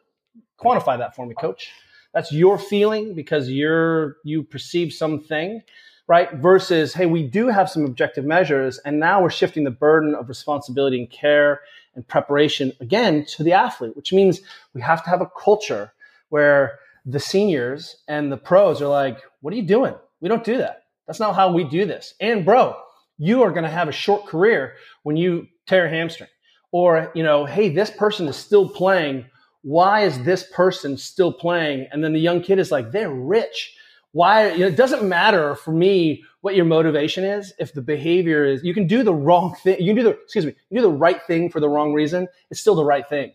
quantify 0.60 0.98
that 0.98 1.14
for 1.14 1.26
me, 1.26 1.36
coach? 1.36 1.70
That's 2.14 2.32
your 2.32 2.58
feeling 2.58 3.14
because 3.14 3.50
you're 3.50 4.16
you 4.24 4.42
perceive 4.42 4.92
something, 4.92 5.62
right? 6.06 6.32
Versus, 6.34 6.94
hey, 6.94 7.06
we 7.06 7.22
do 7.22 7.48
have 7.48 7.70
some 7.70 7.84
objective 7.84 8.24
measures, 8.24 8.78
and 8.78 8.98
now 8.98 9.22
we're 9.22 9.30
shifting 9.30 9.64
the 9.64 9.70
burden 9.70 10.14
of 10.14 10.28
responsibility 10.28 10.98
and 10.98 11.10
care 11.10 11.60
and 11.94 12.06
preparation 12.06 12.72
again 12.80 13.24
to 13.26 13.42
the 13.42 13.52
athlete, 13.52 13.96
which 13.96 14.12
means 14.12 14.40
we 14.74 14.80
have 14.80 15.04
to 15.04 15.10
have 15.10 15.20
a 15.20 15.26
culture 15.26 15.92
where 16.28 16.78
the 17.04 17.20
seniors 17.20 17.96
and 18.06 18.30
the 18.30 18.36
pros 18.36 18.82
are 18.82 18.88
like, 18.88 19.20
what 19.40 19.52
are 19.52 19.56
you 19.56 19.62
doing? 19.62 19.94
We 20.20 20.28
don't 20.28 20.44
do 20.44 20.58
that. 20.58 20.84
That's 21.06 21.20
not 21.20 21.34
how 21.34 21.52
we 21.52 21.64
do 21.64 21.86
this. 21.86 22.14
And 22.20 22.44
bro, 22.44 22.76
you 23.16 23.42
are 23.42 23.50
going 23.50 23.64
to 23.64 23.70
have 23.70 23.88
a 23.88 23.92
short 23.92 24.26
career 24.26 24.74
when 25.02 25.16
you 25.16 25.48
tear 25.66 25.86
a 25.86 25.90
hamstring. 25.90 26.30
Or, 26.70 27.10
you 27.14 27.22
know, 27.22 27.46
hey, 27.46 27.70
this 27.70 27.90
person 27.90 28.28
is 28.28 28.36
still 28.36 28.68
playing. 28.68 29.24
Why 29.68 30.00
is 30.06 30.22
this 30.22 30.44
person 30.50 30.96
still 30.96 31.30
playing? 31.30 31.88
And 31.92 32.02
then 32.02 32.14
the 32.14 32.20
young 32.20 32.40
kid 32.40 32.58
is 32.58 32.72
like, 32.72 32.90
they're 32.90 33.12
rich. 33.12 33.76
Why? 34.12 34.52
You 34.52 34.60
know, 34.60 34.68
it 34.68 34.76
doesn't 34.76 35.06
matter 35.06 35.54
for 35.56 35.72
me 35.72 36.24
what 36.40 36.56
your 36.56 36.64
motivation 36.64 37.22
is. 37.22 37.52
If 37.58 37.74
the 37.74 37.82
behavior 37.82 38.46
is, 38.46 38.64
you 38.64 38.72
can 38.72 38.86
do 38.86 39.02
the 39.02 39.12
wrong 39.12 39.54
thing. 39.62 39.78
You 39.78 39.94
can 39.94 39.96
do 39.96 40.02
the, 40.04 40.18
excuse 40.22 40.46
me, 40.46 40.54
you 40.70 40.78
do 40.78 40.86
the 40.86 40.90
right 40.90 41.22
thing 41.26 41.50
for 41.50 41.60
the 41.60 41.68
wrong 41.68 41.92
reason. 41.92 42.28
It's 42.50 42.60
still 42.60 42.76
the 42.76 42.84
right 42.84 43.06
thing. 43.06 43.34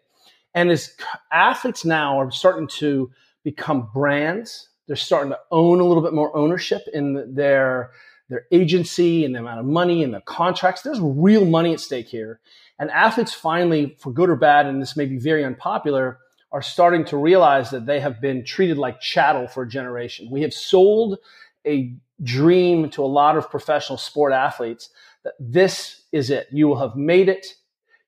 And 0.56 0.72
as 0.72 0.96
athletes 1.32 1.86
now 1.86 2.20
are 2.20 2.32
starting 2.32 2.68
to 2.80 3.12
become 3.44 3.90
brands. 3.94 4.70
They're 4.88 4.96
starting 4.96 5.30
to 5.30 5.40
own 5.52 5.82
a 5.82 5.86
little 5.86 6.02
bit 6.02 6.14
more 6.14 6.36
ownership 6.36 6.82
in 6.96 7.36
their 7.36 7.92
their 8.30 8.46
agency 8.52 9.24
and 9.24 9.36
the 9.36 9.40
amount 9.40 9.60
of 9.60 9.68
money 9.68 10.04
and 10.04 10.12
the 10.12 10.22
contracts. 10.22 10.82
There's 10.82 11.00
real 11.00 11.46
money 11.46 11.74
at 11.74 11.80
stake 11.80 12.08
here. 12.08 12.40
And 12.80 12.90
athletes 12.90 13.34
finally, 13.34 13.96
for 14.00 14.12
good 14.12 14.30
or 14.30 14.36
bad, 14.36 14.66
and 14.66 14.82
this 14.82 14.98
may 14.98 15.06
be 15.06 15.20
very 15.20 15.46
unpopular, 15.46 16.18
are 16.54 16.62
starting 16.62 17.04
to 17.04 17.18
realize 17.18 17.72
that 17.72 17.88
they 17.88 18.00
have 18.00 18.22
been 18.22 18.46
treated 18.46 18.78
like 18.78 19.02
chattel 19.02 19.48
for 19.48 19.64
a 19.64 19.68
generation. 19.68 20.30
We 20.30 20.44
have 20.44 20.54
sold 20.54 21.18
a 21.66 21.96
dream 22.22 22.92
to 22.92 23.04
a 23.04 23.08
lot 23.08 23.36
of 23.38 23.50
professional 23.50 23.98
sport 23.98 24.34
athletes 24.34 24.90
that 25.24 25.34
this 25.40 26.04
is 26.12 26.30
it. 26.30 26.48
You 26.52 26.68
will 26.68 26.78
have 26.78 26.96
made 26.96 27.28
it. 27.28 27.48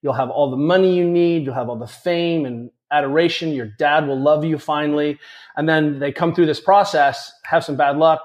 You'll 0.04 0.14
have 0.14 0.30
all 0.30 0.52
the 0.52 0.58
money 0.58 0.96
you 0.96 1.10
need. 1.10 1.44
You'll 1.44 1.56
have 1.56 1.70
all 1.70 1.80
the 1.80 1.88
fame 1.88 2.46
and 2.46 2.70
adoration. 2.92 3.50
Your 3.50 3.66
dad 3.80 4.08
will 4.08 4.22
love 4.22 4.46
you 4.46 4.60
finally. 4.60 5.18
And 5.58 5.68
then 5.68 5.98
they 5.98 6.12
come 6.12 6.36
through 6.36 6.46
this 6.46 6.60
process, 6.60 7.32
have 7.46 7.64
some 7.64 7.76
bad 7.76 7.98
luck, 7.98 8.22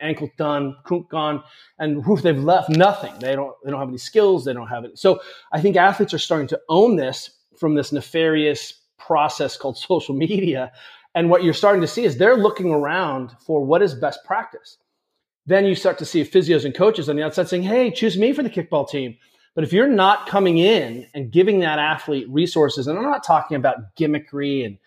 ankle 0.00 0.30
done, 0.38 0.76
kunk 0.84 1.08
gone, 1.08 1.42
and 1.80 2.06
whoof, 2.06 2.22
they've 2.22 2.38
left 2.38 2.70
nothing. 2.70 3.12
They 3.18 3.34
don't, 3.34 3.52
they 3.64 3.72
don't 3.72 3.80
have 3.80 3.88
any 3.88 3.98
skills. 3.98 4.44
They 4.44 4.52
don't 4.52 4.68
have 4.68 4.84
it. 4.84 4.98
So 4.98 5.20
I 5.52 5.60
think 5.60 5.74
athletes 5.74 6.14
are 6.14 6.18
starting 6.18 6.46
to 6.48 6.60
own 6.68 6.94
this 6.94 7.30
from 7.58 7.74
this 7.74 7.90
nefarious 7.90 8.83
process 9.06 9.56
called 9.56 9.78
social 9.90 10.14
media. 10.14 10.72
And 11.14 11.30
what 11.30 11.44
you're 11.44 11.54
starting 11.54 11.80
to 11.80 11.86
see 11.86 12.04
is 12.04 12.16
they're 12.16 12.36
looking 12.36 12.70
around 12.72 13.30
for 13.46 13.64
what 13.64 13.82
is 13.82 13.94
best 13.94 14.24
practice. 14.24 14.78
Then 15.46 15.66
you 15.66 15.74
start 15.74 15.98
to 15.98 16.06
see 16.06 16.22
physios 16.22 16.64
and 16.64 16.74
coaches 16.74 17.08
on 17.08 17.16
the 17.16 17.22
outside 17.22 17.48
saying, 17.48 17.64
Hey, 17.64 17.90
choose 17.90 18.16
me 18.16 18.32
for 18.32 18.42
the 18.42 18.50
kickball 18.50 18.88
team. 18.88 19.16
But 19.54 19.62
if 19.62 19.72
you're 19.72 19.86
not 19.86 20.26
coming 20.26 20.58
in 20.58 21.06
and 21.14 21.30
giving 21.30 21.60
that 21.60 21.78
athlete 21.78 22.26
resources, 22.28 22.88
and 22.88 22.98
I'm 22.98 23.04
not 23.04 23.24
talking 23.24 23.56
about 23.56 23.94
gimmickry 23.96 24.66
and, 24.66 24.78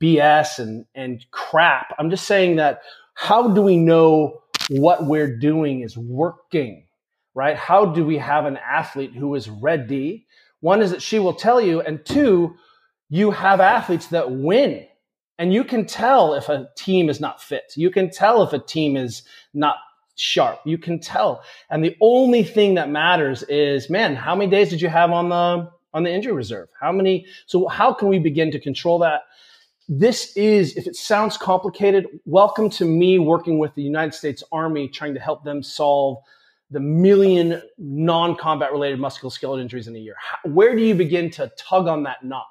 BS 0.00 0.58
and, 0.58 0.86
and 0.94 1.22
crap, 1.30 1.94
I'm 1.98 2.08
just 2.08 2.26
saying 2.26 2.56
that 2.56 2.80
how 3.12 3.48
do 3.48 3.60
we 3.60 3.76
know 3.76 4.42
what 4.70 5.04
we're 5.04 5.36
doing 5.36 5.80
is 5.80 5.98
working, 5.98 6.86
right? 7.34 7.56
How 7.56 7.84
do 7.84 8.02
we 8.02 8.16
have 8.16 8.46
an 8.46 8.56
athlete 8.56 9.12
who 9.12 9.34
is 9.34 9.50
ready? 9.50 10.26
One 10.60 10.80
is 10.80 10.92
that 10.92 11.02
she 11.02 11.18
will 11.18 11.34
tell 11.34 11.60
you, 11.60 11.82
and 11.82 12.04
two, 12.06 12.56
you 13.08 13.30
have 13.30 13.60
athletes 13.60 14.08
that 14.08 14.30
win. 14.30 14.86
And 15.38 15.52
you 15.52 15.64
can 15.64 15.84
tell 15.84 16.32
if 16.34 16.48
a 16.48 16.68
team 16.76 17.10
is 17.10 17.20
not 17.20 17.42
fit. 17.42 17.74
You 17.76 17.90
can 17.90 18.10
tell 18.10 18.42
if 18.42 18.52
a 18.54 18.58
team 18.58 18.96
is 18.96 19.22
not 19.52 19.76
sharp. 20.14 20.60
You 20.64 20.78
can 20.78 20.98
tell. 20.98 21.42
And 21.68 21.84
the 21.84 21.94
only 22.00 22.42
thing 22.42 22.74
that 22.74 22.88
matters 22.88 23.42
is, 23.44 23.90
man, 23.90 24.16
how 24.16 24.34
many 24.34 24.50
days 24.50 24.70
did 24.70 24.80
you 24.80 24.88
have 24.88 25.10
on 25.10 25.28
the 25.28 25.70
on 25.92 26.02
the 26.02 26.10
injury 26.10 26.32
reserve? 26.32 26.68
How 26.78 26.92
many? 26.92 27.26
So 27.46 27.68
how 27.68 27.92
can 27.92 28.08
we 28.08 28.18
begin 28.18 28.50
to 28.50 28.58
control 28.58 28.98
that? 29.00 29.22
This 29.88 30.36
is, 30.36 30.76
if 30.76 30.86
it 30.86 30.96
sounds 30.96 31.36
complicated, 31.36 32.06
welcome 32.24 32.68
to 32.70 32.84
me 32.84 33.18
working 33.18 33.58
with 33.58 33.74
the 33.74 33.82
United 33.82 34.14
States 34.14 34.42
Army, 34.50 34.88
trying 34.88 35.14
to 35.14 35.20
help 35.20 35.44
them 35.44 35.62
solve 35.62 36.18
the 36.70 36.80
million 36.80 37.62
non-combat 37.78 38.72
related 38.72 38.98
musculoskeletal 38.98 39.60
injuries 39.60 39.86
in 39.86 39.94
a 39.94 39.98
year. 39.98 40.16
How, 40.18 40.50
where 40.50 40.74
do 40.74 40.82
you 40.82 40.94
begin 40.94 41.30
to 41.32 41.52
tug 41.56 41.86
on 41.86 42.02
that 42.02 42.24
knot? 42.24 42.46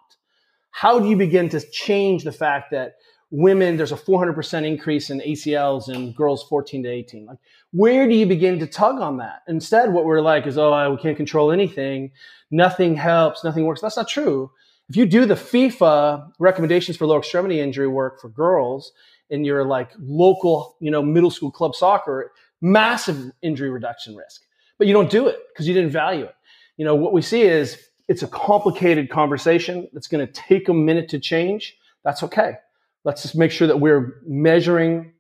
How 0.75 0.99
do 0.99 1.07
you 1.07 1.15
begin 1.15 1.47
to 1.49 1.61
change 1.71 2.25
the 2.25 2.33
fact 2.33 2.71
that 2.71 2.95
women, 3.31 3.77
there's 3.77 3.93
a 3.93 3.95
400% 3.95 4.67
increase 4.67 5.09
in 5.09 5.21
ACLs 5.21 5.87
in 5.87 6.11
girls 6.11 6.43
14 6.49 6.83
to 6.83 6.89
18. 6.89 7.27
Like, 7.27 7.37
where 7.71 8.05
do 8.05 8.13
you 8.13 8.25
begin 8.25 8.59
to 8.59 8.67
tug 8.67 8.99
on 8.99 9.15
that? 9.19 9.43
Instead, 9.47 9.93
what 9.93 10.03
we're 10.03 10.19
like 10.19 10.45
is, 10.45 10.57
oh, 10.57 10.91
we 10.91 10.97
can't 10.97 11.15
control 11.15 11.53
anything. 11.53 12.11
Nothing 12.51 12.93
helps. 12.93 13.41
Nothing 13.41 13.63
works. 13.63 13.79
That's 13.79 13.95
not 13.95 14.09
true. 14.09 14.51
If 14.89 14.97
you 14.97 15.05
do 15.05 15.25
the 15.25 15.35
FIFA 15.35 16.31
recommendations 16.39 16.97
for 16.97 17.07
lower 17.07 17.19
extremity 17.19 17.61
injury 17.61 17.87
work 17.87 18.19
for 18.19 18.27
girls 18.27 18.91
in 19.29 19.45
your 19.45 19.63
like 19.63 19.91
local, 19.97 20.75
you 20.81 20.91
know, 20.91 21.01
middle 21.01 21.31
school 21.31 21.51
club 21.51 21.73
soccer, 21.73 22.33
massive 22.61 23.31
injury 23.41 23.69
reduction 23.69 24.13
risk, 24.13 24.41
but 24.77 24.87
you 24.87 24.93
don't 24.93 25.09
do 25.09 25.27
it 25.27 25.37
because 25.53 25.69
you 25.69 25.73
didn't 25.73 25.91
value 25.91 26.25
it. 26.25 26.35
You 26.75 26.83
know, 26.83 26.95
what 26.95 27.13
we 27.13 27.21
see 27.21 27.43
is 27.43 27.81
it's 28.07 28.23
a 28.23 28.27
complicated 28.27 29.09
conversation 29.09 29.87
that's 29.93 30.07
going 30.07 30.25
to 30.25 30.31
take 30.31 30.69
a 30.69 30.73
minute 30.73 31.09
to 31.09 31.19
change. 31.19 31.77
That's 32.03 32.21
okay 32.23 32.57
Let's 33.05 33.21
just 33.21 33.35
make 33.35 33.51
sure 33.51 33.67
that 33.67 33.79
we're 33.79 34.19
measuring 34.25 35.13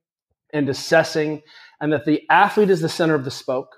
and 0.51 0.67
assessing 0.67 1.43
and 1.79 1.93
that 1.93 2.05
the 2.05 2.23
athlete 2.29 2.71
is 2.71 2.81
the 2.81 2.89
center 2.89 3.13
of 3.13 3.23
the 3.23 3.31
spoke. 3.31 3.75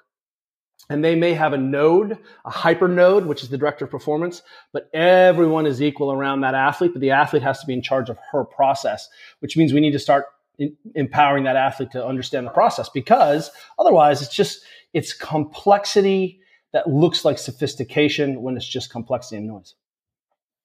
And 0.89 1.03
they 1.03 1.15
may 1.15 1.33
have 1.33 1.51
a 1.51 1.57
node, 1.57 2.17
a 2.45 2.49
hyper 2.49 2.87
node, 2.87 3.25
which 3.25 3.43
is 3.43 3.49
the 3.49 3.57
director 3.57 3.83
of 3.83 3.91
performance, 3.91 4.41
but 4.71 4.89
everyone 4.93 5.65
is 5.65 5.81
equal 5.81 6.13
around 6.13 6.41
that 6.41 6.55
athlete. 6.55 6.93
But 6.93 7.01
the 7.01 7.11
athlete 7.11 7.43
has 7.43 7.59
to 7.59 7.67
be 7.67 7.73
in 7.73 7.81
charge 7.81 8.09
of 8.09 8.17
her 8.31 8.45
process, 8.45 9.09
which 9.39 9.57
means 9.57 9.73
we 9.73 9.81
need 9.81 9.91
to 9.91 9.99
start 9.99 10.27
in, 10.57 10.77
empowering 10.95 11.43
that 11.43 11.57
athlete 11.57 11.91
to 11.91 12.05
understand 12.05 12.47
the 12.47 12.51
process 12.51 12.87
because 12.87 13.51
otherwise 13.77 14.21
it's 14.21 14.33
just, 14.33 14.63
it's 14.93 15.11
complexity 15.11 16.39
that 16.77 16.87
looks 16.87 17.25
like 17.25 17.39
sophistication 17.39 18.43
when 18.43 18.55
it's 18.55 18.67
just 18.67 18.91
complexity 18.91 19.37
and 19.37 19.47
noise. 19.47 19.73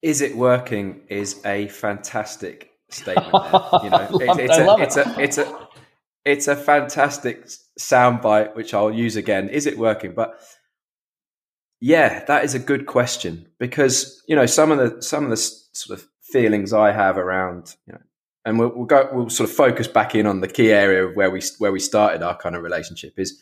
Is 0.03 0.21
it 0.21 0.37
working 0.37 1.01
is 1.09 1.41
a 1.47 1.69
fantastic 1.69 2.73
statement. 2.91 3.29
You 3.83 3.91
know, 3.91 4.09
it's, 4.13 4.39
it's, 4.39 4.59
a, 4.59 4.77
it's, 4.79 4.97
a, 4.97 5.21
it's 5.21 5.39
a 5.39 5.69
it's 6.25 6.49
a 6.49 6.57
fantastic 6.57 7.47
soundbite 7.81 8.55
which 8.55 8.75
I'll 8.75 8.93
use 8.93 9.17
again. 9.17 9.49
Is 9.49 9.67
it 9.67 9.79
working? 9.79 10.13
But 10.13 10.39
yeah, 11.81 12.25
that 12.27 12.45
is 12.45 12.55
a 12.55 12.59
good 12.59 12.85
question 12.85 13.49
because 13.59 14.23
you 14.29 14.37
know 14.37 14.47
some 14.47 14.71
of 14.71 14.79
the 14.79 15.03
some 15.03 15.25
of 15.25 15.31
the 15.31 15.37
sort 15.37 15.99
of 15.99 16.07
feelings 16.21 16.75
I 16.75 16.93
have 16.93 17.17
around 17.17 17.75
you 17.87 17.95
know, 17.95 18.01
and 18.45 18.59
we'll, 18.59 18.73
we'll 18.75 18.87
go 18.87 19.09
we'll 19.13 19.31
sort 19.31 19.49
of 19.49 19.57
focus 19.57 19.89
back 19.89 20.15
in 20.15 20.27
on 20.27 20.41
the 20.41 20.49
key 20.49 20.71
area 20.71 21.07
of 21.07 21.17
where 21.17 21.31
we 21.31 21.43
where 21.59 21.73
we 21.73 21.81
started 21.81 22.23
our 22.23 22.37
kind 22.37 22.55
of 22.55 22.63
relationship 22.63 23.15
is 23.19 23.41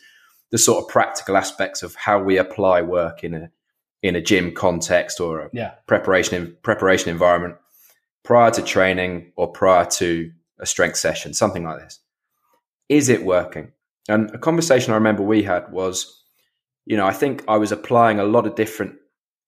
the 0.51 0.57
sort 0.57 0.83
of 0.83 0.89
practical 0.89 1.37
aspects 1.37 1.81
of 1.81 1.95
how 1.95 2.21
we 2.21 2.37
apply 2.37 2.81
work 2.81 3.23
in 3.23 3.33
a 3.33 3.51
in 4.03 4.15
a 4.15 4.21
gym 4.21 4.51
context 4.53 5.19
or 5.19 5.41
a 5.41 5.49
yeah. 5.53 5.71
preparation 5.87 6.55
preparation 6.63 7.09
environment 7.09 7.55
prior 8.23 8.51
to 8.51 8.61
training 8.61 9.31
or 9.35 9.51
prior 9.51 9.85
to 9.85 10.31
a 10.59 10.65
strength 10.65 10.97
session, 10.97 11.33
something 11.33 11.63
like 11.63 11.79
this. 11.79 11.99
Is 12.89 13.09
it 13.09 13.23
working? 13.23 13.71
And 14.09 14.29
a 14.31 14.37
conversation 14.37 14.91
I 14.91 14.95
remember 14.95 15.23
we 15.23 15.43
had 15.43 15.71
was, 15.71 16.23
you 16.85 16.97
know, 16.97 17.05
I 17.05 17.13
think 17.13 17.43
I 17.47 17.57
was 17.57 17.71
applying 17.71 18.19
a 18.19 18.23
lot 18.23 18.45
of 18.45 18.55
different, 18.55 18.95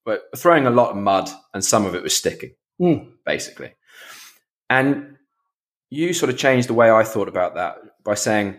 but 0.04 0.22
throwing 0.36 0.66
a 0.66 0.70
lot 0.70 0.90
of 0.90 0.96
mud 0.96 1.28
and 1.52 1.64
some 1.64 1.84
of 1.84 1.94
it 1.94 2.02
was 2.02 2.16
sticking, 2.16 2.54
mm. 2.80 3.08
basically. 3.24 3.74
And 4.70 5.16
you 5.90 6.12
sort 6.12 6.30
of 6.30 6.38
changed 6.38 6.68
the 6.68 6.74
way 6.74 6.90
I 6.90 7.04
thought 7.04 7.28
about 7.28 7.54
that 7.56 7.76
by 8.04 8.14
saying, 8.14 8.56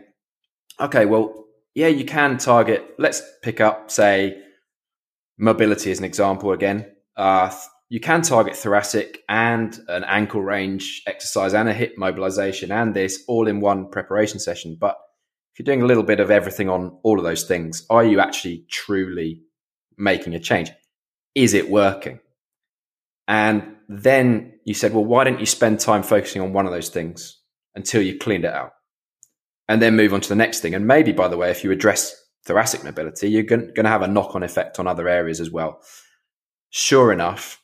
okay, 0.79 1.05
well, 1.05 1.44
yeah, 1.75 1.87
you 1.87 2.05
can 2.05 2.37
target, 2.37 2.95
let's 2.97 3.21
pick 3.43 3.59
up, 3.59 3.91
say, 3.91 4.41
mobility 5.37 5.91
as 5.91 5.99
an 5.99 6.05
example 6.05 6.53
again. 6.53 6.89
Uh, 7.17 7.53
you 7.89 7.99
can 7.99 8.21
target 8.21 8.55
thoracic 8.55 9.21
and 9.29 9.79
an 9.89 10.05
ankle 10.05 10.41
range 10.41 11.03
exercise 11.05 11.53
and 11.53 11.69
a 11.69 11.73
hip 11.73 11.95
mobilization 11.97 12.71
and 12.71 12.93
this 12.93 13.23
all 13.27 13.47
in 13.47 13.59
one 13.59 13.89
preparation 13.89 14.39
session. 14.39 14.77
But 14.79 14.97
if 15.53 15.59
you're 15.59 15.65
doing 15.65 15.81
a 15.81 15.85
little 15.85 16.03
bit 16.03 16.21
of 16.21 16.31
everything 16.31 16.69
on 16.69 16.97
all 17.03 17.19
of 17.19 17.25
those 17.25 17.43
things, 17.43 17.85
are 17.89 18.03
you 18.03 18.21
actually 18.21 18.65
truly 18.71 19.41
making 19.97 20.33
a 20.33 20.39
change? 20.39 20.71
Is 21.35 21.53
it 21.53 21.69
working? 21.69 22.19
And 23.27 23.75
then 23.89 24.53
you 24.63 24.73
said, 24.73 24.93
well, 24.93 25.05
why 25.05 25.25
don't 25.25 25.39
you 25.39 25.45
spend 25.45 25.79
time 25.79 26.03
focusing 26.03 26.41
on 26.41 26.53
one 26.53 26.65
of 26.65 26.71
those 26.71 26.89
things 26.89 27.39
until 27.75 28.01
you 28.01 28.17
cleaned 28.17 28.45
it 28.45 28.53
out? 28.53 28.71
And 29.67 29.81
then 29.81 29.95
move 29.95 30.13
on 30.13 30.21
to 30.21 30.29
the 30.29 30.35
next 30.35 30.59
thing. 30.59 30.75
And 30.75 30.85
maybe, 30.85 31.11
by 31.11 31.27
the 31.27 31.37
way, 31.37 31.49
if 31.49 31.63
you 31.63 31.71
address 31.71 32.15
thoracic 32.45 32.83
mobility, 32.83 33.29
you're 33.29 33.43
going 33.43 33.73
to 33.73 33.87
have 33.87 34.03
a 34.03 34.07
knock 34.07 34.35
on 34.35 34.43
effect 34.43 34.79
on 34.79 34.87
other 34.87 35.07
areas 35.07 35.39
as 35.39 35.49
well. 35.49 35.81
Sure 36.69 37.11
enough, 37.11 37.61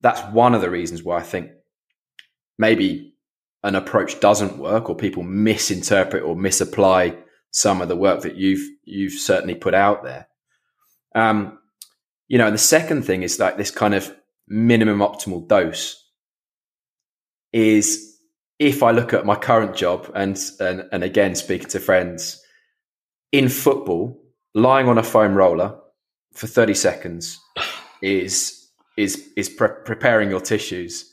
that's 0.00 0.20
one 0.32 0.54
of 0.54 0.62
the 0.62 0.70
reasons 0.70 1.02
why 1.02 1.18
I 1.18 1.22
think 1.22 1.50
maybe 2.58 3.14
an 3.62 3.74
approach 3.74 4.20
doesn't 4.20 4.58
work 4.58 4.88
or 4.88 4.96
people 4.96 5.22
misinterpret 5.22 6.22
or 6.22 6.34
misapply 6.34 7.16
some 7.50 7.80
of 7.80 7.88
the 7.88 7.96
work 7.96 8.22
that 8.22 8.36
you've 8.36 8.66
you've 8.84 9.12
certainly 9.12 9.54
put 9.54 9.74
out 9.74 10.02
there. 10.02 10.26
Um, 11.14 11.58
you 12.28 12.38
know, 12.38 12.46
and 12.46 12.54
the 12.54 12.58
second 12.58 13.02
thing 13.02 13.22
is 13.22 13.38
like 13.38 13.56
this 13.56 13.70
kind 13.70 13.94
of 13.94 14.14
minimum 14.48 15.00
optimal 15.00 15.46
dose 15.46 16.02
is 17.52 18.11
if 18.66 18.82
I 18.82 18.90
look 18.92 19.12
at 19.12 19.26
my 19.26 19.34
current 19.34 19.76
job 19.76 20.10
and 20.14 20.38
and, 20.60 20.88
and 20.92 21.02
again 21.02 21.34
speaking 21.34 21.68
to 21.70 21.80
friends 21.80 22.40
in 23.32 23.48
football, 23.48 24.22
lying 24.54 24.88
on 24.88 24.98
a 24.98 25.02
foam 25.02 25.34
roller 25.34 25.78
for 26.32 26.46
30 26.46 26.74
seconds 26.74 27.40
is 28.02 28.68
is 28.96 29.28
is 29.36 29.48
pre- 29.48 29.80
preparing 29.84 30.30
your 30.30 30.40
tissues 30.40 31.08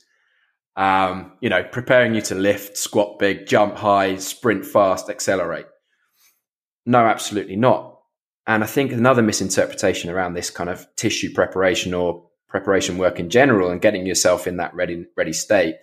um, 0.75 1.33
you 1.41 1.49
know, 1.49 1.61
preparing 1.61 2.15
you 2.15 2.21
to 2.21 2.35
lift, 2.35 2.77
squat 2.77 3.19
big, 3.19 3.47
jump 3.47 3.75
high, 3.75 4.15
sprint 4.15 4.65
fast, 4.65 5.09
accelerate. 5.09 5.65
No, 6.85 6.99
absolutely 6.99 7.57
not. 7.57 7.99
And 8.47 8.63
I 8.63 8.67
think 8.67 8.93
another 8.93 9.21
misinterpretation 9.21 10.09
around 10.09 10.35
this 10.35 10.49
kind 10.49 10.69
of 10.69 10.87
tissue 10.95 11.33
preparation 11.33 11.93
or 11.93 12.29
preparation 12.47 12.97
work 12.97 13.19
in 13.19 13.29
general 13.29 13.69
and 13.69 13.81
getting 13.81 14.05
yourself 14.05 14.47
in 14.47 14.55
that 14.57 14.73
ready 14.73 15.05
ready 15.17 15.33
state 15.33 15.75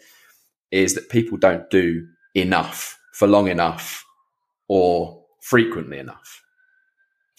is 0.70 0.94
that 0.94 1.08
people 1.08 1.38
don't 1.38 1.68
do 1.70 2.06
enough 2.34 2.98
for 3.12 3.26
long 3.26 3.48
enough 3.48 4.04
or 4.68 5.24
frequently 5.42 5.98
enough. 5.98 6.42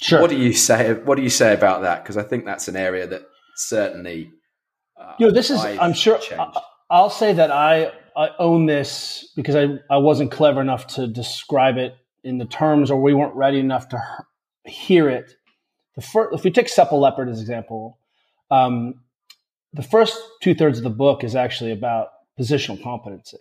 Sure. 0.02 0.22
What 0.22 0.30
do 0.30 0.38
you 0.38 0.54
say? 0.54 0.94
What 0.94 1.16
do 1.16 1.24
you 1.24 1.30
say 1.30 1.54
about 1.54 1.82
that? 1.82 2.04
Because 2.04 2.18
I 2.18 2.24
think 2.24 2.46
that's 2.46 2.68
an 2.68 2.76
area 2.76 3.08
that 3.08 3.24
certainly. 3.56 4.32
Uh, 5.00 5.14
you 5.20 5.28
know, 5.28 5.34
this 5.34 5.50
is. 5.50 5.60
I've 5.60 5.80
I'm 5.80 5.94
sure. 5.94 6.20
I'll 6.90 7.10
say 7.10 7.34
that 7.34 7.52
I, 7.52 7.92
I 8.16 8.30
own 8.40 8.66
this 8.66 9.30
because 9.36 9.56
I, 9.56 9.68
I 9.90 9.98
wasn't 9.98 10.32
clever 10.32 10.62
enough 10.62 10.88
to 10.96 11.08
describe 11.08 11.78
it 11.78 11.96
in 12.24 12.38
the 12.38 12.46
terms 12.46 12.90
or 12.90 13.02
we 13.02 13.14
weren't 13.14 13.36
ready 13.36 13.60
enough 13.60 13.90
to 13.90 14.02
hear 14.66 15.10
it. 15.10 15.34
The 15.96 16.02
first, 16.02 16.34
if 16.34 16.44
we 16.44 16.52
take 16.52 16.70
Supple 16.70 17.00
Leopard 17.00 17.28
as 17.28 17.42
example, 17.42 18.00
um, 18.52 19.02
the 19.74 19.84
first 19.84 20.18
two 20.42 20.56
thirds 20.56 20.78
of 20.78 20.84
the 20.84 20.90
book 20.90 21.24
is 21.24 21.36
actually 21.36 21.72
about 21.72 22.10
positional 22.40 22.82
competency. 22.82 23.38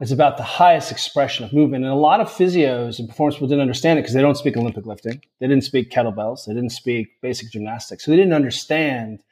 It's 0.00 0.10
about 0.10 0.36
the 0.36 0.42
highest 0.42 0.90
expression 0.90 1.44
of 1.44 1.52
movement. 1.52 1.84
And 1.84 1.92
a 1.92 1.96
lot 1.96 2.20
of 2.20 2.28
physios 2.28 2.98
and 2.98 3.08
performance 3.08 3.36
people 3.36 3.48
didn't 3.48 3.62
understand 3.62 3.98
it 3.98 4.02
because 4.02 4.14
they 4.14 4.20
don't 4.20 4.36
speak 4.36 4.56
Olympic 4.56 4.86
lifting. 4.86 5.20
They 5.40 5.46
didn't 5.46 5.64
speak 5.64 5.90
kettlebells. 5.90 6.46
They 6.46 6.54
didn't 6.54 6.72
speak 6.72 7.20
basic 7.22 7.50
gymnastics. 7.50 8.04
So 8.04 8.10
they 8.10 8.16
didn't 8.16 8.32
understand 8.32 9.22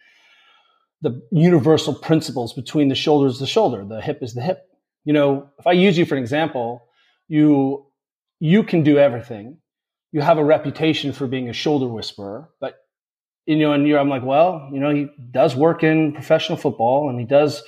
the 1.02 1.20
universal 1.32 1.94
principles 1.94 2.52
between 2.52 2.88
the 2.88 2.94
shoulder 2.94 3.26
is 3.26 3.40
the 3.40 3.46
shoulder, 3.46 3.84
the 3.84 4.00
hip 4.00 4.22
is 4.22 4.34
the 4.34 4.40
hip. 4.40 4.68
You 5.04 5.12
know, 5.12 5.50
if 5.58 5.66
I 5.66 5.72
use 5.72 5.98
you 5.98 6.06
for 6.06 6.14
an 6.14 6.22
example, 6.22 6.86
you 7.28 7.86
you 8.38 8.62
can 8.62 8.82
do 8.82 8.98
everything. 8.98 9.58
You 10.12 10.20
have 10.20 10.38
a 10.38 10.44
reputation 10.44 11.12
for 11.12 11.26
being 11.26 11.48
a 11.48 11.52
shoulder 11.52 11.88
whisperer, 11.88 12.50
but 12.60 12.76
you 13.46 13.56
know, 13.56 13.72
and 13.72 13.86
you're, 13.86 13.98
I'm 13.98 14.08
like, 14.08 14.22
well, 14.22 14.68
you 14.72 14.78
know, 14.78 14.94
he 14.94 15.08
does 15.32 15.56
work 15.56 15.82
in 15.82 16.12
professional 16.12 16.56
football 16.56 17.08
and 17.08 17.18
he 17.18 17.26
does 17.26 17.62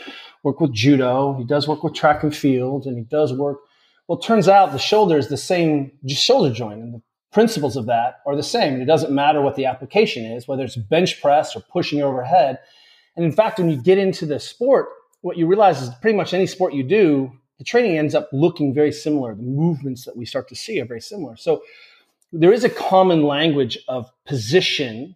work 0.45 0.61
with 0.61 0.72
judo, 0.72 1.34
he 1.34 1.45
does 1.45 1.66
work 1.66 1.82
with 1.82 1.95
track 1.95 2.22
and 2.22 2.34
field, 2.34 2.86
and 2.86 2.97
he 2.97 3.03
does 3.03 3.32
work. 3.32 3.59
Well, 4.07 4.18
it 4.18 4.24
turns 4.24 4.49
out 4.49 4.70
the 4.70 4.78
shoulder 4.78 5.18
is 5.18 5.28
the 5.28 5.36
same 5.36 5.90
shoulder 6.07 6.55
joint, 6.55 6.80
and 6.80 6.95
the 6.95 7.03
principles 7.32 7.76
of 7.76 7.86
that 7.86 8.20
are 8.26 8.36
the 8.36 8.42
same. 8.45 8.74
And 8.74 8.82
it 8.82 8.86
doesn't 8.86 9.12
matter 9.12 9.40
what 9.42 9.57
the 9.57 9.66
application 9.66 10.24
is, 10.24 10.47
whether 10.47 10.62
it's 10.62 10.76
bench 10.76 11.20
press 11.20 11.57
or 11.57 11.62
pushing 11.72 12.01
overhead 12.03 12.61
and 13.16 13.24
in 13.24 13.32
fact, 13.32 13.59
when 13.59 13.70
you 13.70 13.76
get 13.76 13.99
into 13.99 14.26
the 14.26 14.40
sport, 14.40 14.88
what 15.20 15.36
you 15.36 15.47
realize 15.47 15.80
is 15.80 15.90
pretty 16.01 16.16
much 16.16 16.34
any 16.34 16.47
sport 16.47 16.74
you 16.74 16.82
do, 16.82 17.32
the 17.59 17.64
training 17.64 17.97
ends 17.97 18.14
up 18.14 18.28
looking 18.32 18.74
very 18.74 18.92
similar. 18.92 19.34
The 19.34 19.42
movements 19.42 20.05
that 20.05 20.16
we 20.16 20.24
start 20.24 20.49
to 20.49 20.57
see 20.57 20.80
are 20.80 20.84
very 20.84 21.01
similar. 21.01 21.36
So 21.36 21.62
there 22.32 22.53
is 22.53 22.64
a 22.64 22.68
common 22.68 23.22
language 23.22 23.78
of 23.86 24.11
position 24.26 25.14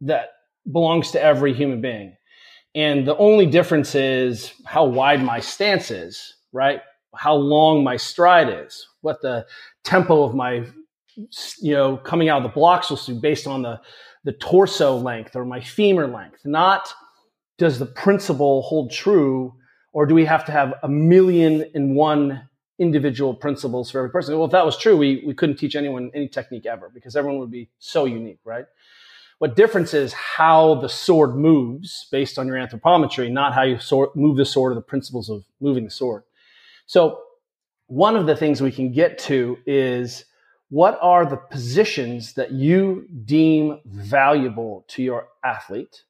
that 0.00 0.30
belongs 0.70 1.10
to 1.10 1.22
every 1.22 1.52
human 1.52 1.80
being. 1.80 2.16
And 2.74 3.06
the 3.06 3.16
only 3.16 3.46
difference 3.46 3.94
is 3.94 4.52
how 4.64 4.84
wide 4.84 5.22
my 5.22 5.40
stance 5.40 5.90
is, 5.90 6.34
right? 6.52 6.80
How 7.14 7.34
long 7.34 7.82
my 7.82 7.96
stride 7.96 8.48
is, 8.64 8.86
what 9.00 9.20
the 9.22 9.46
tempo 9.82 10.22
of 10.22 10.34
my, 10.34 10.64
you 11.60 11.74
know, 11.74 11.96
coming 11.96 12.28
out 12.28 12.38
of 12.38 12.42
the 12.44 12.54
blocks 12.54 12.90
will 12.90 13.00
be 13.06 13.20
based 13.20 13.46
on 13.48 13.62
the, 13.62 13.80
the 14.24 14.32
torso 14.32 14.96
length 14.96 15.34
or 15.34 15.44
my 15.44 15.60
femur 15.60 16.06
length, 16.06 16.44
not 16.44 16.94
does 17.58 17.78
the 17.78 17.86
principle 17.86 18.62
hold 18.62 18.90
true 18.90 19.54
or 19.92 20.06
do 20.06 20.14
we 20.14 20.24
have 20.24 20.44
to 20.46 20.52
have 20.52 20.74
a 20.82 20.88
million 20.88 21.64
and 21.74 21.94
one 21.94 22.48
individual 22.78 23.34
principles 23.34 23.90
for 23.90 23.98
every 23.98 24.10
person? 24.10 24.34
Well 24.34 24.46
if 24.46 24.52
that 24.52 24.64
was 24.64 24.78
true 24.78 24.96
we, 24.96 25.22
we 25.26 25.34
couldn't 25.34 25.56
teach 25.56 25.76
anyone 25.76 26.10
any 26.14 26.28
technique 26.28 26.64
ever 26.64 26.90
because 26.92 27.16
everyone 27.16 27.38
would 27.40 27.50
be 27.50 27.68
so 27.78 28.06
unique 28.06 28.38
right 28.44 28.64
what 29.40 29.56
difference 29.56 29.94
is 29.94 30.12
how 30.12 30.76
the 30.76 30.88
sword 30.88 31.34
moves 31.34 32.06
based 32.12 32.38
on 32.38 32.46
your 32.46 32.56
anthropometry 32.56 33.30
not 33.30 33.52
how 33.54 33.62
you 33.62 33.78
sword, 33.78 34.10
move 34.14 34.36
the 34.36 34.44
sword 34.44 34.72
or 34.72 34.74
the 34.74 34.80
principles 34.80 35.28
of 35.28 35.44
moving 35.60 35.84
the 35.84 35.90
sword 35.90 36.22
so 36.86 37.20
one 37.86 38.14
of 38.16 38.26
the 38.26 38.36
things 38.36 38.62
we 38.62 38.70
can 38.70 38.92
get 38.92 39.18
to 39.18 39.58
is 39.66 40.24
what 40.68 40.96
are 41.02 41.26
the 41.26 41.36
positions 41.36 42.34
that 42.34 42.52
you 42.52 43.06
deem 43.24 43.80
valuable 43.84 44.84
to 44.86 45.02
your 45.02 45.26
athlete 45.44 46.04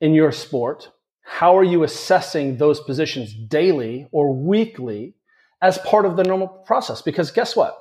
in 0.00 0.14
your 0.14 0.32
sport, 0.32 0.90
how 1.22 1.56
are 1.56 1.64
you 1.64 1.84
assessing 1.84 2.56
those 2.56 2.80
positions 2.80 3.32
daily 3.32 4.08
or 4.10 4.34
weekly 4.34 5.14
as 5.62 5.78
part 5.78 6.06
of 6.06 6.16
the 6.16 6.24
normal 6.24 6.48
process? 6.48 7.02
Because 7.02 7.30
guess 7.30 7.54
what? 7.54 7.79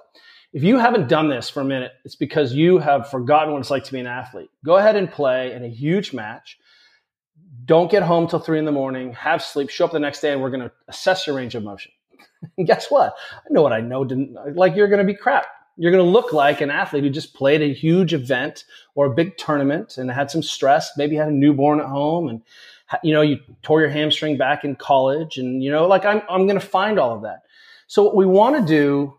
If 0.51 0.63
you 0.63 0.79
haven't 0.79 1.07
done 1.07 1.29
this 1.29 1.49
for 1.49 1.61
a 1.61 1.65
minute, 1.65 1.91
it's 2.03 2.15
because 2.15 2.53
you 2.53 2.79
have 2.79 3.09
forgotten 3.09 3.53
what 3.53 3.59
it's 3.59 3.69
like 3.69 3.83
to 3.85 3.91
be 3.91 3.99
an 3.99 4.07
athlete. 4.07 4.49
Go 4.65 4.77
ahead 4.77 4.95
and 4.95 5.11
play 5.11 5.53
in 5.53 5.63
a 5.63 5.69
huge 5.69 6.11
match. 6.13 6.57
Don't 7.65 7.91
get 7.91 8.01
home 8.01 8.27
till 8.27 8.39
three 8.39 8.57
in 8.57 8.65
the 8.65 8.71
morning, 8.71 9.13
have 9.13 9.43
sleep, 9.43 9.69
show 9.69 9.85
up 9.85 9.91
the 9.91 9.99
next 9.99 10.21
day, 10.21 10.33
and 10.33 10.41
we're 10.41 10.49
going 10.49 10.63
to 10.63 10.71
assess 10.87 11.27
your 11.27 11.35
range 11.35 11.53
of 11.53 11.63
motion. 11.63 11.91
and 12.57 12.65
guess 12.65 12.89
what? 12.89 13.15
I 13.33 13.47
know 13.51 13.61
what 13.61 13.73
I 13.73 13.81
know. 13.81 14.03
Didn't 14.03 14.55
like 14.55 14.75
you're 14.75 14.87
going 14.87 15.05
to 15.05 15.13
be 15.13 15.13
crap 15.13 15.45
you're 15.79 15.93
going 15.93 16.03
to 16.03 16.11
look 16.11 16.33
like 16.33 16.59
an 16.59 16.69
athlete 16.69 17.05
who 17.05 17.09
just 17.09 17.33
played 17.33 17.61
a 17.61 17.73
huge 17.73 18.13
event 18.13 18.65
or 18.95 19.05
a 19.05 19.15
big 19.15 19.37
tournament 19.37 19.97
and 19.97 20.11
had 20.11 20.29
some 20.29 20.43
stress, 20.43 20.91
maybe 20.97 21.15
had 21.15 21.29
a 21.29 21.31
newborn 21.31 21.79
at 21.79 21.85
home 21.85 22.27
and 22.27 22.41
you 23.01 23.13
know, 23.13 23.21
you 23.21 23.39
tore 23.61 23.79
your 23.79 23.89
hamstring 23.89 24.37
back 24.37 24.65
in 24.65 24.75
college 24.75 25.37
and 25.37 25.63
you 25.63 25.71
know, 25.71 25.87
like 25.87 26.03
I'm 26.03 26.21
I'm 26.29 26.47
going 26.47 26.59
to 26.59 26.65
find 26.65 26.99
all 26.99 27.15
of 27.15 27.21
that. 27.21 27.43
So 27.87 28.03
what 28.03 28.15
we 28.15 28.25
want 28.25 28.57
to 28.57 28.65
do 28.65 29.17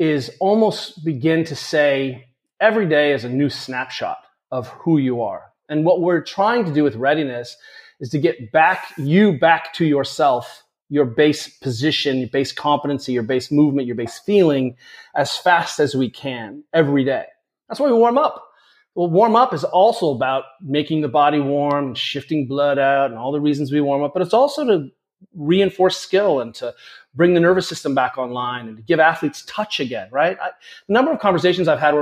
is 0.00 0.30
almost 0.40 1.04
begin 1.04 1.44
to 1.44 1.54
say 1.54 2.26
every 2.58 2.88
day 2.88 3.12
is 3.12 3.22
a 3.22 3.28
new 3.28 3.50
snapshot 3.50 4.16
of 4.50 4.66
who 4.68 4.96
you 4.96 5.20
are. 5.20 5.52
And 5.68 5.84
what 5.84 6.00
we're 6.00 6.22
trying 6.22 6.64
to 6.64 6.72
do 6.72 6.82
with 6.82 6.96
readiness 6.96 7.54
is 8.00 8.08
to 8.08 8.18
get 8.18 8.50
back 8.50 8.92
you 8.96 9.38
back 9.38 9.74
to 9.74 9.84
yourself 9.84 10.64
your 10.88 11.04
base 11.04 11.46
position, 11.46 12.18
your 12.18 12.30
base 12.30 12.50
competency, 12.50 13.12
your 13.12 13.22
base 13.22 13.52
movement, 13.52 13.86
your 13.86 13.94
base 13.94 14.18
feeling 14.18 14.76
as 15.14 15.36
fast 15.36 15.78
as 15.78 15.94
we 15.94 16.10
can 16.10 16.64
every 16.72 17.04
day. 17.04 17.26
That's 17.68 17.78
why 17.78 17.86
we 17.86 17.92
warm 17.92 18.18
up. 18.18 18.48
Well, 18.94 19.08
warm 19.08 19.36
up 19.36 19.54
is 19.54 19.64
also 19.64 20.10
about 20.10 20.44
making 20.60 21.02
the 21.02 21.08
body 21.08 21.38
warm 21.38 21.94
shifting 21.94 22.48
blood 22.48 22.78
out 22.78 23.10
and 23.10 23.18
all 23.18 23.30
the 23.32 23.40
reasons 23.40 23.70
we 23.70 23.80
warm 23.80 24.02
up, 24.02 24.12
but 24.14 24.22
it's 24.22 24.34
also 24.34 24.64
to 24.64 24.88
reinforce 25.34 25.96
skill 25.96 26.40
and 26.40 26.54
to 26.56 26.74
bring 27.14 27.34
the 27.34 27.40
nervous 27.40 27.68
system 27.68 27.94
back 27.94 28.18
online 28.18 28.68
and 28.68 28.76
to 28.76 28.82
give 28.82 29.00
athletes 29.00 29.44
touch 29.46 29.80
again, 29.80 30.08
right? 30.10 30.38
I, 30.40 30.50
the 30.86 30.92
number 30.92 31.12
of 31.12 31.20
conversations 31.20 31.68
I've 31.68 31.80
had 31.80 31.94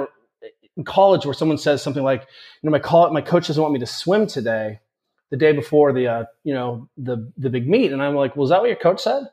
in 0.76 0.84
college 0.84 1.24
where 1.24 1.34
someone 1.34 1.58
says 1.58 1.82
something 1.82 2.04
like, 2.04 2.26
you 2.62 2.70
know, 2.70 2.78
my, 2.78 3.10
my 3.10 3.20
coach 3.20 3.48
doesn't 3.48 3.60
want 3.60 3.74
me 3.74 3.80
to 3.80 3.86
swim 3.86 4.26
today 4.26 4.80
the 5.30 5.36
day 5.36 5.52
before 5.52 5.92
the 5.92 6.06
uh, 6.06 6.24
you 6.44 6.54
know 6.54 6.88
the 6.96 7.30
the 7.36 7.50
big 7.50 7.68
meet 7.68 7.92
and 7.92 8.02
i'm 8.02 8.14
like 8.14 8.36
well 8.36 8.44
is 8.44 8.50
that 8.50 8.60
what 8.60 8.68
your 8.68 8.78
coach 8.78 9.00
said? 9.00 9.24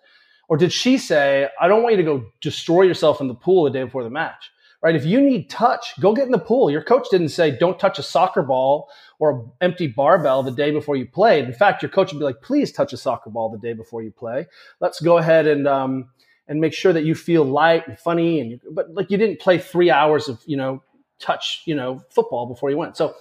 Or 0.48 0.58
did 0.58 0.72
she 0.72 0.98
say 0.98 1.50
i 1.60 1.68
don't 1.68 1.82
want 1.82 1.94
you 1.94 1.98
to 1.98 2.04
go 2.04 2.26
destroy 2.42 2.84
yourself 2.84 3.22
in 3.22 3.28
the 3.28 3.36
pool 3.36 3.64
the 3.64 3.72
day 3.72 3.84
before 3.84 4.04
the 4.04 4.10
match 4.10 4.52
right? 4.82 4.96
If 4.96 5.06
you 5.06 5.20
need 5.20 5.50
touch 5.50 6.00
go 6.00 6.14
get 6.14 6.26
in 6.26 6.32
the 6.32 6.38
pool. 6.38 6.70
Your 6.70 6.84
coach 6.84 7.08
didn't 7.10 7.30
say 7.30 7.58
don't 7.58 7.80
touch 7.80 7.98
a 7.98 8.04
soccer 8.04 8.44
ball 8.44 8.90
or 9.20 9.32
an 9.32 9.52
empty 9.62 9.88
barbell 9.88 10.44
the 10.44 10.52
day 10.52 10.72
before 10.72 10.96
you 10.96 11.06
play. 11.06 11.40
in 11.40 11.54
fact 11.54 11.82
your 11.82 11.90
coach 11.90 12.12
would 12.12 12.20
be 12.20 12.26
like 12.26 12.42
please 12.42 12.72
touch 12.72 12.94
a 12.94 12.98
soccer 12.98 13.30
ball 13.30 13.50
the 13.50 13.58
day 13.58 13.74
before 13.74 14.02
you 14.02 14.12
play 14.12 14.46
let's 14.80 15.00
go 15.00 15.18
ahead 15.18 15.48
and 15.48 15.68
um, 15.68 16.10
and 16.48 16.62
make 16.62 16.74
sure 16.74 16.94
that 16.94 17.04
you 17.04 17.16
feel 17.16 17.44
light 17.44 17.88
and 17.88 17.98
funny 17.98 18.40
and 18.40 18.52
you, 18.52 18.60
but 18.72 18.94
like 18.94 19.10
you 19.10 19.18
didn't 19.18 19.40
play 19.40 19.58
three 19.58 19.90
hours 19.90 20.30
of 20.30 20.42
you 20.46 20.58
know 20.58 20.82
touch 21.20 21.64
you 21.66 21.76
know 21.76 22.02
football 22.10 22.46
before 22.46 22.70
you 22.70 22.78
went 22.78 22.98
so 22.98 23.16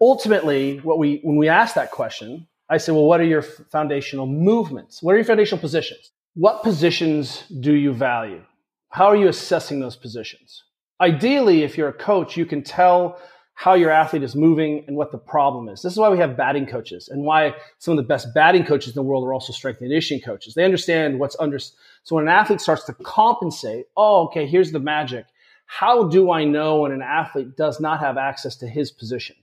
ultimately, 0.00 0.78
what 0.78 0.98
we 0.98 1.20
when 1.22 1.36
we 1.36 1.48
ask 1.48 1.74
that 1.74 1.90
question, 1.90 2.46
I 2.68 2.76
say, 2.76 2.92
well, 2.92 3.04
what 3.04 3.20
are 3.20 3.24
your 3.24 3.42
foundational 3.42 4.26
movements? 4.26 5.02
What 5.02 5.12
are 5.12 5.16
your 5.16 5.24
foundational 5.24 5.60
positions? 5.60 6.10
What 6.34 6.62
positions 6.62 7.44
do 7.60 7.72
you 7.72 7.92
value? 7.92 8.42
How 8.90 9.06
are 9.06 9.16
you 9.16 9.28
assessing 9.28 9.80
those 9.80 9.96
positions? 9.96 10.64
ideally, 11.00 11.62
if 11.62 11.76
you're 11.76 11.88
a 11.88 11.92
coach, 11.92 12.36
you 12.36 12.46
can 12.46 12.62
tell 12.62 13.18
how 13.54 13.74
your 13.74 13.90
athlete 13.90 14.22
is 14.22 14.34
moving 14.34 14.84
and 14.88 14.96
what 14.96 15.12
the 15.12 15.18
problem 15.18 15.68
is. 15.68 15.80
This 15.80 15.92
is 15.92 15.98
why 15.98 16.08
we 16.08 16.18
have 16.18 16.36
batting 16.36 16.66
coaches 16.66 17.08
and 17.08 17.22
why 17.22 17.54
some 17.78 17.92
of 17.92 17.96
the 17.96 18.08
best 18.08 18.34
batting 18.34 18.64
coaches 18.64 18.88
in 18.88 18.94
the 18.94 19.02
world 19.02 19.24
are 19.24 19.32
also 19.32 19.52
strength 19.52 19.80
and 19.80 19.88
conditioning 19.88 20.22
coaches. 20.22 20.54
They 20.54 20.64
understand 20.64 21.20
what's 21.20 21.36
under. 21.38 21.58
So 21.58 22.16
when 22.16 22.24
an 22.24 22.34
athlete 22.34 22.60
starts 22.60 22.84
to 22.84 22.94
compensate, 22.94 23.86
oh, 23.96 24.24
okay, 24.26 24.46
here's 24.46 24.72
the 24.72 24.80
magic. 24.80 25.26
How 25.66 26.08
do 26.08 26.32
I 26.32 26.44
know 26.44 26.80
when 26.80 26.92
an 26.92 27.02
athlete 27.02 27.56
does 27.56 27.80
not 27.80 28.00
have 28.00 28.18
access 28.18 28.56
to 28.56 28.66
his 28.66 28.90
position? 28.90 29.36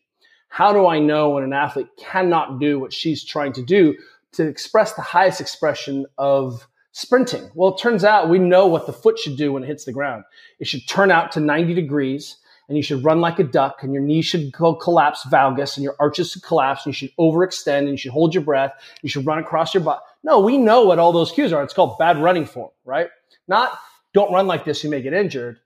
How 0.49 0.73
do 0.73 0.85
I 0.85 0.99
know 0.99 1.29
when 1.29 1.45
an 1.45 1.53
athlete 1.53 1.87
cannot 1.97 2.59
do 2.59 2.79
what 2.79 2.91
she's 2.91 3.23
trying 3.23 3.53
to 3.53 3.63
do 3.63 3.95
to 4.33 4.45
express 4.45 4.93
the 4.93 5.01
highest 5.01 5.39
expression 5.39 6.05
of 6.17 6.67
sprinting? 6.91 7.49
Well, 7.55 7.73
it 7.73 7.79
turns 7.79 8.03
out 8.03 8.29
we 8.29 8.39
know 8.39 8.67
what 8.67 8.85
the 8.85 8.93
foot 8.93 9.17
should 9.17 9.37
do 9.37 9.53
when 9.53 9.63
it 9.63 9.67
hits 9.67 9.85
the 9.85 9.93
ground. 9.93 10.25
It 10.59 10.67
should 10.67 10.85
turn 10.87 11.11
out 11.11 11.31
to 11.31 11.39
90 11.39 11.73
degrees 11.73 12.35
and 12.71 12.77
you 12.77 12.83
should 12.83 13.03
run 13.03 13.19
like 13.19 13.37
a 13.37 13.43
duck 13.43 13.83
and 13.83 13.93
your 13.93 14.01
knee 14.01 14.21
should 14.21 14.53
go 14.53 14.73
collapse 14.73 15.25
valgus 15.25 15.75
and 15.75 15.83
your 15.83 15.97
arches 15.99 16.31
should 16.31 16.41
collapse 16.41 16.85
and 16.85 16.93
you 16.93 16.97
should 16.97 17.15
overextend 17.19 17.79
and 17.79 17.89
you 17.89 17.97
should 17.97 18.13
hold 18.13 18.33
your 18.33 18.43
breath. 18.43 18.71
You 19.01 19.09
should 19.09 19.25
run 19.25 19.39
across 19.39 19.73
your 19.73 19.83
butt. 19.83 20.01
No, 20.23 20.39
we 20.39 20.57
know 20.57 20.85
what 20.85 20.97
all 20.97 21.11
those 21.11 21.33
cues 21.33 21.51
are. 21.51 21.61
It's 21.63 21.73
called 21.73 21.97
bad 21.97 22.17
running 22.17 22.45
form, 22.45 22.69
right? 22.85 23.09
Not 23.49 23.77
don't 24.13 24.31
run 24.31 24.47
like 24.47 24.63
this, 24.63 24.85
you 24.85 24.89
may 24.89 25.01
get 25.01 25.11
injured. 25.11 25.59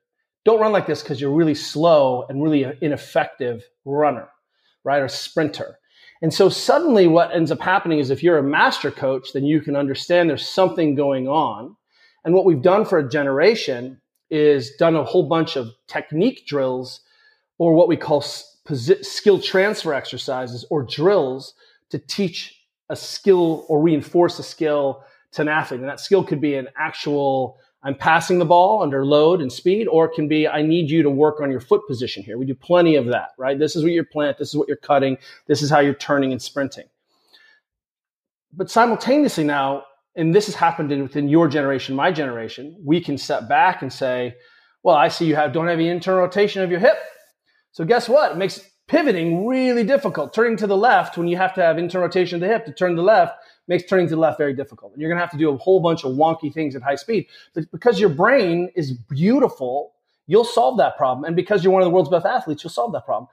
Don't 0.45 0.59
run 0.59 0.71
like 0.71 0.87
this 0.87 1.03
because 1.03 1.21
you're 1.21 1.29
really 1.29 1.53
slow 1.53 2.25
and 2.27 2.41
really 2.41 2.65
ineffective 2.81 3.63
runner, 3.85 4.27
right? 4.83 5.03
Or 5.03 5.07
sprinter. 5.07 5.77
And 6.23 6.33
so 6.33 6.49
suddenly 6.49 7.05
what 7.05 7.35
ends 7.35 7.51
up 7.51 7.59
happening 7.59 7.99
is 7.99 8.09
if 8.09 8.23
you're 8.23 8.39
a 8.39 8.43
master 8.43 8.89
coach, 8.89 9.31
then 9.33 9.43
you 9.43 9.61
can 9.61 9.75
understand 9.75 10.27
there's 10.27 10.49
something 10.49 10.95
going 10.95 11.27
on. 11.27 11.75
And 12.23 12.33
what 12.33 12.45
we've 12.45 12.63
done 12.63 12.83
for 12.83 12.97
a 12.97 13.07
generation 13.07 14.01
is 14.35 14.75
done 14.75 14.95
a 14.95 15.03
whole 15.03 15.23
bunch 15.23 15.55
of 15.55 15.71
technique 15.87 16.45
drills 16.45 16.99
or 17.57 17.73
what 17.73 17.87
we 17.87 17.95
call 17.95 18.21
skill 18.21 19.39
transfer 19.39 19.93
exercises 19.93 20.65
or 20.69 20.83
drills 20.83 21.53
to 21.89 21.97
teach 21.97 22.61
a 22.89 22.95
skill 22.95 23.65
or 23.69 23.81
reinforce 23.81 24.37
a 24.37 24.43
skill 24.43 25.03
to 25.31 25.41
an 25.41 25.47
athlete. 25.47 25.79
And 25.79 25.89
that 25.89 25.99
skill 25.99 26.23
could 26.23 26.41
be 26.41 26.55
an 26.55 26.67
actual 26.77 27.57
I'm 27.83 27.95
passing 27.95 28.39
the 28.39 28.45
ball 28.45 28.81
under 28.81 29.05
load 29.05 29.41
and 29.41 29.53
speed, 29.53 29.87
or 29.87 30.05
it 30.05 30.15
can 30.15 30.27
be 30.27 30.47
I 30.47 30.63
need 30.63 30.89
you 30.89 31.03
to 31.03 31.09
work 31.09 31.39
on 31.39 31.51
your 31.51 31.59
foot 31.59 31.87
position 31.87 32.23
here. 32.23 32.35
We 32.35 32.45
do 32.45 32.55
plenty 32.55 32.95
of 32.95 33.05
that, 33.07 33.29
right? 33.37 33.59
This 33.59 33.75
is 33.75 33.83
what 33.83 33.91
you're 33.91 34.03
plant, 34.03 34.39
this 34.39 34.49
is 34.49 34.55
what 34.57 34.67
you're 34.67 34.77
cutting, 34.77 35.19
this 35.45 35.61
is 35.61 35.69
how 35.69 35.81
you're 35.81 35.93
turning 35.93 36.31
and 36.31 36.41
sprinting. 36.41 36.85
But 38.51 38.71
simultaneously 38.71 39.43
now, 39.43 39.83
and 40.15 40.33
this 40.33 40.45
has 40.45 40.55
happened 40.55 40.91
in, 40.91 41.03
within 41.03 41.27
your 41.27 41.47
generation, 41.47 41.95
my 41.95 42.11
generation, 42.11 42.75
we 42.83 43.01
can 43.01 43.17
step 43.17 43.49
back 43.49 43.81
and 43.81 43.91
say, 43.91 44.35
well, 44.83 44.95
I 44.95 45.07
see 45.07 45.25
you 45.25 45.35
have 45.35 45.51
don't 45.51 45.67
have 45.67 45.79
any 45.79 45.89
internal 45.89 46.21
rotation 46.21 46.61
of 46.61 46.71
your 46.71 46.79
hip. 46.79 46.97
So 47.71 47.83
guess 47.83 48.07
what? 48.07 48.31
It 48.31 48.37
makes 48.37 48.59
pivoting 48.87 49.47
really 49.47 49.83
difficult. 49.83 50.33
Turning 50.33 50.57
to 50.57 50.67
the 50.67 50.77
left 50.77 51.17
when 51.17 51.27
you 51.27 51.37
have 51.37 51.53
to 51.55 51.61
have 51.61 51.77
internal 51.77 52.07
rotation 52.07 52.35
of 52.35 52.41
the 52.41 52.47
hip 52.47 52.65
to 52.65 52.71
turn 52.71 52.91
to 52.91 52.97
the 52.97 53.01
left 53.01 53.35
makes 53.67 53.83
turning 53.83 54.07
to 54.07 54.15
the 54.15 54.21
left 54.21 54.37
very 54.37 54.53
difficult. 54.53 54.93
And 54.93 55.01
you're 55.01 55.09
going 55.09 55.17
to 55.17 55.23
have 55.23 55.31
to 55.31 55.37
do 55.37 55.49
a 55.49 55.57
whole 55.57 55.79
bunch 55.81 56.03
of 56.03 56.11
wonky 56.13 56.53
things 56.53 56.75
at 56.75 56.83
high 56.83 56.95
speed. 56.95 57.27
But 57.53 57.69
because 57.71 57.99
your 57.99 58.09
brain 58.09 58.69
is 58.75 58.93
beautiful, 58.93 59.93
you'll 60.27 60.45
solve 60.45 60.77
that 60.77 60.97
problem. 60.97 61.25
And 61.25 61.35
because 61.35 61.63
you're 61.63 61.73
one 61.73 61.81
of 61.81 61.87
the 61.87 61.91
world's 61.91 62.09
best 62.09 62.25
athletes, 62.25 62.63
you'll 62.63 62.71
solve 62.71 62.93
that 62.93 63.05
problem. 63.05 63.27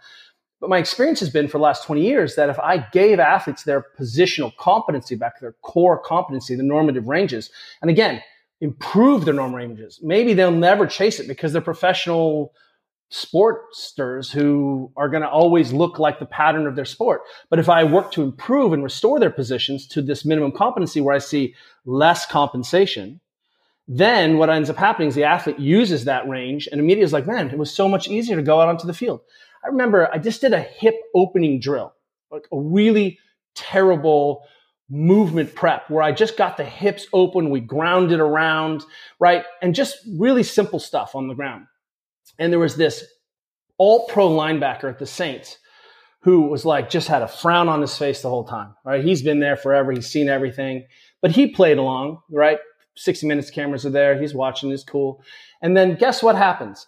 But 0.62 0.70
my 0.70 0.78
experience 0.78 1.18
has 1.18 1.28
been 1.28 1.48
for 1.48 1.58
the 1.58 1.64
last 1.64 1.82
20 1.82 2.00
years 2.00 2.36
that 2.36 2.48
if 2.48 2.56
I 2.60 2.86
gave 2.92 3.18
athletes 3.18 3.64
their 3.64 3.84
positional 3.98 4.56
competency 4.56 5.16
back, 5.16 5.40
their 5.40 5.56
core 5.60 5.98
competency, 5.98 6.54
the 6.54 6.62
normative 6.62 7.08
ranges, 7.08 7.50
and 7.82 7.90
again, 7.90 8.22
improve 8.60 9.24
their 9.24 9.34
norm 9.34 9.52
ranges, 9.56 9.98
maybe 10.04 10.34
they'll 10.34 10.52
never 10.52 10.86
chase 10.86 11.18
it 11.18 11.26
because 11.26 11.52
they're 11.52 11.60
professional 11.60 12.54
sportsters 13.10 14.30
who 14.30 14.92
are 14.96 15.08
going 15.08 15.24
to 15.24 15.28
always 15.28 15.72
look 15.72 15.98
like 15.98 16.20
the 16.20 16.26
pattern 16.26 16.68
of 16.68 16.76
their 16.76 16.84
sport. 16.84 17.22
But 17.50 17.58
if 17.58 17.68
I 17.68 17.82
work 17.82 18.12
to 18.12 18.22
improve 18.22 18.72
and 18.72 18.84
restore 18.84 19.18
their 19.18 19.30
positions 19.30 19.88
to 19.88 20.00
this 20.00 20.24
minimum 20.24 20.52
competency 20.52 21.00
where 21.00 21.16
I 21.16 21.18
see 21.18 21.56
less 21.86 22.24
compensation, 22.24 23.20
then 23.88 24.38
what 24.38 24.48
ends 24.48 24.70
up 24.70 24.76
happening 24.76 25.08
is 25.08 25.16
the 25.16 25.24
athlete 25.24 25.58
uses 25.58 26.04
that 26.04 26.28
range 26.28 26.68
and 26.70 26.80
immediately 26.80 27.04
is 27.04 27.12
like, 27.12 27.26
man, 27.26 27.50
it 27.50 27.58
was 27.58 27.74
so 27.74 27.88
much 27.88 28.06
easier 28.06 28.36
to 28.36 28.42
go 28.42 28.60
out 28.60 28.68
onto 28.68 28.86
the 28.86 28.94
field. 28.94 29.22
I 29.64 29.68
remember 29.68 30.08
I 30.12 30.18
just 30.18 30.40
did 30.40 30.52
a 30.52 30.60
hip 30.60 30.96
opening 31.14 31.60
drill, 31.60 31.92
like 32.30 32.46
a 32.52 32.58
really 32.58 33.18
terrible 33.54 34.44
movement 34.90 35.54
prep 35.54 35.88
where 35.88 36.02
I 36.02 36.12
just 36.12 36.36
got 36.36 36.56
the 36.56 36.64
hips 36.64 37.06
open. 37.12 37.50
We 37.50 37.60
grounded 37.60 38.20
around, 38.20 38.84
right? 39.18 39.44
And 39.62 39.74
just 39.74 39.96
really 40.18 40.42
simple 40.42 40.78
stuff 40.78 41.14
on 41.14 41.28
the 41.28 41.34
ground. 41.34 41.66
And 42.38 42.52
there 42.52 42.60
was 42.60 42.76
this 42.76 43.04
all 43.78 44.06
pro 44.06 44.28
linebacker 44.28 44.88
at 44.88 44.98
the 44.98 45.06
Saints 45.06 45.58
who 46.20 46.42
was 46.42 46.64
like, 46.64 46.88
just 46.88 47.08
had 47.08 47.22
a 47.22 47.28
frown 47.28 47.68
on 47.68 47.80
his 47.80 47.96
face 47.96 48.22
the 48.22 48.28
whole 48.28 48.44
time, 48.44 48.74
right? 48.84 49.04
He's 49.04 49.22
been 49.22 49.40
there 49.40 49.56
forever. 49.56 49.90
He's 49.92 50.06
seen 50.06 50.28
everything, 50.28 50.86
but 51.20 51.32
he 51.32 51.48
played 51.48 51.78
along, 51.78 52.20
right? 52.30 52.58
60 52.96 53.26
minutes 53.26 53.50
cameras 53.50 53.86
are 53.86 53.90
there. 53.90 54.20
He's 54.20 54.34
watching. 54.34 54.70
He's 54.70 54.84
cool. 54.84 55.22
And 55.62 55.76
then 55.76 55.96
guess 55.96 56.22
what 56.22 56.36
happens? 56.36 56.86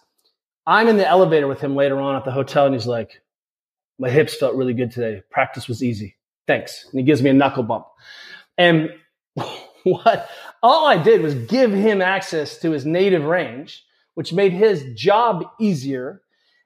I'm 0.67 0.87
in 0.87 0.97
the 0.97 1.07
elevator 1.07 1.47
with 1.47 1.61
him 1.61 1.75
later 1.75 1.99
on 1.99 2.15
at 2.15 2.25
the 2.25 2.31
hotel, 2.31 2.65
and 2.65 2.73
he's 2.73 2.87
like, 2.87 3.21
"My 3.99 4.09
hips 4.09 4.35
felt 4.35 4.55
really 4.55 4.73
good 4.73 4.91
today. 4.91 5.21
Practice 5.29 5.67
was 5.67 5.83
easy. 5.83 6.15
Thanks." 6.47 6.85
And 6.89 6.99
he 6.99 7.05
gives 7.05 7.21
me 7.21 7.29
a 7.29 7.33
knuckle 7.33 7.63
bump. 7.63 7.85
And 8.57 8.89
what 9.83 10.29
all 10.63 10.87
I 10.87 11.01
did 11.01 11.21
was 11.21 11.35
give 11.35 11.71
him 11.71 12.01
access 12.01 12.57
to 12.59 12.71
his 12.71 12.85
native 12.85 13.25
range, 13.25 13.85
which 14.15 14.33
made 14.33 14.53
his 14.53 14.83
job 14.95 15.45
easier. 15.59 16.21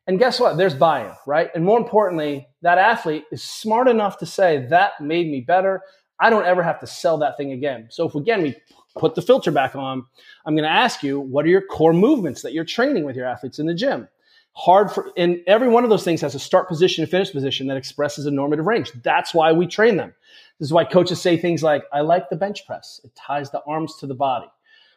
And 0.07 0.17
guess 0.17 0.39
what? 0.39 0.57
There's 0.57 0.73
buy-in, 0.73 1.11
right? 1.27 1.49
And 1.53 1.63
more 1.63 1.77
importantly, 1.77 2.47
that 2.61 2.77
athlete 2.77 3.25
is 3.31 3.43
smart 3.43 3.87
enough 3.87 4.17
to 4.19 4.25
say 4.25 4.65
that 4.67 4.99
made 5.01 5.27
me 5.27 5.41
better. 5.41 5.81
I 6.19 6.29
don't 6.29 6.45
ever 6.45 6.63
have 6.63 6.79
to 6.79 6.87
sell 6.87 7.17
that 7.19 7.37
thing 7.37 7.51
again. 7.51 7.87
So 7.91 8.07
if 8.07 8.15
again 8.15 8.41
we 8.41 8.55
put 8.97 9.15
the 9.15 9.21
filter 9.21 9.51
back 9.51 9.75
on, 9.75 10.05
I'm 10.45 10.55
going 10.55 10.63
to 10.63 10.69
ask 10.69 11.03
you, 11.03 11.19
what 11.19 11.45
are 11.45 11.49
your 11.49 11.61
core 11.61 11.93
movements 11.93 12.41
that 12.41 12.53
you're 12.53 12.65
training 12.65 13.05
with 13.05 13.15
your 13.15 13.25
athletes 13.25 13.59
in 13.59 13.65
the 13.65 13.73
gym? 13.73 14.07
Hard 14.53 14.91
for, 14.91 15.11
and 15.15 15.41
every 15.47 15.69
one 15.69 15.83
of 15.83 15.89
those 15.89 16.03
things 16.03 16.21
has 16.21 16.35
a 16.35 16.39
start 16.39 16.67
position 16.67 17.03
and 17.03 17.11
finish 17.11 17.31
position 17.31 17.67
that 17.67 17.77
expresses 17.77 18.25
a 18.25 18.31
normative 18.31 18.65
range. 18.65 18.91
That's 19.03 19.33
why 19.33 19.53
we 19.53 19.67
train 19.67 19.97
them. 19.97 20.13
This 20.59 20.67
is 20.67 20.73
why 20.73 20.83
coaches 20.83 21.21
say 21.21 21.37
things 21.37 21.63
like, 21.63 21.83
I 21.93 22.01
like 22.01 22.29
the 22.29 22.35
bench 22.35 22.65
press. 22.65 22.99
It 23.03 23.15
ties 23.15 23.51
the 23.51 23.61
arms 23.65 23.95
to 23.97 24.07
the 24.07 24.15
body. 24.15 24.47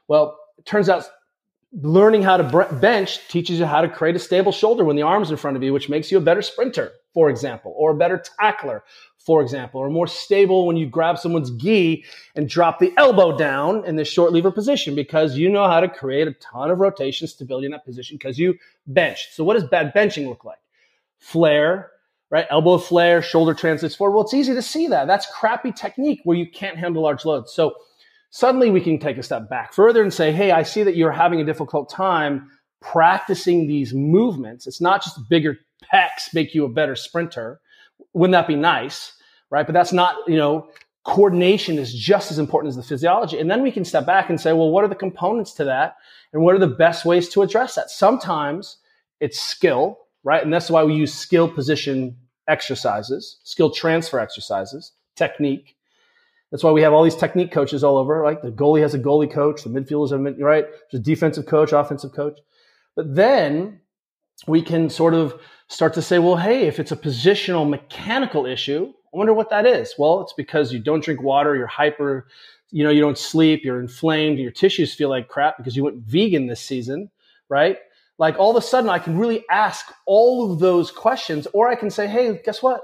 Well, 0.09 0.39
it 0.59 0.65
turns 0.65 0.89
out 0.89 1.05
learning 1.81 2.23
how 2.23 2.37
to 2.37 2.69
bench 2.73 3.27
teaches 3.29 3.59
you 3.59 3.67
how 3.67 3.81
to 3.81 3.89
create 3.89 4.17
a 4.17 4.19
stable 4.19 4.53
shoulder 4.53 4.85
when 4.85 4.97
the 4.97 5.03
arm's 5.03 5.31
are 5.31 5.35
in 5.35 5.39
front 5.39 5.57
of 5.57 5.63
you, 5.63 5.73
which 5.73 5.89
makes 5.89 6.11
you 6.11 6.19
a 6.19 6.21
better 6.21 6.43
sprinter, 6.43 6.93
for 7.15 7.31
example, 7.31 7.73
or 7.77 7.93
a 7.93 7.97
better 7.97 8.23
tackler, 8.39 8.85
for 9.25 9.41
example, 9.41 9.81
or 9.81 9.89
more 9.89 10.07
stable 10.07 10.67
when 10.67 10.77
you 10.77 10.87
grab 10.87 11.19
someone's 11.19 11.51
gi 11.51 12.05
and 12.35 12.49
drop 12.49 12.79
the 12.79 12.93
elbow 12.97 13.37
down 13.37 13.85
in 13.85 13.97
the 13.97 14.05
short 14.05 14.33
lever 14.33 14.51
position 14.51 14.95
because 14.95 15.37
you 15.37 15.49
know 15.49 15.69
how 15.69 15.81
to 15.81 15.89
create 15.89 16.27
a 16.27 16.33
ton 16.35 16.71
of 16.71 16.81
rotation 16.81 17.29
stability 17.29 17.67
in 17.67 17.73
that 17.73 17.85
position 17.85 18.17
because 18.17 18.39
you 18.39 18.55
bench. 18.87 19.29
So 19.31 19.45
what 19.45 19.55
does 19.55 19.65
bad 19.65 19.93
benching 19.95 20.29
look 20.29 20.45
like? 20.45 20.59
Flare, 21.19 21.93
right? 22.31 22.47
Elbow 22.51 22.79
flare, 22.79 23.23
shoulder 23.23 23.55
translates 23.55 23.95
forward. 23.95 24.15
Well, 24.15 24.25
it's 24.25 24.35
easy 24.35 24.55
to 24.55 24.63
see 24.63 24.89
that. 24.89 25.07
That's 25.07 25.27
crappy 25.27 25.71
technique 25.71 26.21
where 26.25 26.37
you 26.37 26.51
can't 26.51 26.77
handle 26.77 27.03
large 27.03 27.25
loads. 27.25 27.53
So 27.53 27.75
suddenly 28.31 28.71
we 28.71 28.81
can 28.81 28.99
take 28.99 29.19
a 29.19 29.23
step 29.23 29.49
back 29.49 29.73
further 29.73 30.03
and 30.03 30.13
say, 30.13 30.33
hey, 30.33 30.51
I 30.51 30.65
see 30.65 30.83
that 30.83 30.97
you're 30.97 31.13
having 31.13 31.41
a 31.41 31.45
difficult 31.45 31.91
time 31.91 32.51
practicing 32.81 33.69
these 33.69 33.95
movements. 33.95 34.67
It's 34.67 34.81
not 34.81 35.05
just 35.05 35.29
bigger 35.29 35.59
pecs 35.95 36.35
make 36.35 36.55
you 36.55 36.65
a 36.65 36.69
better 36.69 36.97
sprinter 36.97 37.61
wouldn't 38.13 38.33
that 38.33 38.47
be 38.47 38.57
nice? 38.57 39.13
Right. 39.51 39.67
But 39.67 39.75
that's 39.75 39.93
not, 39.93 40.17
you 40.27 40.37
know, 40.37 40.69
coordination 41.05 41.79
is 41.79 41.93
just 41.93 42.31
as 42.31 42.39
important 42.39 42.71
as 42.71 42.77
the 42.77 42.83
physiology. 42.83 43.39
And 43.39 43.51
then 43.51 43.63
we 43.63 43.73
can 43.73 43.85
step 43.85 44.07
back 44.07 44.31
and 44.31 44.41
say, 44.41 44.53
well, 44.53 44.71
what 44.71 44.85
are 44.85 44.89
the 44.89 44.95
components 44.95 45.53
to 45.55 45.65
that? 45.65 45.97
And 46.33 46.43
what 46.43 46.55
are 46.55 46.59
the 46.59 46.67
best 46.67 47.05
ways 47.05 47.29
to 47.31 47.43
address 47.43 47.75
that? 47.75 47.91
Sometimes 47.91 48.79
it's 49.21 49.41
skill, 49.41 49.99
right? 50.25 50.43
And 50.43 50.53
that's 50.53 50.71
why 50.71 50.85
we 50.85 50.95
use 50.95 51.13
skill 51.13 51.49
position 51.49 52.17
exercises, 52.49 53.39
skill 53.45 53.71
transfer 53.71 54.19
exercises, 54.19 54.93
technique. 55.17 55.77
That's 56.51 56.63
why 56.65 56.71
we 56.71 56.83
have 56.83 56.93
all 56.93 57.03
these 57.03 57.17
technique 57.17 57.51
coaches 57.51 57.83
all 57.83 57.97
over, 57.97 58.19
right? 58.21 58.41
The 58.41 58.51
goalie 58.51 58.83
has 58.83 58.95
a 58.95 58.99
goalie 58.99 59.31
coach, 59.31 59.65
the 59.65 59.71
midfielders 59.71 60.13
are, 60.13 60.45
right? 60.45 60.67
There's 60.91 61.01
a 61.01 61.05
defensive 61.05 61.47
coach, 61.47 61.73
offensive 61.73 62.13
coach. 62.13 62.39
But 62.95 63.15
then 63.15 63.81
we 64.47 64.63
can 64.63 64.91
sort 64.91 65.15
of 65.15 65.41
start 65.73 65.95
to 65.95 66.03
say, 66.03 66.19
well, 66.19 66.37
hey, 66.37 66.67
if 66.67 66.79
it's 66.79 66.93
a 66.93 66.97
positional 66.97 67.69
mechanical 67.69 68.45
issue, 68.45 68.93
I 69.13 69.17
wonder 69.17 69.33
what 69.33 69.51
that 69.51 69.67
is. 69.67 69.95
Well, 69.99 70.21
it's 70.21 70.35
because 70.35 70.73
you 70.73 70.79
don't 70.79 71.03
drink 71.03 71.23
water, 71.23 71.57
you're 71.57 71.67
hyper, 71.67 72.27
you 72.71 72.85
know, 72.85 72.91
you 72.91 73.01
don't 73.01 73.19
sleep, 73.19 73.65
you're 73.65 73.81
inflamed, 73.81 74.39
your 74.39 74.51
tissues 74.51 74.95
feel 74.95 75.09
like 75.09 75.29
crap 75.29 75.57
because 75.57 75.77
you 75.77 75.85
went 75.85 75.97
vegan 75.99 76.47
this 76.47 76.61
season, 76.61 77.11
right? 77.49 77.79
Like 78.19 78.39
all 78.39 78.51
of 78.51 78.63
a 78.63 78.67
sudden 78.67 78.91
I 78.91 78.99
can 78.99 79.19
really 79.19 79.45
ask 79.51 79.87
all 80.07 80.53
of 80.53 80.59
those 80.59 80.91
questions, 80.91 81.47
or 81.55 81.69
I 81.69 81.75
can 81.75 81.91
say, 81.91 82.07
hey, 82.07 82.41
guess 82.45 82.63
what? 82.63 82.83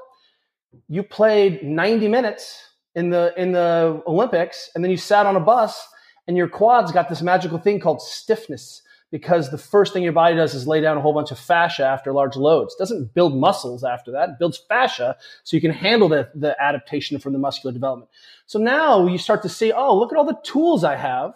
You 0.89 1.03
played 1.03 1.63
90 1.63 2.09
minutes 2.09 2.63
in 2.95 3.11
the 3.11 3.33
in 3.37 3.53
the 3.53 4.03
Olympics, 4.07 4.71
and 4.75 4.83
then 4.83 4.91
you 4.91 4.97
sat 4.97 5.27
on 5.27 5.37
a 5.37 5.41
bus 5.41 5.87
and 6.27 6.37
your 6.37 6.49
quads 6.49 6.93
got 6.93 7.09
this 7.09 7.23
magical 7.23 7.59
thing 7.59 7.81
called 7.81 8.03
stiffness 8.03 8.83
because 9.11 9.51
the 9.51 9.59
first 9.59 9.93
thing 9.93 10.03
your 10.03 10.13
body 10.13 10.37
does 10.37 10.55
is 10.55 10.67
lay 10.67 10.81
down 10.81 10.97
a 10.97 11.01
whole 11.01 11.15
bunch 11.15 11.31
of 11.31 11.39
fascia 11.39 11.85
after 11.85 12.13
large 12.13 12.37
loads. 12.37 12.75
It 12.75 12.79
doesn't 12.79 13.15
build 13.15 13.35
muscles 13.35 13.83
after 13.83 14.11
that. 14.13 14.31
It 14.31 14.39
builds 14.39 14.59
fascia 14.59 15.17
so 15.45 15.57
you 15.57 15.61
can 15.61 15.71
handle 15.71 16.09
the, 16.09 16.31
the 16.35 16.61
adaptation 16.63 17.19
from 17.19 17.33
the 17.33 17.39
muscular 17.39 17.73
development. 17.73 18.11
So 18.47 18.59
now 18.59 19.07
you 19.07 19.19
start 19.19 19.43
to 19.43 19.49
see, 19.49 19.73
oh, 19.73 19.99
look 19.99 20.13
at 20.13 20.19
all 20.19 20.25
the 20.25 20.39
tools 20.43 20.85
I 20.85 20.97
have 20.97 21.35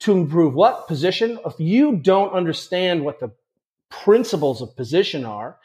to 0.00 0.12
improve 0.12 0.54
what 0.54 0.86
position. 0.86 1.38
If 1.44 1.54
you 1.58 1.96
don't 1.96 2.32
understand 2.32 3.04
what 3.04 3.18
the 3.18 3.32
principles 3.90 4.62
of 4.62 4.76
position 4.76 5.24
are 5.24 5.58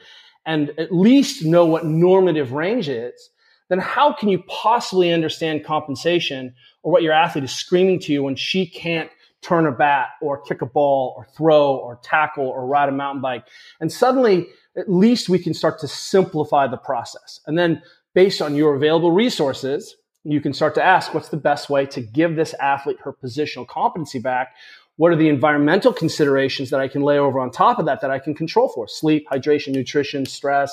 and 0.45 0.71
at 0.77 0.91
least 0.91 1.45
know 1.45 1.65
what 1.65 1.85
normative 1.85 2.51
range 2.51 2.89
is, 2.89 3.29
then 3.69 3.79
how 3.79 4.11
can 4.11 4.29
you 4.29 4.43
possibly 4.47 5.11
understand 5.11 5.63
compensation 5.63 6.55
or 6.81 6.91
what 6.91 7.03
your 7.03 7.13
athlete 7.13 7.43
is 7.43 7.51
screaming 7.51 7.99
to 7.99 8.11
you 8.11 8.23
when 8.23 8.35
she 8.35 8.65
can't 8.65 9.09
turn 9.43 9.67
a 9.67 9.71
bat 9.71 10.09
or 10.21 10.41
kick 10.41 10.61
a 10.61 10.65
ball 10.65 11.13
or 11.17 11.25
throw 11.25 11.75
or 11.75 11.99
tackle 12.03 12.47
or 12.47 12.65
ride 12.65 12.89
a 12.89 12.91
mountain 12.91 13.21
bike. 13.21 13.45
And 13.79 13.91
suddenly, 13.91 14.47
at 14.77 14.91
least 14.91 15.29
we 15.29 15.39
can 15.39 15.53
start 15.53 15.79
to 15.79 15.87
simplify 15.87 16.67
the 16.67 16.77
process. 16.77 17.39
And 17.45 17.57
then 17.57 17.81
based 18.13 18.41
on 18.41 18.55
your 18.55 18.75
available 18.75 19.11
resources, 19.11 19.95
you 20.23 20.39
can 20.39 20.53
start 20.53 20.73
to 20.75 20.83
ask 20.83 21.13
what's 21.13 21.29
the 21.29 21.37
best 21.37 21.69
way 21.69 21.85
to 21.87 22.01
give 22.01 22.35
this 22.35 22.53
athlete 22.55 22.97
her 23.03 23.13
positional 23.13 23.67
competency 23.67 24.19
back? 24.19 24.55
What 24.95 25.11
are 25.11 25.15
the 25.15 25.27
environmental 25.27 25.91
considerations 25.91 26.69
that 26.69 26.79
I 26.79 26.87
can 26.87 27.01
lay 27.01 27.17
over 27.17 27.39
on 27.39 27.51
top 27.51 27.79
of 27.79 27.85
that 27.87 28.01
that 28.01 28.11
I 28.11 28.19
can 28.19 28.33
control 28.33 28.69
for? 28.69 28.87
Sleep, 28.87 29.27
hydration, 29.29 29.73
nutrition, 29.73 30.25
stress, 30.25 30.71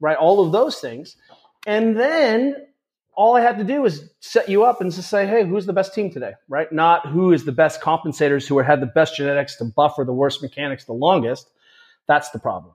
right? 0.00 0.16
All 0.16 0.44
of 0.44 0.52
those 0.52 0.80
things. 0.80 1.16
And 1.66 1.96
then 1.96 2.56
all 3.20 3.36
I 3.36 3.42
had 3.42 3.58
to 3.58 3.64
do 3.64 3.82
was 3.82 4.08
set 4.20 4.48
you 4.48 4.64
up 4.64 4.80
and 4.80 4.90
just 4.90 5.10
say, 5.10 5.26
hey, 5.26 5.44
who's 5.44 5.66
the 5.66 5.74
best 5.74 5.92
team 5.92 6.10
today, 6.10 6.32
right? 6.48 6.72
Not 6.72 7.06
who 7.06 7.32
is 7.32 7.44
the 7.44 7.52
best 7.52 7.82
compensators 7.82 8.48
who 8.48 8.58
had 8.60 8.80
the 8.80 8.86
best 8.86 9.14
genetics 9.14 9.56
to 9.56 9.66
buffer 9.66 10.04
the 10.06 10.12
worst 10.14 10.40
mechanics 10.40 10.86
the 10.86 10.94
longest. 10.94 11.50
That's 12.08 12.30
the 12.30 12.38
problem. 12.38 12.72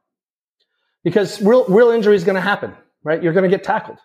Because 1.04 1.42
real, 1.42 1.66
real 1.66 1.90
injury 1.90 2.16
is 2.16 2.24
going 2.24 2.36
to 2.36 2.42
happen, 2.42 2.76
right? 3.04 3.24
You're 3.24 3.34
going 3.34 3.50
to 3.50 3.58
get 3.58 3.64
tackled. 3.64 3.98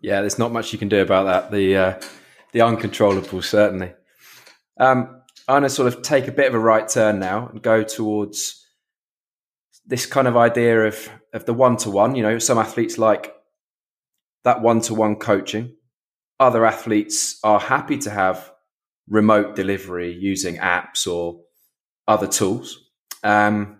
Yeah, 0.00 0.20
there's 0.20 0.38
not 0.38 0.52
much 0.52 0.72
you 0.72 0.78
can 0.78 0.88
do 0.88 1.02
about 1.02 1.24
that. 1.24 1.50
The, 1.50 1.76
uh, 1.76 2.00
the 2.52 2.60
uncontrollable, 2.60 3.42
certainly. 3.42 3.92
Um, 4.78 5.22
I'm 5.48 5.54
going 5.54 5.62
to 5.64 5.70
sort 5.70 5.92
of 5.92 6.02
take 6.02 6.28
a 6.28 6.32
bit 6.32 6.46
of 6.46 6.54
a 6.54 6.58
right 6.60 6.88
turn 6.88 7.18
now 7.18 7.48
and 7.48 7.60
go 7.60 7.82
towards 7.82 8.64
this 9.84 10.06
kind 10.06 10.28
of 10.28 10.36
idea 10.36 10.86
of, 10.86 11.08
of 11.32 11.46
the 11.46 11.52
one 11.52 11.76
to 11.78 11.90
one. 11.90 12.14
You 12.14 12.22
know, 12.22 12.38
some 12.38 12.58
athletes 12.58 12.96
like 12.96 13.34
that 14.44 14.62
one 14.62 14.80
to 14.82 14.94
one 14.94 15.16
coaching. 15.16 15.76
Other 16.38 16.64
athletes 16.64 17.38
are 17.44 17.60
happy 17.60 17.98
to 17.98 18.10
have 18.10 18.50
remote 19.08 19.56
delivery 19.56 20.12
using 20.12 20.56
apps 20.56 21.06
or 21.06 21.40
other 22.08 22.26
tools. 22.26 22.78
Um, 23.22 23.78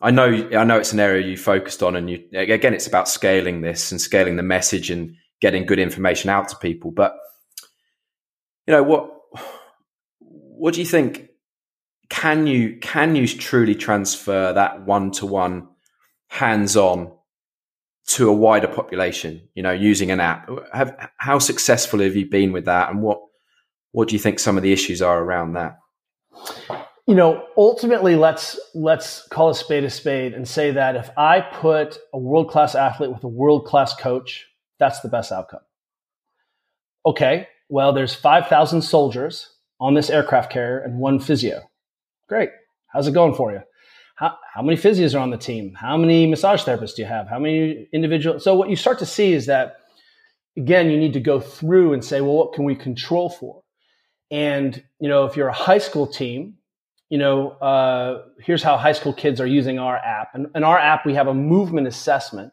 I 0.00 0.12
know, 0.12 0.48
I 0.56 0.62
know 0.64 0.78
it's 0.78 0.92
an 0.92 1.00
area 1.00 1.26
you 1.26 1.36
focused 1.36 1.82
on, 1.82 1.96
and 1.96 2.08
you 2.08 2.24
again, 2.32 2.74
it's 2.74 2.86
about 2.86 3.08
scaling 3.08 3.62
this 3.62 3.90
and 3.90 4.00
scaling 4.00 4.36
the 4.36 4.44
message 4.44 4.90
and 4.90 5.16
getting 5.40 5.66
good 5.66 5.80
information 5.80 6.30
out 6.30 6.48
to 6.50 6.56
people. 6.56 6.92
But 6.92 7.16
you 8.66 8.74
know 8.74 8.84
what? 8.84 9.10
What 10.20 10.74
do 10.74 10.80
you 10.80 10.86
think? 10.86 11.28
Can 12.10 12.46
you 12.46 12.78
can 12.80 13.16
you 13.16 13.26
truly 13.26 13.74
transfer 13.74 14.52
that 14.52 14.86
one 14.86 15.10
to 15.12 15.26
one, 15.26 15.68
hands 16.28 16.76
on 16.76 17.12
to 18.08 18.28
a 18.28 18.32
wider 18.32 18.68
population, 18.68 19.42
you 19.54 19.62
know, 19.62 19.70
using 19.70 20.10
an 20.10 20.18
app. 20.18 20.48
Have, 20.72 21.10
how 21.18 21.38
successful 21.38 22.00
have 22.00 22.16
you 22.16 22.26
been 22.28 22.52
with 22.52 22.64
that, 22.64 22.90
and 22.90 23.02
what 23.02 23.20
what 23.92 24.08
do 24.08 24.14
you 24.14 24.18
think 24.18 24.38
some 24.38 24.56
of 24.56 24.62
the 24.62 24.72
issues 24.72 25.02
are 25.02 25.22
around 25.22 25.52
that? 25.54 25.78
You 27.06 27.14
know, 27.14 27.44
ultimately, 27.56 28.16
let's 28.16 28.58
let's 28.74 29.26
call 29.28 29.50
a 29.50 29.54
spade 29.54 29.84
a 29.84 29.90
spade 29.90 30.34
and 30.34 30.48
say 30.48 30.70
that 30.72 30.96
if 30.96 31.10
I 31.16 31.40
put 31.40 31.98
a 32.12 32.18
world 32.18 32.50
class 32.50 32.74
athlete 32.74 33.12
with 33.12 33.24
a 33.24 33.28
world 33.28 33.66
class 33.66 33.94
coach, 33.94 34.46
that's 34.78 35.00
the 35.00 35.08
best 35.08 35.30
outcome. 35.30 35.60
Okay, 37.04 37.48
well, 37.68 37.92
there's 37.92 38.14
five 38.14 38.48
thousand 38.48 38.82
soldiers 38.82 39.50
on 39.80 39.94
this 39.94 40.10
aircraft 40.10 40.50
carrier 40.50 40.78
and 40.78 40.98
one 40.98 41.20
physio. 41.20 41.70
Great, 42.28 42.50
how's 42.88 43.06
it 43.06 43.14
going 43.14 43.34
for 43.34 43.52
you? 43.52 43.60
How, 44.18 44.36
how 44.52 44.62
many 44.62 44.76
physios 44.76 45.14
are 45.14 45.20
on 45.20 45.30
the 45.30 45.38
team? 45.38 45.74
How 45.74 45.96
many 45.96 46.26
massage 46.26 46.64
therapists 46.64 46.96
do 46.96 47.02
you 47.02 47.08
have? 47.08 47.28
How 47.28 47.38
many 47.38 47.86
individual? 47.92 48.40
So 48.40 48.56
what 48.56 48.68
you 48.68 48.74
start 48.74 48.98
to 48.98 49.06
see 49.06 49.32
is 49.32 49.46
that 49.46 49.76
again, 50.56 50.90
you 50.90 50.98
need 50.98 51.12
to 51.12 51.20
go 51.20 51.38
through 51.38 51.92
and 51.92 52.04
say, 52.04 52.20
well, 52.20 52.34
what 52.34 52.52
can 52.52 52.64
we 52.64 52.74
control 52.74 53.30
for? 53.30 53.62
And 54.28 54.82
you 54.98 55.08
know, 55.08 55.26
if 55.26 55.36
you're 55.36 55.46
a 55.46 55.52
high 55.52 55.78
school 55.78 56.04
team, 56.04 56.54
you 57.08 57.16
know, 57.16 57.50
uh, 57.50 58.24
here's 58.40 58.62
how 58.62 58.76
high 58.76 58.92
school 58.92 59.12
kids 59.12 59.40
are 59.40 59.46
using 59.46 59.78
our 59.78 59.96
app. 59.96 60.34
And 60.34 60.48
in 60.52 60.64
our 60.64 60.78
app, 60.78 61.06
we 61.06 61.14
have 61.14 61.28
a 61.28 61.34
movement 61.34 61.86
assessment 61.86 62.52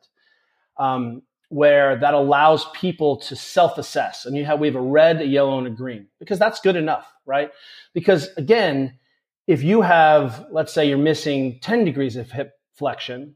um, 0.78 1.24
where 1.49 1.97
that 1.97 2.13
allows 2.13 2.68
people 2.76 3.18
to 3.22 3.36
self-assess. 3.36 4.28
And 4.28 4.38
you 4.38 4.45
have 4.45 4.59
we 4.59 4.68
have 4.68 4.76
a 4.76 4.82
red, 4.82 5.20
a 5.20 5.26
yellow, 5.26 5.57
and 5.57 5.66
a 5.66 5.72
green 5.72 6.09
because 6.20 6.38
that's 6.38 6.59
good 6.59 6.76
enough, 6.76 7.11
right? 7.26 7.49
Because 7.95 8.30
again, 8.38 8.99
if 9.47 9.63
you 9.63 9.81
have, 9.81 10.47
let's 10.51 10.73
say 10.73 10.87
you're 10.87 10.97
missing 10.97 11.59
10 11.61 11.85
degrees 11.85 12.15
of 12.15 12.31
hip 12.31 12.53
flexion, 12.73 13.35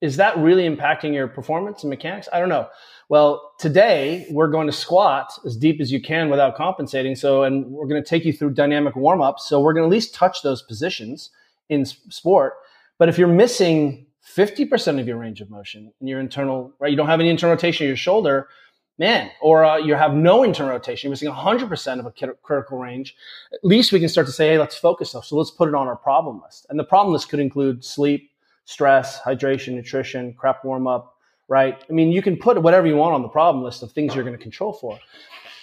is 0.00 0.16
that 0.16 0.36
really 0.38 0.68
impacting 0.68 1.14
your 1.14 1.28
performance 1.28 1.82
and 1.84 1.90
mechanics? 1.90 2.28
I 2.32 2.40
don't 2.40 2.48
know. 2.48 2.68
Well, 3.08 3.52
today 3.58 4.26
we're 4.30 4.48
going 4.48 4.66
to 4.66 4.72
squat 4.72 5.32
as 5.44 5.56
deep 5.56 5.80
as 5.80 5.92
you 5.92 6.00
can 6.00 6.28
without 6.28 6.56
compensating. 6.56 7.14
So, 7.14 7.44
and 7.44 7.66
we're 7.66 7.86
going 7.86 8.02
to 8.02 8.08
take 8.08 8.24
you 8.24 8.32
through 8.32 8.54
dynamic 8.54 8.96
warm 8.96 9.20
ups. 9.20 9.48
So 9.48 9.60
we're 9.60 9.74
going 9.74 9.82
to 9.82 9.86
at 9.86 9.92
least 9.92 10.14
touch 10.14 10.42
those 10.42 10.62
positions 10.62 11.30
in 11.68 11.84
sport. 11.84 12.54
But 12.98 13.08
if 13.08 13.18
you're 13.18 13.28
missing 13.28 14.06
50% 14.36 15.00
of 15.00 15.06
your 15.06 15.18
range 15.18 15.40
of 15.40 15.50
motion 15.50 15.92
in 16.00 16.06
your 16.06 16.20
internal, 16.20 16.72
right, 16.80 16.90
you 16.90 16.96
don't 16.96 17.08
have 17.08 17.20
any 17.20 17.28
internal 17.28 17.54
rotation 17.54 17.84
in 17.84 17.88
your 17.88 17.96
shoulder, 17.96 18.48
man, 19.02 19.32
or 19.40 19.64
uh, 19.64 19.76
you 19.78 19.96
have 19.96 20.14
no 20.14 20.44
internal 20.44 20.70
rotation, 20.70 21.08
you're 21.08 21.10
missing 21.10 21.28
100% 21.28 21.98
of 21.98 22.06
a 22.06 22.12
critical 22.40 22.78
range, 22.78 23.16
at 23.52 23.58
least 23.64 23.90
we 23.90 23.98
can 23.98 24.08
start 24.08 24.28
to 24.28 24.32
say, 24.32 24.50
hey, 24.50 24.58
let's 24.60 24.76
focus. 24.76 25.10
So 25.10 25.36
let's 25.36 25.50
put 25.50 25.68
it 25.68 25.74
on 25.74 25.88
our 25.88 25.96
problem 25.96 26.40
list. 26.40 26.66
And 26.70 26.78
the 26.78 26.84
problem 26.84 27.12
list 27.12 27.28
could 27.28 27.40
include 27.40 27.84
sleep, 27.84 28.30
stress, 28.64 29.20
hydration, 29.20 29.74
nutrition, 29.74 30.32
crap 30.34 30.64
warm 30.64 30.86
up, 30.86 31.16
right? 31.48 31.82
I 31.90 31.92
mean, 31.92 32.12
you 32.12 32.22
can 32.22 32.36
put 32.36 32.62
whatever 32.62 32.86
you 32.86 32.94
want 32.94 33.12
on 33.12 33.22
the 33.22 33.28
problem 33.28 33.64
list 33.64 33.82
of 33.82 33.90
things 33.90 34.14
you're 34.14 34.22
going 34.22 34.36
to 34.36 34.42
control 34.42 34.72
for. 34.72 35.00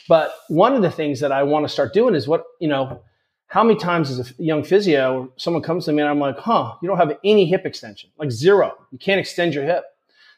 But 0.10 0.34
one 0.50 0.74
of 0.74 0.82
the 0.82 0.92
things 0.92 1.22
that 1.22 1.32
I 1.32 1.44
want 1.44 1.64
to 1.64 1.70
start 1.70 1.94
doing 1.94 2.16
is 2.16 2.28
what, 2.28 2.44
you 2.60 2.68
know, 2.68 3.02
how 3.48 3.64
many 3.64 3.80
times 3.80 4.12
as 4.12 4.20
a 4.20 4.44
young 4.44 4.66
physio, 4.66 5.32
someone 5.38 5.64
comes 5.64 5.86
to 5.86 5.94
me 5.94 6.02
and 6.02 6.10
I'm 6.10 6.20
like, 6.20 6.38
huh, 6.38 6.76
you 6.82 6.90
don't 6.90 6.98
have 6.98 7.18
any 7.24 7.46
hip 7.46 7.66
extension, 7.66 8.10
like 8.18 8.32
zero. 8.32 8.74
You 8.92 8.98
can't 8.98 9.20
extend 9.20 9.54
your 9.54 9.64
hip. 9.64 9.86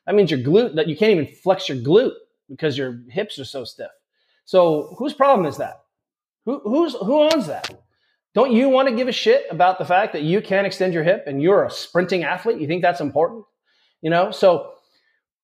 That 0.05 0.13
means 0.13 0.29
your 0.29 0.41
glute, 0.41 0.75
that 0.75 0.87
you 0.87 0.95
can't 0.95 1.11
even 1.11 1.25
flex 1.25 1.67
your 1.67 1.79
glute 1.79 2.13
because 2.51 2.77
your 2.77 3.01
hips 3.09 3.39
are 3.39 3.45
so 3.45 3.63
stiff. 3.63 3.91
So 4.45 4.93
whose 4.97 5.13
problem 5.13 5.47
is 5.47 5.57
that? 5.57 5.81
Who, 6.45 6.59
who's, 6.59 6.93
who 6.93 7.21
owns 7.21 7.47
that? 7.47 7.69
Don't 8.33 8.51
you 8.51 8.69
want 8.69 8.87
to 8.87 8.95
give 8.95 9.07
a 9.07 9.13
shit 9.13 9.45
about 9.49 9.77
the 9.77 9.85
fact 9.85 10.13
that 10.13 10.21
you 10.21 10.41
can't 10.41 10.67
extend 10.67 10.93
your 10.93 11.03
hip 11.03 11.23
and 11.27 11.41
you're 11.41 11.65
a 11.65 11.71
sprinting 11.71 12.23
athlete? 12.23 12.59
You 12.59 12.67
think 12.67 12.81
that's 12.81 13.01
important? 13.01 13.45
You 14.01 14.09
know, 14.09 14.31
so 14.31 14.73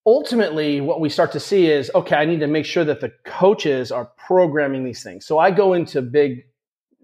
ultimately 0.05 0.79
what 0.81 1.01
we 1.01 1.09
start 1.09 1.33
to 1.33 1.39
see 1.39 1.67
is, 1.67 1.91
okay, 1.93 2.15
I 2.15 2.25
need 2.25 2.39
to 2.39 2.47
make 2.47 2.65
sure 2.65 2.85
that 2.85 3.01
the 3.01 3.11
coaches 3.25 3.91
are 3.91 4.05
programming 4.17 4.83
these 4.83 5.03
things. 5.03 5.25
So 5.25 5.37
I 5.37 5.51
go 5.51 5.73
into 5.73 6.01
big 6.01 6.45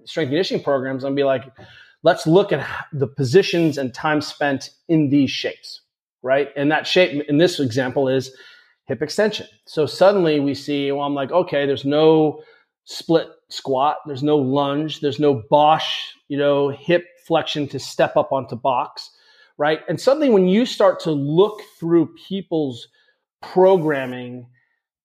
strength 0.06 0.30
conditioning 0.30 0.64
programs 0.64 1.04
and 1.04 1.16
be 1.16 1.24
like, 1.24 1.44
let's 2.02 2.26
look 2.26 2.52
at 2.52 2.66
the 2.94 3.08
positions 3.08 3.78
and 3.78 3.94
time 3.94 4.22
spent 4.22 4.70
in 4.88 5.10
these 5.10 5.32
shapes, 5.32 5.82
right? 6.22 6.50
And 6.56 6.72
that 6.72 6.88
shape 6.88 7.26
in 7.28 7.38
this 7.38 7.60
example 7.60 8.08
is 8.08 8.36
hip 8.86 9.02
extension. 9.02 9.48
So 9.66 9.86
suddenly 9.86 10.40
we 10.40 10.54
see, 10.54 10.92
well, 10.92 11.06
I'm 11.06 11.14
like, 11.14 11.32
okay, 11.32 11.66
there's 11.66 11.86
no 11.86 12.44
split 12.86 13.30
squat, 13.50 13.98
there's 14.06 14.24
no 14.24 14.38
lunge, 14.38 15.00
there's 15.00 15.20
no 15.20 15.44
Bosch, 15.50 16.12
you 16.28 16.38
know, 16.38 16.70
hip 16.70 17.06
flexion 17.26 17.68
to 17.70 17.80
step 17.80 18.18
up 18.18 18.32
onto 18.32 18.56
box, 18.56 19.10
right? 19.58 19.80
And 19.88 20.00
suddenly 20.00 20.30
when 20.30 20.48
you 20.48 20.66
start 20.66 21.00
to 21.02 21.12
look 21.12 21.62
through 21.80 22.14
people's 22.28 22.88
programming 23.42 24.48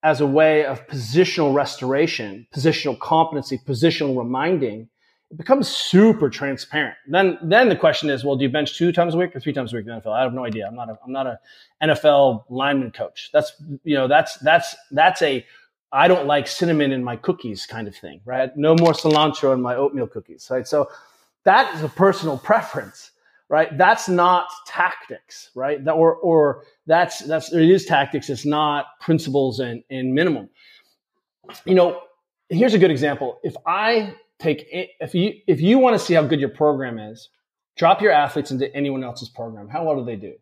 as 0.03 0.21
a 0.21 0.27
way 0.27 0.65
of 0.65 0.87
positional 0.87 1.55
restoration, 1.55 2.47
positional 2.55 2.99
competency, 2.99 3.59
positional 3.59 4.17
reminding, 4.17 4.89
it 5.31 5.37
becomes 5.37 5.69
super 5.69 6.31
transparent. 6.31 6.97
Then, 7.07 7.39
then 7.43 7.69
the 7.69 7.77
question 7.77 8.09
is, 8.09 8.25
well, 8.25 8.37
do 8.37 8.45
you 8.45 8.51
bench 8.51 8.79
two 8.79 8.93
times 8.93 9.15
a 9.15 9.19
week 9.19 9.37
or 9.37 9.41
three 9.41 9.53
times 9.53 9.73
a 9.73 9.77
week 9.77 9.87
in 9.87 9.95
the 9.95 10.01
NFL? 10.01 10.13
I 10.13 10.23
have 10.23 10.33
no 10.33 10.45
idea. 10.45 10.67
I'm 10.67 10.75
not 10.75 10.89
a, 10.89 10.99
I'm 11.05 11.13
not 11.13 11.27
a 11.27 11.39
NFL 11.83 12.45
lineman 12.49 12.93
coach. 12.93 13.29
That's, 13.33 13.53
you 13.85 13.95
know, 13.95 14.09
that's, 14.09 14.39
that's, 14.39 14.75
that's 14.91 15.21
a, 15.21 15.45
I 15.93 16.09
don't 16.09 16.27
like 16.27 16.47
cinnamon 16.47 16.93
in 16.93 17.05
my 17.05 17.17
cookies 17.17 17.67
kind 17.67 17.89
of 17.89 17.95
thing, 17.95 18.21
right? 18.25 18.55
No 18.57 18.75
more 18.75 18.93
cilantro 18.93 19.53
in 19.53 19.61
my 19.61 19.75
oatmeal 19.75 20.07
cookies, 20.07 20.49
right? 20.51 20.67
So 20.67 20.89
that 21.45 21.75
is 21.75 21.83
a 21.83 21.89
personal 21.91 22.39
preference, 22.45 23.11
right? 23.51 23.77
That's 23.77 24.09
not 24.09 24.47
tactics, 24.67 25.51
right? 25.55 25.85
That, 25.85 25.93
or, 25.93 26.15
or 26.17 26.65
that's, 26.87 27.19
that's, 27.21 27.53
it 27.53 27.69
is 27.69 27.85
tactics. 27.85 28.31
It's 28.31 28.47
not 28.47 28.99
principles 29.01 29.61
and, 29.61 29.83
and 29.91 30.15
minimum. 30.15 30.49
You 31.67 31.75
know, 31.75 32.01
here's 32.49 32.75
a 32.75 32.79
good 32.79 32.91
example. 32.91 33.41
If 33.43 33.57
I 33.67 34.15
take 34.39 34.67
if 34.71 35.15
you 35.15 35.33
if 35.47 35.61
you 35.61 35.79
want 35.79 35.99
to 35.99 36.05
see 36.05 36.15
how 36.15 36.23
good 36.23 36.41
your 36.41 36.49
program 36.49 36.99
is, 36.99 37.29
drop 37.77 38.01
your 38.01 38.13
athletes 38.13 38.51
into 38.51 38.75
anyone 38.75 39.05
else's 39.05 39.29
program. 39.29 39.69
How 39.69 39.85
well 39.85 39.97
do 39.97 40.05
they 40.05 40.17
do? 40.17 40.35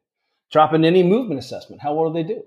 Drop 0.52 0.72
in 0.74 0.84
any 0.84 1.02
movement 1.02 1.40
assessment. 1.40 1.82
How 1.82 1.94
well 1.94 2.12
do 2.12 2.22
they 2.22 2.26
do? 2.26 2.42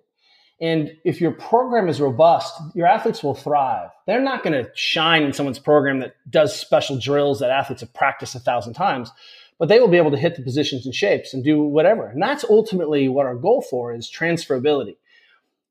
And 0.61 0.91
if 1.05 1.21
your 1.21 1.31
program 1.31 1.87
is 1.87 2.01
robust, 2.01 2.53
your 2.75 2.85
athletes 2.85 3.23
will 3.23 3.35
thrive. 3.35 3.89
They're 4.05 4.21
not 4.21 4.43
going 4.43 4.61
to 4.61 4.69
shine 4.75 5.23
in 5.23 5.31
someone's 5.31 5.59
program 5.59 5.99
that 5.99 6.15
does 6.29 6.57
special 6.57 6.99
drills 6.99 7.39
that 7.39 7.49
athletes 7.49 7.81
have 7.81 7.93
practiced 7.93 8.35
a 8.35 8.39
thousand 8.39 8.73
times, 8.73 9.09
but 9.57 9.69
they 9.69 9.79
will 9.79 9.87
be 9.87 9.97
able 9.97 10.11
to 10.11 10.17
hit 10.17 10.35
the 10.35 10.41
positions 10.41 10.85
and 10.85 10.93
shapes 10.93 11.33
and 11.33 11.45
do 11.45 11.63
whatever. 11.63 12.07
And 12.09 12.21
that's 12.21 12.43
ultimately 12.49 13.07
what 13.07 13.25
our 13.25 13.35
goal 13.35 13.61
for 13.61 13.93
is 13.93 14.11
transferability. 14.11 14.97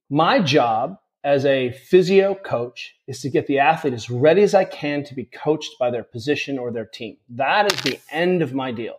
My 0.09 0.41
job 0.41 0.97
as 1.29 1.45
a 1.45 1.73
physio 1.73 2.35
coach 2.35 2.97
is 3.07 3.21
to 3.21 3.29
get 3.29 3.47
the 3.47 3.59
athlete 3.59 3.93
as 3.93 4.09
ready 4.09 4.43
as 4.43 4.55
I 4.55 4.65
can 4.65 5.05
to 5.05 5.15
be 5.15 5.27
coached 5.27 5.79
by 5.79 5.91
their 5.91 6.03
position 6.03 6.59
or 6.59 6.73
their 6.73 6.87
team. 6.87 7.19
That 7.29 7.71
is 7.71 7.79
the 7.83 8.01
end 8.11 8.41
of 8.41 8.55
my 8.55 8.73
deal. 8.73 8.95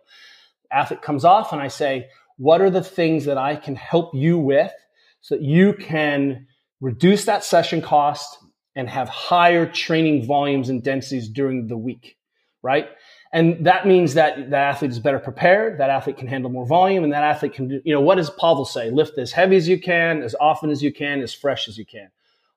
Athlete 0.70 1.02
comes 1.02 1.24
off 1.24 1.52
and 1.52 1.60
I 1.60 1.66
say, 1.66 2.06
what 2.36 2.60
are 2.60 2.70
the 2.70 2.84
things 2.84 3.24
that 3.24 3.36
I 3.36 3.56
can 3.56 3.74
help 3.74 4.14
you 4.14 4.38
with 4.38 4.72
so 5.20 5.34
that 5.34 5.42
you 5.42 5.72
can 5.72 6.46
reduce 6.80 7.24
that 7.24 7.42
session 7.42 7.82
cost 7.82 8.38
and 8.76 8.88
have 8.88 9.08
higher 9.08 9.66
training 9.66 10.24
volumes 10.24 10.68
and 10.68 10.84
densities 10.84 11.28
during 11.28 11.66
the 11.66 11.76
week, 11.76 12.16
right? 12.62 12.88
And 13.32 13.66
that 13.66 13.86
means 13.86 14.14
that 14.14 14.50
the 14.50 14.56
athlete 14.56 14.92
is 14.92 14.98
better 14.98 15.18
prepared. 15.18 15.78
That 15.78 15.90
athlete 15.90 16.16
can 16.16 16.26
handle 16.26 16.50
more 16.50 16.66
volume, 16.66 17.04
and 17.04 17.12
that 17.12 17.22
athlete 17.22 17.54
can 17.54 17.68
do, 17.68 17.80
you 17.84 17.94
know, 17.94 18.00
what 18.00 18.16
does 18.16 18.30
Pavel 18.30 18.64
say? 18.64 18.90
Lift 18.90 19.18
as 19.18 19.30
heavy 19.30 19.56
as 19.56 19.68
you 19.68 19.80
can, 19.80 20.22
as 20.22 20.34
often 20.40 20.70
as 20.70 20.82
you 20.82 20.92
can, 20.92 21.20
as 21.20 21.32
fresh 21.32 21.68
as 21.68 21.78
you 21.78 21.86
can. 21.86 22.10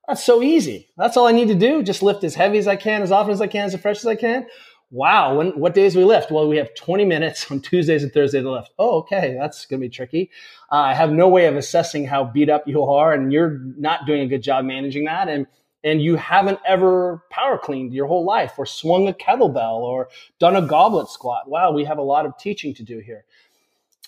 That's 0.08 0.24
so 0.24 0.42
easy. 0.42 0.90
That's 0.98 1.16
all 1.16 1.28
I 1.28 1.32
need 1.32 1.48
to 1.48 1.56
do. 1.56 1.82
Just 1.82 2.04
lift 2.04 2.24
as 2.24 2.36
heavy 2.36 2.58
as 2.58 2.68
I 2.68 2.76
can, 2.76 3.02
as 3.02 3.12
often 3.12 3.32
as 3.32 3.42
I 3.42 3.48
can, 3.48 3.66
as 3.66 3.76
fresh 3.78 4.00
as 4.00 4.06
I 4.06 4.16
can. 4.16 4.48
Wow. 4.92 5.38
When, 5.38 5.60
what 5.60 5.74
days 5.74 5.96
we 5.96 6.04
lift? 6.04 6.30
Well, 6.30 6.48
we 6.48 6.58
have 6.58 6.76
20 6.76 7.06
minutes 7.06 7.50
on 7.50 7.62
Tuesdays 7.62 8.04
and 8.04 8.14
Thursdays 8.14 8.44
to 8.44 8.52
lift. 8.52 8.72
Oh, 8.78 9.00
okay. 9.00 9.36
That's 9.40 9.66
going 9.66 9.82
to 9.82 9.88
be 9.88 9.90
tricky. 9.90 10.30
Uh, 10.72 10.76
I 10.76 10.94
have 10.94 11.12
no 11.12 11.30
way 11.30 11.46
of 11.46 11.56
assessing 11.56 12.06
how 12.06 12.26
beat 12.26 12.50
up 12.50 12.68
you 12.68 12.84
are, 12.84 13.14
and 13.14 13.32
you're 13.32 13.60
not 13.78 14.06
doing 14.06 14.22
a 14.22 14.28
good 14.28 14.44
job 14.44 14.66
managing 14.66 15.06
that. 15.06 15.30
And 15.30 15.48
and 15.84 16.02
you 16.02 16.16
haven't 16.16 16.60
ever 16.66 17.24
power 17.30 17.58
cleaned 17.58 17.94
your 17.94 18.08
whole 18.08 18.24
life 18.24 18.54
or 18.58 18.66
swung 18.66 19.08
a 19.08 19.14
kettlebell 19.14 19.80
or 19.80 20.08
done 20.40 20.56
a 20.56 20.62
goblet 20.62 21.10
squat. 21.10 21.50
Wow, 21.50 21.72
we 21.72 21.84
have 21.84 21.98
a 21.98 22.04
lot 22.04 22.26
of 22.26 22.38
teaching 22.38 22.74
to 22.76 22.84
do 22.84 23.00
here. 23.00 23.26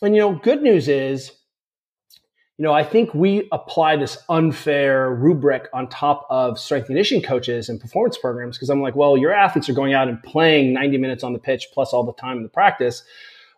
And 0.02 0.16
you 0.16 0.22
know, 0.22 0.36
good 0.36 0.62
news 0.62 0.88
is, 0.88 1.32
you 2.58 2.64
know, 2.64 2.72
I 2.72 2.84
think 2.84 3.14
we 3.14 3.50
apply 3.52 3.98
this 3.98 4.18
unfair 4.30 5.14
rubric 5.14 5.68
on 5.74 5.90
top 5.90 6.26
of 6.30 6.58
strength 6.58 6.84
and 6.84 6.96
conditioning 6.96 7.24
coaches 7.24 7.68
and 7.68 7.82
performance 7.82 8.18
programs 8.18 8.58
because 8.58 8.70
I'm 8.70 8.82
like, 8.82 8.96
well, 8.96 9.18
your 9.18 9.34
athletes 9.34 9.68
are 9.68 9.74
going 9.74 9.94
out 9.94 10.08
and 10.08 10.22
playing 10.24 10.74
90 10.74 10.98
minutes 10.98 11.24
on 11.24 11.34
the 11.34 11.40
pitch 11.40 11.68
plus 11.74 11.92
all 11.92 12.06
the 12.06 12.14
time 12.14 12.38
in 12.38 12.44
the 12.44 12.50
practice 12.50 13.04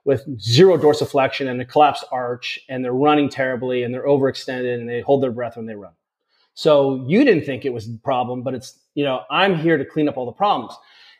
with 0.03 0.25
zero 0.39 0.77
dorsiflexion 0.77 1.47
and 1.47 1.61
a 1.61 1.65
collapsed 1.65 2.05
arch 2.11 2.59
and 2.69 2.83
they're 2.83 2.93
running 2.93 3.29
terribly 3.29 3.83
and 3.83 3.93
they're 3.93 4.05
overextended 4.05 4.73
and 4.73 4.89
they 4.89 5.01
hold 5.01 5.21
their 5.21 5.31
breath 5.31 5.57
when 5.57 5.67
they 5.67 5.75
run. 5.75 5.93
So 6.55 7.05
you 7.07 7.23
didn't 7.23 7.45
think 7.45 7.65
it 7.65 7.73
was 7.73 7.87
a 7.87 7.97
problem, 7.99 8.41
but 8.41 8.55
it's, 8.55 8.79
you 8.95 9.03
know, 9.03 9.21
I'm 9.29 9.57
here 9.57 9.77
to 9.77 9.85
clean 9.85 10.09
up 10.09 10.17
all 10.17 10.25
the 10.25 10.31
problems. 10.31 10.73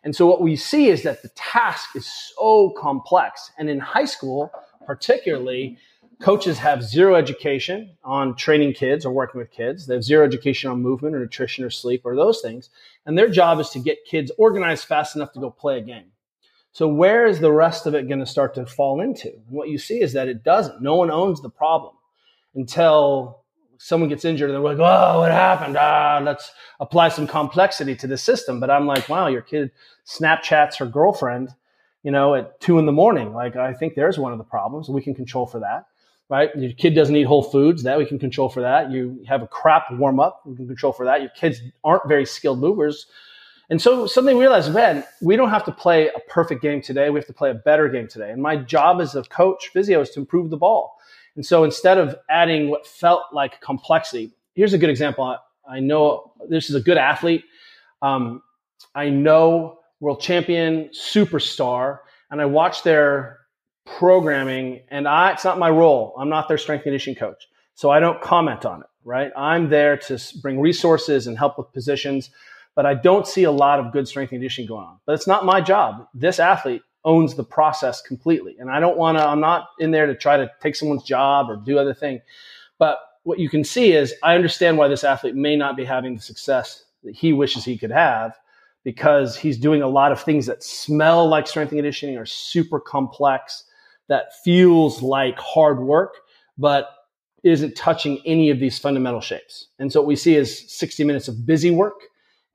And 0.04 0.16
so 0.16 0.26
what 0.26 0.42
we 0.42 0.56
see 0.56 0.88
is 0.88 1.04
that 1.04 1.22
the 1.22 1.30
task 1.36 1.96
is 1.96 2.08
so 2.08 2.74
complex. 2.78 3.52
And 3.60 3.70
in 3.70 3.78
high 3.78 4.06
school, 4.06 4.52
particularly, 4.88 5.78
coaches 6.22 6.58
have 6.58 6.84
zero 6.84 7.16
education 7.16 7.96
on 8.04 8.36
training 8.36 8.74
kids 8.74 9.06
or 9.06 9.12
working 9.12 9.40
with 9.40 9.52
kids. 9.52 9.88
They 9.88 9.94
have 9.94 10.04
zero 10.04 10.26
education 10.26 10.70
on 10.70 10.82
movement 10.82 11.16
or 11.16 11.20
nutrition 11.20 11.64
or 11.64 11.70
sleep 11.70 12.02
or 12.06 12.16
those 12.16 12.42
things. 12.42 12.70
And 13.06 13.18
their 13.18 13.30
job 13.30 13.60
is 13.60 13.70
to 13.72 13.80
get 13.80 14.06
kids 14.06 14.32
organized 14.38 14.86
fast 14.86 15.16
enough 15.16 15.34
to 15.34 15.40
go 15.40 15.50
play 15.50 15.78
a 15.78 15.82
game. 15.82 16.12
So 16.72 16.88
where 16.88 17.26
is 17.26 17.40
the 17.40 17.52
rest 17.52 17.88
of 17.88 17.96
it 17.96 18.08
going 18.08 18.20
to 18.20 18.26
start 18.26 18.54
to 18.56 18.66
fall 18.66 19.02
into? 19.02 19.30
And 19.30 19.50
what 19.50 19.70
you 19.70 19.78
see 19.78 20.02
is 20.02 20.14
that 20.14 20.28
it 20.28 20.44
doesn't. 20.44 20.82
No 20.82 20.96
one 20.96 21.10
owns 21.10 21.42
the 21.42 21.50
problem 21.50 21.94
until 22.54 23.44
someone 23.80 24.10
gets 24.10 24.26
injured 24.26 24.50
and 24.50 24.56
they're 24.56 24.76
like, 24.76 24.80
oh, 24.80 25.20
what 25.20 25.32
happened? 25.32 25.78
Ah, 25.78 26.20
let's 26.24 26.52
apply 26.80 27.10
some 27.10 27.28
complexity 27.28 27.96
to 27.96 28.08
the 28.08 28.18
system. 28.18 28.60
But 28.60 28.70
I'm 28.70 28.86
like, 28.86 29.08
wow, 29.10 29.28
your 29.28 29.42
kid 29.42 29.72
Snapchats 30.06 30.78
her 30.78 30.86
girlfriend, 30.86 31.50
you 32.04 32.12
know, 32.12 32.36
at 32.36 32.60
two 32.60 32.80
in 32.80 32.86
the 32.86 32.92
morning. 32.92 33.34
Like, 33.34 33.56
I 33.56 33.74
think 33.74 33.96
there's 33.96 34.18
one 34.18 34.32
of 34.32 34.38
the 34.38 34.44
problems. 34.44 34.90
We 34.90 35.02
can 35.02 35.16
control 35.16 35.46
for 35.46 35.60
that, 35.60 35.86
right? 36.30 36.50
Your 36.56 36.74
kid 36.74 36.96
doesn't 36.96 37.16
eat 37.16 37.24
whole 37.24 37.44
foods. 37.44 37.84
That 37.84 37.98
we 37.98 38.06
can 38.06 38.20
control 38.20 38.50
for 38.50 38.62
that. 38.62 38.92
You 38.92 39.24
have 39.28 39.42
a 39.42 39.48
crap 39.48 39.92
warm 39.92 40.20
up. 40.20 40.42
We 40.46 40.56
can 40.56 40.68
control 40.68 40.94
for 40.94 41.06
that. 41.06 41.22
Your 41.22 41.32
kids 41.32 41.62
aren't 41.84 42.08
very 42.08 42.26
skilled 42.26 42.60
movers. 42.60 43.08
And 43.70 43.82
so 43.82 44.08
something 44.08 44.38
we 44.38 44.44
realized, 44.44 44.74
man, 44.74 45.04
we 45.22 45.36
don't 45.36 45.50
have 45.50 45.66
to 45.66 45.72
play 45.72 46.08
a 46.08 46.20
perfect 46.30 46.62
game 46.62 46.82
today. 46.82 47.10
We 47.10 47.20
have 47.20 47.28
to 47.28 47.34
play 47.34 47.52
a 47.52 47.56
better 47.56 47.90
game 47.90 48.08
today. 48.08 48.32
And 48.32 48.42
my 48.42 48.56
job 48.56 49.02
as 49.02 49.14
a 49.16 49.24
coach, 49.24 49.70
physio, 49.74 50.02
is 50.02 50.10
to 50.12 50.22
improve 50.22 50.50
the 50.50 50.58
ball. 50.58 50.98
And 51.36 51.46
so 51.46 51.64
instead 51.64 51.98
of 51.98 52.16
adding 52.30 52.70
what 52.70 52.88
felt 52.88 53.24
like 53.34 53.60
complexity, 53.60 54.32
here's 54.56 54.74
a 54.74 54.78
good 54.78 54.90
example. 54.90 55.24
I, 55.26 55.38
I 55.68 55.80
know 55.82 56.32
this 56.50 56.70
is 56.70 56.76
a 56.76 56.82
good 56.82 56.98
athlete. 56.98 57.44
Um, 58.02 58.42
I 58.96 59.10
know 59.10 59.80
world 60.00 60.22
champion, 60.22 60.90
superstar, 60.90 62.00
and 62.32 62.42
I 62.42 62.46
watch 62.46 62.84
their 62.84 63.37
programming, 63.98 64.82
and 64.90 65.08
I, 65.08 65.32
it's 65.32 65.44
not 65.46 65.60
my 65.60 65.70
role. 65.70 66.14
I'm 66.18 66.30
not 66.30 66.48
their 66.48 66.58
strength 66.58 66.84
conditioning 66.84 67.18
coach. 67.18 67.48
So 67.76 67.90
I 67.90 68.00
don't 68.00 68.22
comment 68.22 68.66
on 68.66 68.82
it, 68.82 68.88
right? 69.04 69.32
I'm 69.38 69.70
there 69.70 69.98
to 69.98 70.20
bring 70.42 70.60
resources 70.60 71.28
and 71.28 71.38
help 71.38 71.58
with 71.58 71.72
positions, 71.74 72.30
but 72.76 72.86
I 72.86 72.94
don't 72.94 73.28
see 73.28 73.44
a 73.44 73.52
lot 73.52 73.80
of 73.80 73.92
good 73.92 74.08
strength 74.08 74.30
conditioning 74.30 74.68
going 74.68 74.86
on. 74.86 75.00
But 75.06 75.14
it's 75.14 75.28
not 75.28 75.46
my 75.46 75.62
job. 75.62 76.08
This 76.14 76.40
athlete 76.40 76.82
owns 77.06 77.36
the 77.36 77.44
process 77.44 78.02
completely. 78.02 78.56
And 78.60 78.70
I 78.70 78.80
don't 78.80 78.98
want 78.98 79.18
to, 79.18 79.26
I'm 79.26 79.40
not 79.40 79.70
in 79.80 79.92
there 79.92 80.08
to 80.08 80.16
try 80.16 80.38
to 80.38 80.52
take 80.62 80.76
someone's 80.76 81.04
job 81.04 81.50
or 81.50 81.56
do 81.56 81.80
other 81.80 81.94
thing. 81.94 82.22
But 82.78 83.00
what 83.24 83.40
you 83.40 83.50
can 83.50 83.64
see 83.64 83.94
is 83.94 84.14
I 84.24 84.36
understand 84.36 84.78
why 84.78 84.88
this 84.90 85.04
athlete 85.04 85.36
may 85.36 85.56
not 85.56 85.78
be 85.78 85.86
having 85.86 86.16
the 86.16 86.22
success 86.22 86.84
that 87.04 87.16
he 87.16 87.32
wishes 87.32 87.64
he 87.64 87.78
could 87.78 87.92
have 87.92 88.34
because 88.84 89.36
he's 89.36 89.58
doing 89.58 89.82
a 89.82 89.88
lot 89.88 90.12
of 90.12 90.22
things 90.22 90.46
that 90.46 90.64
smell 90.64 91.28
like 91.28 91.48
strength 91.48 91.72
and 91.72 91.78
conditioning 91.78 92.18
are 92.18 92.26
super 92.26 92.80
complex, 92.80 93.66
that 94.10 94.34
feels 94.44 95.02
like 95.02 95.38
hard 95.38 95.80
work, 95.80 96.16
but 96.58 96.90
isn't 97.44 97.76
touching 97.76 98.22
any 98.26 98.50
of 98.50 98.60
these 98.60 98.80
fundamental 98.80 99.22
shapes. 99.22 99.68
And 99.80 99.92
so 99.92 100.02
what 100.02 100.08
we 100.08 100.16
see 100.16 100.36
is 100.36 100.72
60 100.72 101.04
minutes 101.04 101.28
of 101.28 101.46
busy 101.46 101.72
work 101.72 102.02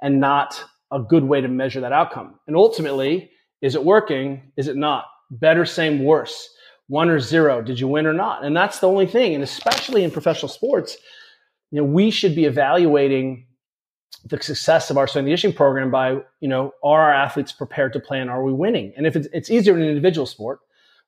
and 0.03 0.20
not 0.20 0.62
a 0.90 1.00
good 1.00 1.24
way 1.24 1.40
to 1.40 1.48
measure 1.48 1.80
that 1.80 1.92
outcome. 1.92 2.38
And 2.46 2.57
ultimately, 2.57 3.30
is 3.61 3.74
it 3.74 3.84
working? 3.84 4.53
Is 4.57 4.68
it 4.68 4.76
not? 4.76 5.07
Better, 5.30 5.64
same, 5.64 6.05
worse. 6.05 6.50
One 6.88 7.09
or 7.09 7.20
zero. 7.20 7.62
Did 7.62 7.80
you 7.80 7.88
win 7.88 8.07
or 8.07 8.12
not? 8.12 8.44
And 8.44 8.57
that's 8.57 8.80
the 8.80 8.88
only 8.88 9.07
thing. 9.07 9.34
And 9.34 9.42
especially 9.42 10.05
in 10.05 10.11
professional 10.11 10.48
sports, 10.48 10.96
you 11.70 11.80
know, 11.80 11.86
we 11.86 12.11
should 12.11 12.34
be 12.34 12.44
evaluating 12.44 13.46
the 14.26 14.40
success 14.42 14.90
of 14.90 14.98
our 14.98 15.07
strength 15.07 15.24
conditioning 15.24 15.57
program 15.57 15.90
by, 15.90 16.18
you 16.40 16.48
know, 16.48 16.72
are 16.84 17.00
our 17.00 17.14
athletes 17.14 17.53
prepared 17.53 17.92
to 17.94 18.00
play 18.00 18.20
and 18.20 18.28
are 18.28 18.42
we 18.42 18.53
winning? 18.53 18.92
And 18.96 19.07
if 19.07 19.16
it's, 19.16 19.28
it's 19.32 19.50
easier 19.50 19.74
in 19.74 19.82
an 19.82 19.88
individual 19.88 20.26
sport, 20.26 20.61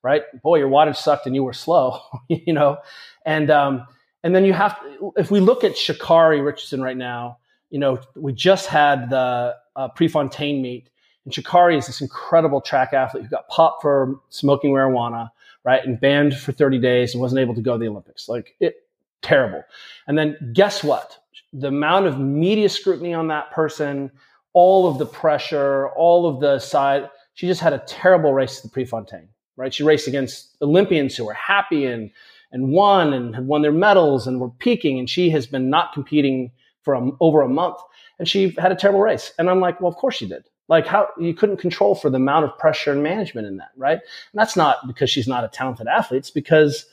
right? 0.05 0.21
Boy, 0.43 0.59
your 0.59 0.69
wattage 0.69 0.97
sucked 0.97 1.25
and 1.25 1.33
you 1.33 1.43
were 1.43 1.51
slow, 1.51 1.99
you 2.29 2.53
know, 2.53 2.77
and 3.25 3.49
um, 3.49 3.87
and 4.23 4.35
then 4.35 4.45
you 4.45 4.53
have 4.53 4.79
to, 4.79 5.11
if 5.17 5.31
we 5.31 5.39
look 5.39 5.63
at 5.63 5.73
Sha'Carri 5.73 6.45
Richardson 6.45 6.81
right 6.81 6.95
now, 6.95 7.39
you 7.71 7.79
know, 7.79 7.99
we 8.15 8.31
just 8.31 8.67
had 8.67 9.09
the 9.09 9.55
uh, 9.75 9.87
Prefontaine 9.89 10.61
meet, 10.61 10.91
and 11.25 11.33
Sha'Carri 11.33 11.75
is 11.75 11.87
this 11.87 12.01
incredible 12.01 12.61
track 12.61 12.93
athlete 12.93 13.23
who 13.23 13.29
got 13.29 13.47
popped 13.49 13.81
for 13.81 14.19
smoking 14.29 14.71
marijuana, 14.71 15.31
right, 15.63 15.83
and 15.83 15.99
banned 15.99 16.37
for 16.37 16.51
30 16.51 16.77
days 16.77 17.13
and 17.15 17.21
wasn't 17.21 17.39
able 17.39 17.55
to 17.55 17.61
go 17.61 17.73
to 17.73 17.79
the 17.79 17.87
Olympics. 17.87 18.29
Like 18.29 18.55
it, 18.59 18.87
terrible. 19.23 19.63
And 20.07 20.15
then 20.15 20.37
guess 20.53 20.83
what? 20.83 21.17
The 21.51 21.69
amount 21.69 22.05
of 22.05 22.19
media 22.19 22.69
scrutiny 22.69 23.15
on 23.15 23.27
that 23.29 23.49
person, 23.49 24.11
all 24.53 24.87
of 24.87 24.99
the 24.99 25.05
pressure, 25.07 25.89
all 25.89 26.27
of 26.27 26.39
the 26.41 26.59
side. 26.59 27.09
She 27.33 27.47
just 27.47 27.59
had 27.59 27.73
a 27.73 27.79
terrible 27.87 28.33
race 28.33 28.61
to 28.61 28.67
the 28.67 28.71
Prefontaine, 28.71 29.29
right? 29.57 29.73
She 29.73 29.83
raced 29.83 30.07
against 30.07 30.55
Olympians 30.61 31.15
who 31.15 31.25
were 31.25 31.33
happy 31.33 31.85
and 31.85 32.11
and 32.51 32.69
won 32.69 33.13
and 33.13 33.35
had 33.35 33.47
won 33.47 33.61
their 33.61 33.71
medals 33.71 34.27
and 34.27 34.39
were 34.39 34.49
peaking, 34.49 34.97
and 34.99 35.09
she 35.09 35.29
has 35.31 35.45
been 35.45 35.69
not 35.69 35.93
competing 35.93 36.51
for 36.83 36.93
a, 36.93 37.09
over 37.19 37.41
a 37.41 37.49
month, 37.49 37.77
and 38.17 38.29
she 38.29 38.55
had 38.57 38.71
a 38.71 38.75
terrible 38.75 39.01
race. 39.01 39.33
And 39.37 39.49
I'm 39.49 39.59
like, 39.59 39.81
well, 39.81 39.89
of 39.89 39.97
course 39.97 40.15
she 40.15 40.27
did. 40.27 40.43
Like 40.67 40.87
how 40.87 41.09
you 41.19 41.33
couldn't 41.33 41.57
control 41.57 41.95
for 41.95 42.09
the 42.09 42.15
amount 42.15 42.45
of 42.45 42.57
pressure 42.57 42.91
and 42.91 43.03
management 43.03 43.45
in 43.47 43.57
that, 43.57 43.71
right? 43.75 43.99
And 43.99 44.39
that's 44.39 44.55
not 44.55 44.87
because 44.87 45.09
she's 45.09 45.27
not 45.27 45.43
a 45.43 45.47
talented 45.47 45.87
athlete. 45.87 46.19
It's 46.19 46.31
because 46.31 46.85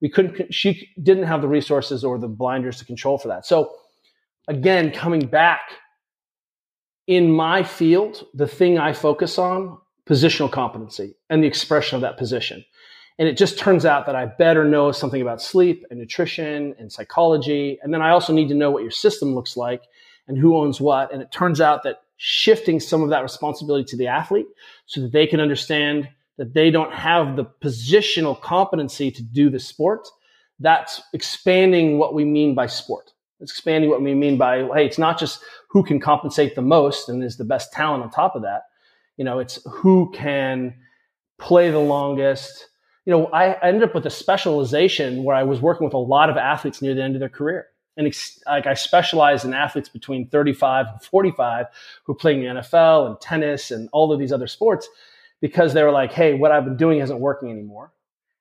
we 0.00 0.08
couldn't, 0.10 0.52
she 0.52 0.90
didn't 1.02 1.24
have 1.24 1.40
the 1.40 1.48
resources 1.48 2.04
or 2.04 2.18
the 2.18 2.28
blinders 2.28 2.78
to 2.78 2.84
control 2.84 3.16
for 3.16 3.28
that. 3.28 3.46
So 3.46 3.74
again, 4.48 4.90
coming 4.90 5.26
back 5.26 5.62
in 7.06 7.30
my 7.30 7.62
field, 7.62 8.26
the 8.34 8.48
thing 8.48 8.78
I 8.78 8.92
focus 8.92 9.38
on, 9.38 9.78
positional 10.06 10.50
competency 10.50 11.14
and 11.30 11.42
the 11.42 11.46
expression 11.46 11.96
of 11.96 12.02
that 12.02 12.16
position. 12.16 12.64
And 13.18 13.28
it 13.28 13.36
just 13.36 13.58
turns 13.58 13.86
out 13.86 14.06
that 14.06 14.16
I 14.16 14.26
better 14.26 14.64
know 14.64 14.90
something 14.90 15.22
about 15.22 15.40
sleep 15.40 15.84
and 15.90 15.98
nutrition 15.98 16.74
and 16.78 16.92
psychology. 16.92 17.78
And 17.82 17.94
then 17.94 18.02
I 18.02 18.10
also 18.10 18.32
need 18.32 18.48
to 18.48 18.54
know 18.54 18.70
what 18.70 18.82
your 18.82 18.90
system 18.90 19.34
looks 19.34 19.56
like 19.56 19.82
and 20.26 20.36
who 20.36 20.56
owns 20.56 20.80
what. 20.80 21.12
And 21.12 21.22
it 21.22 21.30
turns 21.30 21.60
out 21.60 21.84
that 21.84 22.02
shifting 22.16 22.80
some 22.80 23.02
of 23.02 23.10
that 23.10 23.22
responsibility 23.22 23.84
to 23.84 23.96
the 23.96 24.08
athlete 24.08 24.46
so 24.86 25.00
that 25.00 25.12
they 25.12 25.26
can 25.26 25.40
understand 25.40 26.08
that 26.38 26.54
they 26.54 26.70
don't 26.70 26.92
have 26.92 27.36
the 27.36 27.44
positional 27.44 28.40
competency 28.40 29.10
to 29.10 29.22
do 29.22 29.48
the 29.48 29.60
sport. 29.60 30.08
That's 30.58 31.00
expanding 31.12 31.98
what 31.98 32.14
we 32.14 32.24
mean 32.24 32.54
by 32.54 32.66
sport. 32.66 33.12
It's 33.40 33.52
expanding 33.52 33.90
what 33.90 34.02
we 34.02 34.14
mean 34.14 34.38
by, 34.38 34.66
hey, 34.74 34.86
it's 34.86 34.98
not 34.98 35.18
just 35.18 35.40
who 35.68 35.84
can 35.84 36.00
compensate 36.00 36.54
the 36.54 36.62
most 36.62 37.08
and 37.08 37.22
is 37.22 37.36
the 37.36 37.44
best 37.44 37.72
talent 37.72 38.02
on 38.02 38.10
top 38.10 38.34
of 38.34 38.42
that. 38.42 38.62
You 39.16 39.24
know, 39.24 39.38
it's 39.38 39.60
who 39.64 40.10
can 40.12 40.74
play 41.38 41.70
the 41.70 41.78
longest. 41.78 42.68
You 43.04 43.12
know, 43.12 43.26
I 43.26 43.58
ended 43.66 43.82
up 43.82 43.94
with 43.94 44.06
a 44.06 44.10
specialization 44.10 45.24
where 45.24 45.36
I 45.36 45.42
was 45.42 45.60
working 45.60 45.84
with 45.84 45.94
a 45.94 45.98
lot 45.98 46.30
of 46.30 46.36
athletes 46.36 46.80
near 46.80 46.94
the 46.94 47.02
end 47.02 47.14
of 47.14 47.20
their 47.20 47.28
career. 47.28 47.66
And 47.96 48.06
ex- 48.06 48.40
like 48.46 48.66
I 48.66 48.74
specialize 48.74 49.44
in 49.44 49.54
athletes 49.54 49.88
between 49.88 50.28
35 50.28 50.86
and 50.92 51.02
45 51.02 51.66
who 52.04 52.12
are 52.12 52.16
playing 52.16 52.40
the 52.40 52.46
NFL 52.46 53.06
and 53.06 53.20
tennis 53.20 53.70
and 53.70 53.88
all 53.92 54.12
of 54.12 54.18
these 54.18 54.32
other 54.32 54.46
sports 54.46 54.88
because 55.40 55.74
they 55.74 55.82
were 55.82 55.92
like, 55.92 56.12
hey, 56.12 56.34
what 56.34 56.50
I've 56.50 56.64
been 56.64 56.76
doing 56.76 57.00
isn't 57.00 57.20
working 57.20 57.50
anymore. 57.50 57.92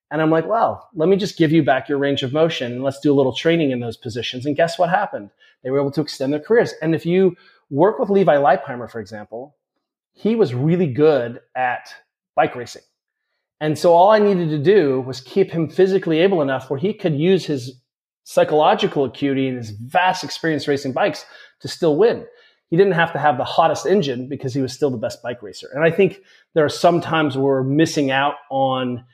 And 0.10 0.22
I'm 0.22 0.30
like, 0.30 0.48
well, 0.48 0.90
let 0.94 1.10
me 1.10 1.18
just 1.18 1.38
give 1.38 1.52
you 1.52 1.64
back 1.64 1.90
your 1.90 1.98
range 1.98 2.24
of 2.24 2.34
motion 2.34 2.72
and 2.72 2.84
let's 2.84 3.00
do 3.00 3.12
a 3.12 3.16
little 3.16 3.34
training 3.34 3.72
in 3.72 3.80
those 3.80 3.98
positions. 3.98 4.46
And 4.46 4.56
guess 4.56 4.78
what 4.78 4.90
happened? 4.90 5.32
They 5.64 5.72
were 5.72 5.80
able 5.80 5.92
to 5.92 6.02
extend 6.02 6.34
their 6.34 6.40
careers. 6.40 6.74
And 6.82 6.94
if 6.94 7.06
you 7.06 7.36
work 7.70 8.00
with 8.00 8.10
Levi 8.10 8.36
Leipheimer, 8.36 8.90
for 8.90 9.00
example, 9.00 9.56
he 10.14 10.36
was 10.36 10.53
really 10.53 10.88
good 10.88 11.41
at 11.55 11.93
bike 12.36 12.55
racing. 12.55 12.84
And 13.59 13.78
so 13.78 13.93
all 13.93 14.11
I 14.11 14.20
needed 14.20 14.49
to 14.49 14.57
do 14.57 15.01
was 15.01 15.22
keep 15.22 15.51
him 15.51 15.70
physically 15.70 16.20
able 16.20 16.41
enough 16.41 16.70
where 16.70 16.80
he 16.80 16.93
could 16.93 17.16
use 17.16 17.45
his 17.45 17.80
psychological 18.24 19.05
acuity 19.05 19.47
and 19.47 19.57
his 19.57 19.72
vast 19.72 20.24
experience 20.24 20.68
racing 20.68 20.93
bikes 20.93 21.26
to 21.61 21.68
still 21.68 21.97
win. 21.97 22.26
He 22.70 22.78
didn't 22.78 22.93
have 22.93 23.14
to 23.14 23.20
have 23.20 23.38
the 23.38 23.43
hottest 23.43 23.86
engine 23.86 24.28
because 24.28 24.53
he 24.53 24.61
was 24.61 24.74
still 24.74 24.89
the 24.89 24.97
best 24.97 25.22
bike 25.22 25.41
racer. 25.43 25.70
And 25.74 25.84
I 25.84 25.91
think 25.91 26.22
there 26.55 26.66
are 26.66 26.70
some 26.70 27.01
times 27.01 27.38
we're 27.38 27.64
missing 27.64 28.11
out 28.11 28.36
on, 28.49 29.05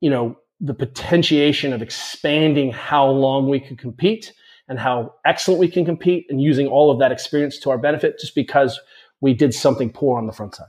you 0.00 0.10
know, 0.10 0.36
the 0.60 0.74
potentiation 0.74 1.72
of 1.72 1.80
expanding 1.80 2.72
how 2.72 3.08
long 3.08 3.48
we 3.48 3.60
can 3.60 3.76
compete 3.76 4.32
and 4.68 4.78
how 4.78 5.14
excellent 5.24 5.60
we 5.60 5.68
can 5.68 5.84
compete 5.84 6.26
and 6.28 6.42
using 6.42 6.66
all 6.66 6.90
of 6.90 6.98
that 6.98 7.12
experience 7.12 7.58
to 7.60 7.70
our 7.70 7.78
benefit 7.78 8.18
just 8.18 8.34
because 8.34 8.80
we 9.20 9.34
did 9.34 9.54
something 9.54 9.90
poor 9.90 10.18
on 10.18 10.26
the 10.26 10.32
front 10.32 10.54
side. 10.54 10.68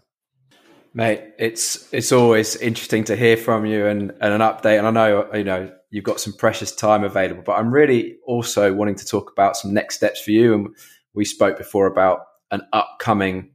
Mate, 0.93 1.21
it's 1.37 1.91
it's 1.93 2.11
always 2.11 2.55
interesting 2.55 3.03
to 3.05 3.15
hear 3.15 3.37
from 3.37 3.65
you 3.65 3.85
and, 3.85 4.11
and 4.21 4.33
an 4.33 4.41
update. 4.41 4.79
And 4.79 4.87
I 4.87 4.91
know 4.91 5.29
you 5.33 5.43
know 5.43 5.71
you've 5.91 6.03
got 6.03 6.19
some 6.19 6.33
precious 6.33 6.73
time 6.73 7.03
available, 7.03 7.43
but 7.45 7.53
I'm 7.53 7.71
really 7.71 8.17
also 8.25 8.73
wanting 8.73 8.95
to 8.95 9.05
talk 9.05 9.31
about 9.31 9.55
some 9.55 9.73
next 9.73 9.95
steps 9.95 10.21
for 10.21 10.31
you. 10.31 10.53
And 10.53 10.67
we 11.13 11.25
spoke 11.25 11.57
before 11.57 11.85
about 11.85 12.21
an 12.51 12.61
upcoming 12.73 13.51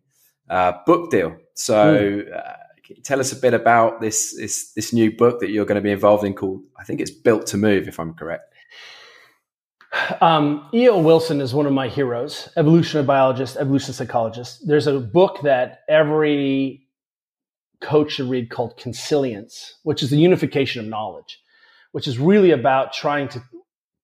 uh, 0.48 0.72
book 0.86 1.10
deal. 1.10 1.36
So, 1.54 1.96
mm. 1.96 2.36
uh, 2.36 2.54
tell 3.02 3.20
us 3.20 3.32
a 3.32 3.36
bit 3.36 3.54
about 3.54 4.00
this, 4.00 4.36
this 4.36 4.72
this 4.72 4.92
new 4.92 5.16
book 5.16 5.40
that 5.40 5.50
you're 5.50 5.64
going 5.64 5.76
to 5.76 5.82
be 5.82 5.90
involved 5.90 6.24
in 6.24 6.34
called 6.34 6.62
I 6.78 6.84
think 6.84 7.00
it's 7.00 7.10
Built 7.10 7.46
to 7.48 7.56
Move, 7.56 7.88
if 7.88 7.98
I'm 7.98 8.14
correct. 8.14 8.53
Um, 10.20 10.68
E.O. 10.74 10.98
Wilson 10.98 11.40
is 11.40 11.54
one 11.54 11.66
of 11.66 11.72
my 11.72 11.88
heroes, 11.88 12.48
evolutionary 12.56 13.06
biologist, 13.06 13.56
evolution 13.56 13.94
psychologist. 13.94 14.66
There's 14.66 14.86
a 14.86 14.98
book 14.98 15.40
that 15.42 15.80
every 15.88 16.86
coach 17.80 18.12
should 18.12 18.28
read 18.28 18.50
called 18.50 18.76
Consilience, 18.76 19.74
which 19.82 20.02
is 20.02 20.10
the 20.10 20.16
unification 20.16 20.80
of 20.80 20.88
knowledge, 20.88 21.40
which 21.92 22.08
is 22.08 22.18
really 22.18 22.50
about 22.50 22.92
trying 22.92 23.28
to 23.28 23.42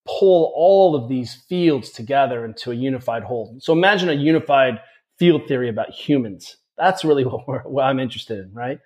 pull 0.07 0.53
all 0.55 0.95
of 0.95 1.09
these 1.09 1.35
fields 1.49 1.91
together 1.91 2.45
into 2.45 2.71
a 2.71 2.75
unified 2.75 3.23
whole. 3.23 3.57
So 3.61 3.73
imagine 3.73 4.09
a 4.09 4.15
unified 4.15 4.81
field 5.19 5.47
theory 5.47 5.69
about 5.69 5.91
humans. 5.91 6.57
That's 6.77 7.05
really 7.05 7.25
what, 7.25 7.71
what 7.71 7.85
I'm 7.85 8.01
interested 8.01 8.39
in, 8.39 8.53
right? 8.53 8.81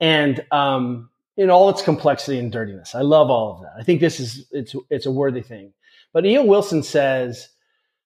And 0.00 0.44
um, 0.50 1.10
in 1.36 1.50
all 1.50 1.68
its 1.70 1.82
complexity 1.82 2.38
and 2.38 2.52
dirtiness, 2.52 2.94
I 2.94 3.02
love 3.02 3.30
all 3.30 3.56
of 3.56 3.62
that. 3.62 3.72
I 3.78 3.82
think 3.82 4.00
this 4.00 4.20
is 4.20 4.46
it's 4.52 4.74
it's 4.90 5.06
a 5.06 5.10
worthy 5.10 5.42
thing. 5.42 5.72
But 6.12 6.26
E.O. 6.26 6.44
Wilson 6.44 6.82
says 6.82 7.48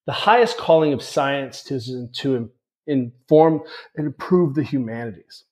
the 0.07 0.13
highest 0.13 0.57
calling 0.59 0.93
of 0.93 1.03
science 1.03 1.63
to, 1.65 2.09
to 2.09 2.51
inform 2.87 3.63
and 3.97 4.07
improve 4.07 4.55
the 4.55 4.63
humanities. 4.63 5.45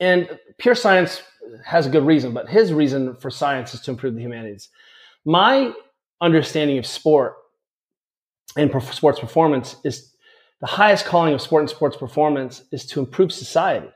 And 0.00 0.38
pure 0.58 0.74
science 0.74 1.22
has 1.64 1.86
a 1.86 1.90
good 1.90 2.04
reason, 2.04 2.32
but 2.32 2.48
his 2.48 2.72
reason 2.72 3.16
for 3.16 3.30
science 3.30 3.74
is 3.74 3.80
to 3.82 3.90
improve 3.90 4.14
the 4.14 4.20
humanities. 4.20 4.68
My 5.24 5.72
understanding 6.20 6.78
of 6.78 6.86
sport 6.86 7.34
and 8.56 8.70
sports 8.92 9.20
performance 9.20 9.76
is 9.84 10.12
the 10.60 10.66
highest 10.66 11.04
calling 11.04 11.34
of 11.34 11.40
sport 11.40 11.62
and 11.62 11.70
sports 11.70 11.96
performance 11.96 12.64
is 12.72 12.84
to 12.86 13.00
improve 13.00 13.32
society. 13.32 13.88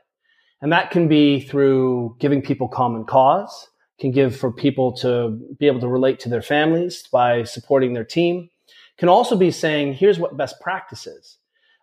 And 0.61 0.71
that 0.71 0.91
can 0.91 1.07
be 1.07 1.41
through 1.41 2.15
giving 2.19 2.41
people 2.41 2.69
common 2.69 3.03
cause, 3.03 3.67
can 4.03 4.11
give 4.11 4.35
for 4.35 4.51
people 4.51 4.91
to 4.91 5.29
be 5.57 5.65
able 5.65 5.79
to 5.79 5.87
relate 5.87 6.19
to 6.19 6.27
their 6.27 6.41
families 6.41 7.07
by 7.09 7.43
supporting 7.43 7.93
their 7.93 8.03
team. 8.03 8.49
Can 8.97 9.07
also 9.07 9.37
be 9.37 9.49
saying, 9.49 9.93
here's 9.93 10.19
what 10.19 10.35
best 10.35 10.59
practice 10.59 11.07
is. 11.07 11.37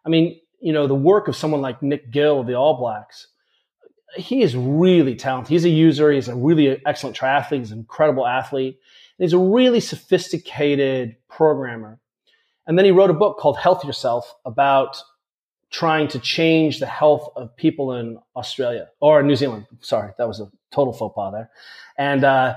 I 0.05 0.11
mean, 0.11 0.39
you 0.61 0.75
know, 0.75 0.87
the 0.87 0.95
work 0.95 1.29
of 1.29 1.37
someone 1.37 1.63
like 1.63 1.83
Nick 1.83 2.11
Gill 2.11 2.41
of 2.41 2.47
the 2.47 2.53
All 2.53 2.77
Blacks, 2.77 3.29
he 4.17 4.43
is 4.43 4.55
really 4.55 5.15
talented. 5.15 5.49
He's 5.49 5.65
a 5.65 5.71
user. 5.71 6.13
He's 6.13 6.29
a 6.29 6.35
really 6.35 6.79
excellent 6.85 7.17
triathlete. 7.17 7.61
He's 7.61 7.71
an 7.71 7.79
incredible 7.79 8.27
athlete. 8.27 8.79
He's 9.17 9.33
a 9.33 9.39
really 9.39 9.81
sophisticated 9.81 11.17
programmer. 11.27 12.01
And 12.67 12.77
then 12.77 12.85
he 12.85 12.91
wrote 12.91 13.09
a 13.09 13.15
book 13.15 13.39
called 13.39 13.57
Health 13.57 13.83
Yourself 13.83 14.35
about 14.45 15.03
trying 15.71 16.09
to 16.09 16.19
change 16.19 16.81
the 16.81 16.87
health 16.87 17.31
of 17.35 17.57
people 17.57 17.95
in 17.95 18.19
Australia 18.37 18.89
or 19.01 19.23
New 19.23 19.37
Zealand. 19.37 19.67
Sorry, 19.81 20.13
that 20.19 20.29
was 20.29 20.41
a 20.41 20.51
total 20.71 20.93
faux 20.93 21.15
pas 21.15 21.33
there. 21.33 21.51
And 21.99 22.25
uh, 22.25 22.57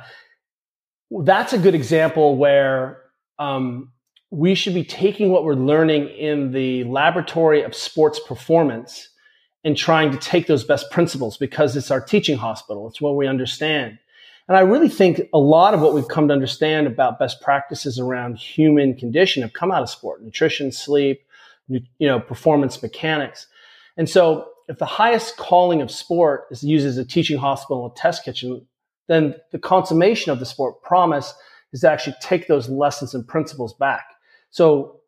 that's 1.22 1.54
a 1.54 1.58
good 1.58 1.76
example 1.76 2.38
where 2.38 3.02
um, 3.40 3.92
we 4.32 4.56
should 4.56 4.74
be 4.74 4.84
taking 4.84 5.30
what 5.30 5.44
we're 5.44 5.54
learning 5.54 6.10
in 6.10 6.52
the 6.52 6.84
laboratory 6.86 7.62
of 7.62 7.76
sports 7.76 8.20
performance 8.20 9.10
and 9.64 9.78
trying 9.78 10.12
to 10.12 10.18
take 10.18 10.48
those 10.48 10.64
best 10.64 10.90
principles 10.92 11.38
because 11.38 11.76
it's 11.76 11.92
our 11.92 12.02
teaching 12.02 12.38
hospital. 12.38 12.88
It's 12.88 13.00
what 13.00 13.16
we 13.16 13.28
understand. 13.28 14.00
And 14.48 14.58
I 14.58 14.62
really 14.62 14.90
think 14.90 15.22
a 15.34 15.38
lot 15.40 15.74
of 15.74 15.80
what 15.80 15.94
we've 15.94 16.08
come 16.08 16.28
to 16.28 16.34
understand 16.34 16.86
about 16.86 17.18
best 17.18 17.42
practices 17.42 17.98
around 17.98 18.38
human 18.38 18.94
condition 18.96 19.42
have 19.42 19.54
come 19.54 19.72
out 19.72 19.84
of 19.84 19.90
sport, 19.90 20.22
nutrition, 20.22 20.72
sleep, 20.72 21.22
you 21.68 21.82
know, 22.00 22.20
performance 22.20 22.82
mechanics. 22.82 23.48
And 23.96 24.10
so 24.10 24.50
if 24.68 24.78
the 24.78 24.86
highest 24.86 25.38
calling 25.38 25.82
of 25.82 25.92
sport 25.92 26.46
is 26.52 26.64
used 26.64 26.86
as 26.86 26.98
a 26.98 27.06
teaching 27.06 27.38
hospital 27.38 27.86
and 27.86 27.92
a 27.92 27.96
test 27.96 28.24
kitchen, 28.24 28.66
then 29.08 29.36
the 29.52 29.60
consummation 29.60 30.32
of 30.32 30.40
the 30.40 30.46
sport 30.46 30.82
promise 30.82 31.34
is 31.74 31.82
to 31.82 31.92
actually 31.92 32.16
take 32.22 32.48
those 32.48 32.70
lessons 32.70 33.14
and 33.14 33.28
principles 33.28 33.74
back. 33.74 34.06
So 34.52 35.02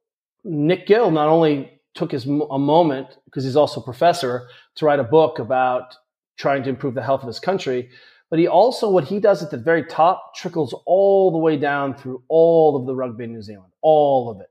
Nick 0.44 0.88
Gill 0.88 1.12
not 1.12 1.28
only 1.28 1.72
took 1.94 2.12
his 2.12 2.26
a 2.26 2.60
moment 2.60 3.18
because 3.26 3.44
he's 3.44 3.56
also 3.56 3.80
a 3.80 3.84
professor 3.84 4.48
to 4.76 4.86
write 4.86 5.00
a 5.00 5.04
book 5.04 5.40
about 5.40 5.96
trying 6.38 6.64
to 6.64 6.70
improve 6.70 6.94
the 6.94 7.04
health 7.04 7.22
of 7.22 7.28
his 7.28 7.40
country, 7.40 7.90
but 8.30 8.40
he 8.40 8.48
also 8.48 8.90
what 8.90 9.06
he 9.06 9.20
does 9.20 9.42
at 9.42 9.52
the 9.52 9.58
very 9.58 9.86
top 9.86 10.36
trickles 10.36 10.76
all 10.86 11.32
the 11.32 11.38
way 11.38 11.56
down 11.56 11.96
through 11.96 12.22
all 12.28 12.76
of 12.76 12.86
the 12.86 12.96
rugby 12.96 13.24
in 13.24 13.32
New 13.32 13.42
Zealand, 13.42 13.72
all 13.82 14.30
of 14.30 14.42
it. 14.42 14.50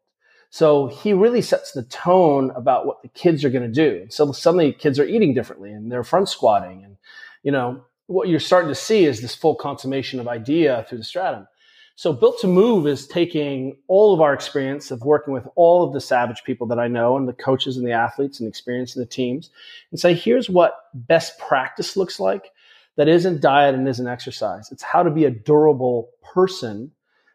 So 0.55 0.87
he 0.87 1.13
really 1.13 1.43
sets 1.43 1.73
the 1.73 1.83
tone 1.83 2.53
about 2.55 2.87
what 2.87 3.03
the 3.03 3.09
kids 3.09 3.45
are 3.45 3.51
going 3.51 3.65
to 3.65 3.69
do. 3.69 4.07
So 4.09 4.31
suddenly 4.31 4.73
kids 4.73 5.01
are 5.01 5.05
eating 5.05 5.35
differently 5.35 5.73
and 5.73 5.91
they're 5.91 6.05
front 6.05 6.29
squatting. 6.29 6.85
And, 6.85 6.97
you 7.43 7.51
know, 7.51 7.85
what 8.07 8.29
you're 8.29 8.39
starting 8.39 8.69
to 8.69 8.75
see 8.77 9.05
is 9.05 9.21
this 9.21 9.35
full 9.35 9.57
consummation 9.57 10.21
of 10.21 10.29
idea 10.29 10.87
through 10.89 10.99
the 10.99 11.05
stratum. 11.05 11.49
So 11.97 12.13
Built 12.13 12.39
to 12.43 12.47
Move 12.47 12.87
is 12.87 13.09
taking 13.09 13.79
all 13.89 14.15
of 14.15 14.21
our 14.21 14.33
experience 14.33 14.93
of 14.93 15.03
working 15.03 15.35
with 15.35 15.49
all 15.57 15.83
of 15.83 15.93
the 15.93 16.01
savage 16.01 16.45
people 16.45 16.69
that 16.69 16.79
I 16.79 16.87
know 16.87 17.17
and 17.17 17.27
the 17.27 17.33
coaches 17.33 17.77
and 17.77 17.85
the 17.85 17.91
athletes 17.91 18.39
and 18.39 18.49
experience 18.49 18.95
in 18.95 19.01
the 19.01 19.07
teams 19.07 19.51
and 19.91 19.99
say, 19.99 20.15
here's 20.15 20.49
what 20.49 20.83
best 20.95 21.37
practice 21.41 21.97
looks 21.97 22.21
like 22.21 22.53
that 22.95 23.09
isn't 23.09 23.41
diet 23.41 23.75
and 23.75 23.89
isn't 23.89 24.07
exercise. 24.07 24.71
It's 24.71 24.85
how 24.85 25.03
to 25.03 25.11
be 25.11 25.25
a 25.25 25.33
durable 25.33 26.11
person 26.23 26.93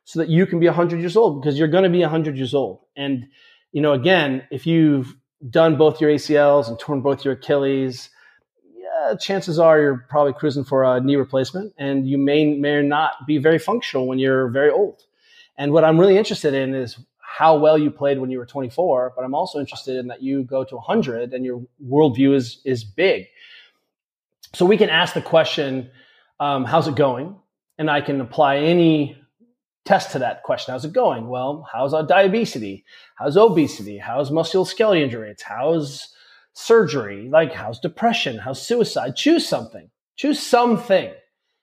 so 0.09 0.17
that 0.17 0.27
you 0.27 0.47
can 0.47 0.59
be 0.59 0.65
100 0.65 0.99
years 0.99 1.15
old 1.15 1.39
because 1.39 1.59
you're 1.59 1.67
going 1.67 1.83
to 1.83 1.89
be 1.89 2.01
100 2.01 2.35
years 2.35 2.55
old. 2.55 2.79
And, 2.95 3.27
you 3.71 3.79
know, 3.79 3.93
again, 3.93 4.41
if 4.49 4.65
you've 4.65 5.15
done 5.51 5.77
both 5.77 6.01
your 6.01 6.09
ACLs 6.09 6.67
and 6.67 6.79
torn 6.79 7.01
both 7.01 7.23
your 7.23 7.35
Achilles, 7.35 8.09
yeah, 8.75 9.13
chances 9.17 9.59
are 9.59 9.79
you're 9.79 10.07
probably 10.09 10.33
cruising 10.33 10.63
for 10.63 10.83
a 10.83 10.99
knee 10.99 11.15
replacement 11.15 11.75
and 11.77 12.09
you 12.09 12.17
may, 12.17 12.55
may 12.55 12.81
not 12.81 13.27
be 13.27 13.37
very 13.37 13.59
functional 13.59 14.07
when 14.07 14.17
you're 14.17 14.47
very 14.47 14.71
old. 14.71 15.03
And 15.59 15.73
what 15.73 15.83
I'm 15.83 15.99
really 15.99 16.17
interested 16.17 16.55
in 16.55 16.73
is 16.73 16.97
how 17.19 17.59
well 17.59 17.77
you 17.77 17.91
played 17.91 18.17
when 18.17 18.31
you 18.31 18.39
were 18.39 18.47
24, 18.47 19.13
but 19.15 19.23
I'm 19.23 19.35
also 19.35 19.59
interested 19.59 19.95
in 19.95 20.07
that 20.07 20.23
you 20.23 20.41
go 20.41 20.63
to 20.63 20.75
100 20.75 21.35
and 21.35 21.45
your 21.45 21.61
worldview 21.87 22.33
is, 22.33 22.61
is 22.65 22.83
big. 22.83 23.27
So 24.55 24.65
we 24.65 24.75
can 24.75 24.89
ask 24.89 25.13
the 25.13 25.21
question, 25.21 25.91
um, 26.39 26.65
how's 26.65 26.87
it 26.87 26.95
going? 26.95 27.35
And 27.77 27.91
I 27.91 28.01
can 28.01 28.19
apply 28.21 28.57
any 28.57 29.18
test 29.85 30.11
to 30.11 30.19
that 30.19 30.43
question. 30.43 30.71
How's 30.71 30.85
it 30.85 30.93
going? 30.93 31.27
Well, 31.27 31.67
how's 31.71 31.93
our 31.93 32.03
diabetes? 32.03 32.81
How's 33.15 33.37
obesity? 33.37 33.97
How's 33.97 34.29
musculoskeletal 34.31 35.01
injury 35.01 35.29
rates? 35.29 35.43
How's 35.43 36.13
surgery? 36.53 37.29
Like, 37.29 37.53
how's 37.53 37.79
depression? 37.79 38.37
How's 38.37 38.65
suicide? 38.65 39.15
Choose 39.15 39.47
something. 39.47 39.89
Choose 40.15 40.41
something 40.41 41.11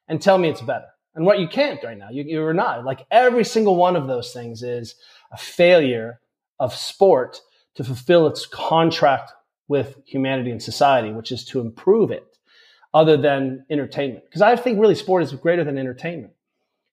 and 0.08 0.20
tell 0.20 0.38
me 0.38 0.48
it's 0.48 0.62
better. 0.62 0.86
And 1.14 1.24
what 1.24 1.38
you 1.38 1.48
can't 1.48 1.82
right 1.82 1.96
now, 1.96 2.08
you, 2.10 2.24
you're 2.24 2.52
not. 2.52 2.84
Like, 2.84 3.06
every 3.10 3.44
single 3.44 3.76
one 3.76 3.96
of 3.96 4.06
those 4.06 4.32
things 4.32 4.62
is 4.62 4.94
a 5.32 5.36
failure 5.36 6.20
of 6.58 6.74
sport 6.74 7.40
to 7.74 7.84
fulfill 7.84 8.26
its 8.26 8.46
contract 8.46 9.32
with 9.68 9.96
humanity 10.06 10.50
and 10.50 10.62
society, 10.62 11.12
which 11.12 11.32
is 11.32 11.44
to 11.46 11.60
improve 11.60 12.10
it 12.10 12.24
other 12.94 13.16
than 13.16 13.64
entertainment. 13.70 14.24
Because 14.24 14.42
I 14.42 14.56
think 14.56 14.80
really 14.80 14.94
sport 14.94 15.22
is 15.22 15.32
greater 15.32 15.64
than 15.64 15.78
entertainment. 15.78 16.32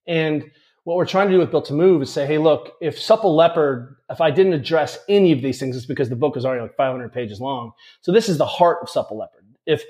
And 0.06 0.52
what 0.84 0.98
we're 0.98 1.06
trying 1.06 1.28
to 1.28 1.34
do 1.34 1.40
with 1.40 1.52
Built 1.52 1.66
to 1.66 1.74
Move 1.74 2.02
is 2.02 2.12
say, 2.12 2.26
hey, 2.26 2.38
look, 2.38 2.74
if 2.82 3.00
Supple 3.00 3.36
Leopard, 3.36 3.96
if 4.10 4.20
I 4.20 4.32
didn't 4.32 4.54
address 4.54 5.00
any 5.08 5.32
of 5.32 5.42
these 5.42 5.60
things, 5.60 5.78
it's 5.78 5.86
because 5.86 6.10
the 6.10 6.16
book 6.16 6.36
is 6.36 6.46
already 6.46 6.62
like 6.62 6.76
500 6.76 7.14
pages 7.14 7.40
long. 7.40 7.72
So 8.02 8.12
this 8.12 8.28
is 8.28 8.38
the 8.38 8.46
heart 8.46 8.80
of 8.82 8.90
Supple 8.90 9.18
Leopard. 9.18 9.46
If 9.66 9.84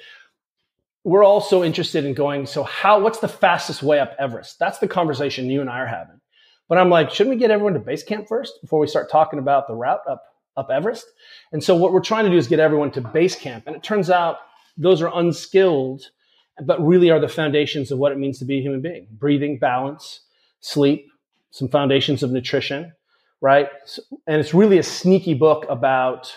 we're 1.03 1.23
also 1.23 1.63
interested 1.63 2.05
in 2.05 2.13
going, 2.13 2.45
so 2.45 2.63
how, 2.63 2.99
what's 2.99 3.19
the 3.19 3.27
fastest 3.27 3.81
way 3.81 3.99
up 3.99 4.15
Everest? 4.19 4.59
That's 4.59 4.77
the 4.77 4.87
conversation 4.87 5.49
you 5.49 5.61
and 5.61 5.69
I 5.69 5.79
are 5.79 5.87
having. 5.87 6.21
But 6.69 6.77
I'm 6.77 6.89
like, 6.89 7.09
shouldn't 7.09 7.35
we 7.35 7.39
get 7.39 7.51
everyone 7.51 7.73
to 7.73 7.79
base 7.79 8.03
camp 8.03 8.27
first 8.27 8.61
before 8.61 8.79
we 8.79 8.87
start 8.87 9.09
talking 9.09 9.39
about 9.39 9.67
the 9.67 9.75
route 9.75 10.01
up, 10.07 10.23
up 10.55 10.69
Everest? 10.69 11.05
And 11.51 11.63
so 11.63 11.75
what 11.75 11.91
we're 11.91 12.01
trying 12.01 12.25
to 12.25 12.31
do 12.31 12.37
is 12.37 12.47
get 12.47 12.59
everyone 12.59 12.91
to 12.91 13.01
base 13.01 13.35
camp. 13.35 13.65
And 13.65 13.75
it 13.75 13.83
turns 13.83 14.11
out 14.11 14.37
those 14.77 15.01
are 15.01 15.11
unskilled, 15.13 16.03
but 16.63 16.85
really 16.85 17.09
are 17.09 17.19
the 17.19 17.27
foundations 17.27 17.91
of 17.91 17.97
what 17.97 18.11
it 18.11 18.19
means 18.19 18.37
to 18.39 18.45
be 18.45 18.59
a 18.59 18.61
human 18.61 18.81
being 18.81 19.07
breathing, 19.11 19.57
balance, 19.57 20.21
sleep, 20.63 21.11
some 21.51 21.67
foundations 21.67 22.23
of 22.23 22.31
nutrition, 22.31 22.93
right? 23.41 23.67
And 24.25 24.39
it's 24.39 24.53
really 24.53 24.77
a 24.77 24.83
sneaky 24.83 25.33
book 25.33 25.65
about 25.69 26.35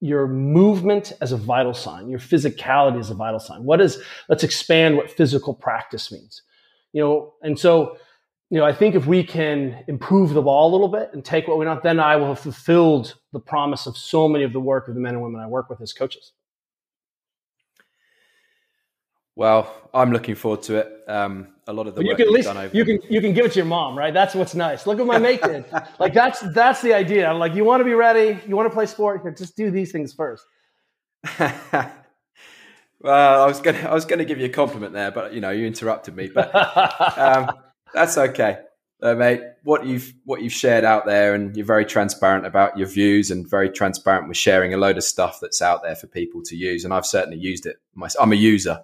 your 0.00 0.28
movement 0.28 1.14
as 1.22 1.32
a 1.32 1.36
vital 1.36 1.72
sign, 1.72 2.10
your 2.10 2.18
physicality 2.18 3.00
as 3.00 3.10
a 3.10 3.14
vital 3.14 3.40
sign. 3.40 3.64
What 3.64 3.80
is, 3.80 3.98
let's 4.28 4.44
expand 4.44 4.96
what 4.96 5.10
physical 5.10 5.54
practice 5.54 6.12
means. 6.12 6.42
You 6.92 7.02
know, 7.02 7.34
and 7.42 7.58
so, 7.58 7.96
you 8.50 8.58
know, 8.58 8.64
I 8.64 8.74
think 8.74 8.94
if 8.94 9.06
we 9.06 9.24
can 9.24 9.82
improve 9.88 10.34
the 10.34 10.42
ball 10.42 10.70
a 10.70 10.72
little 10.72 10.88
bit 10.88 11.10
and 11.14 11.24
take 11.24 11.48
what 11.48 11.58
we 11.58 11.64
want, 11.64 11.82
then 11.82 11.98
I 11.98 12.16
will 12.16 12.28
have 12.28 12.38
fulfilled 12.38 13.14
the 13.32 13.40
promise 13.40 13.86
of 13.86 13.96
so 13.96 14.28
many 14.28 14.44
of 14.44 14.52
the 14.52 14.60
work 14.60 14.86
of 14.86 14.94
the 14.94 15.00
men 15.00 15.14
and 15.14 15.22
women 15.22 15.40
I 15.40 15.46
work 15.46 15.70
with 15.70 15.80
as 15.80 15.94
coaches. 15.94 16.32
Well, 19.36 19.90
I'm 19.92 20.12
looking 20.12 20.34
forward 20.34 20.62
to 20.62 20.76
it. 20.76 21.04
Um, 21.06 21.48
a 21.66 21.72
lot 21.72 21.86
of 21.86 21.94
the 21.94 22.02
you 22.02 22.16
can 22.16 22.32
least 22.32 22.48
you 22.72 22.84
can 22.84 22.98
you 23.08 23.20
can 23.20 23.34
give 23.34 23.44
it 23.44 23.52
to 23.52 23.56
your 23.56 23.66
mom, 23.66 23.96
right? 23.96 24.14
That's 24.14 24.34
what's 24.34 24.54
nice. 24.54 24.86
Look 24.86 24.98
what 24.98 25.06
my 25.06 25.18
mate 25.18 25.42
did. 25.42 25.66
like 25.98 26.14
that's 26.14 26.40
that's 26.54 26.80
the 26.80 26.94
idea. 26.94 27.28
I'm 27.28 27.38
like, 27.38 27.54
you 27.54 27.64
want 27.64 27.80
to 27.80 27.84
be 27.84 27.92
ready, 27.92 28.40
you 28.48 28.56
want 28.56 28.66
to 28.66 28.74
play 28.74 28.86
sport, 28.86 29.22
just 29.36 29.56
do 29.56 29.70
these 29.70 29.92
things 29.92 30.14
first. 30.14 30.44
well, 31.40 33.42
I 33.42 33.46
was 33.46 33.60
gonna 33.60 33.80
I 33.80 33.92
was 33.92 34.06
gonna 34.06 34.24
give 34.24 34.38
you 34.38 34.46
a 34.46 34.50
compliment 34.50 34.94
there, 34.94 35.10
but 35.10 35.34
you 35.34 35.40
know 35.40 35.50
you 35.50 35.66
interrupted 35.66 36.16
me. 36.16 36.30
But 36.32 36.54
um, 37.18 37.50
that's 37.94 38.16
okay, 38.16 38.60
uh, 39.02 39.14
mate. 39.16 39.42
What 39.64 39.84
you've 39.84 40.14
what 40.24 40.40
you've 40.40 40.52
shared 40.52 40.84
out 40.84 41.04
there, 41.04 41.34
and 41.34 41.54
you're 41.56 41.66
very 41.66 41.84
transparent 41.84 42.46
about 42.46 42.78
your 42.78 42.86
views, 42.86 43.30
and 43.30 43.48
very 43.48 43.68
transparent 43.68 44.28
with 44.28 44.38
sharing 44.38 44.72
a 44.72 44.78
load 44.78 44.96
of 44.96 45.04
stuff 45.04 45.40
that's 45.42 45.60
out 45.60 45.82
there 45.82 45.96
for 45.96 46.06
people 46.06 46.42
to 46.44 46.56
use. 46.56 46.84
And 46.84 46.94
I've 46.94 47.06
certainly 47.06 47.38
used 47.38 47.66
it. 47.66 47.76
I'm 48.18 48.32
a 48.32 48.36
user 48.36 48.82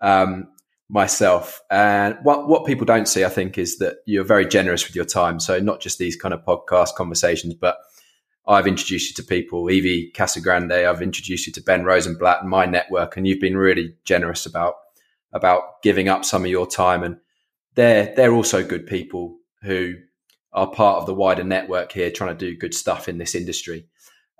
um, 0.00 0.48
myself. 0.88 1.60
And 1.70 2.16
what 2.22 2.48
what 2.48 2.66
people 2.66 2.86
don't 2.86 3.08
see, 3.08 3.24
I 3.24 3.28
think, 3.28 3.58
is 3.58 3.78
that 3.78 3.98
you're 4.06 4.24
very 4.24 4.46
generous 4.46 4.86
with 4.86 4.96
your 4.96 5.04
time. 5.04 5.40
So 5.40 5.58
not 5.58 5.80
just 5.80 5.98
these 5.98 6.16
kind 6.16 6.34
of 6.34 6.44
podcast 6.44 6.94
conversations, 6.94 7.54
but 7.54 7.78
I've 8.46 8.66
introduced 8.66 9.10
you 9.10 9.22
to 9.22 9.28
people, 9.28 9.68
Ivi 9.68 10.12
Casagrande. 10.14 10.88
I've 10.88 11.02
introduced 11.02 11.46
you 11.46 11.52
to 11.54 11.62
Ben 11.62 11.84
Rosenblatt 11.84 12.42
and 12.42 12.50
my 12.50 12.66
network, 12.66 13.16
and 13.16 13.26
you've 13.26 13.40
been 13.40 13.56
really 13.56 13.94
generous 14.04 14.46
about 14.46 14.74
about 15.32 15.82
giving 15.82 16.08
up 16.08 16.24
some 16.24 16.44
of 16.44 16.50
your 16.50 16.66
time. 16.66 17.02
And 17.02 17.16
they're 17.74 18.14
they're 18.14 18.34
also 18.34 18.64
good 18.64 18.86
people 18.86 19.38
who 19.62 19.94
are 20.52 20.70
part 20.70 20.98
of 20.98 21.06
the 21.06 21.14
wider 21.14 21.44
network 21.44 21.92
here, 21.92 22.10
trying 22.10 22.36
to 22.36 22.50
do 22.50 22.56
good 22.56 22.72
stuff 22.72 23.08
in 23.08 23.18
this 23.18 23.34
industry. 23.34 23.86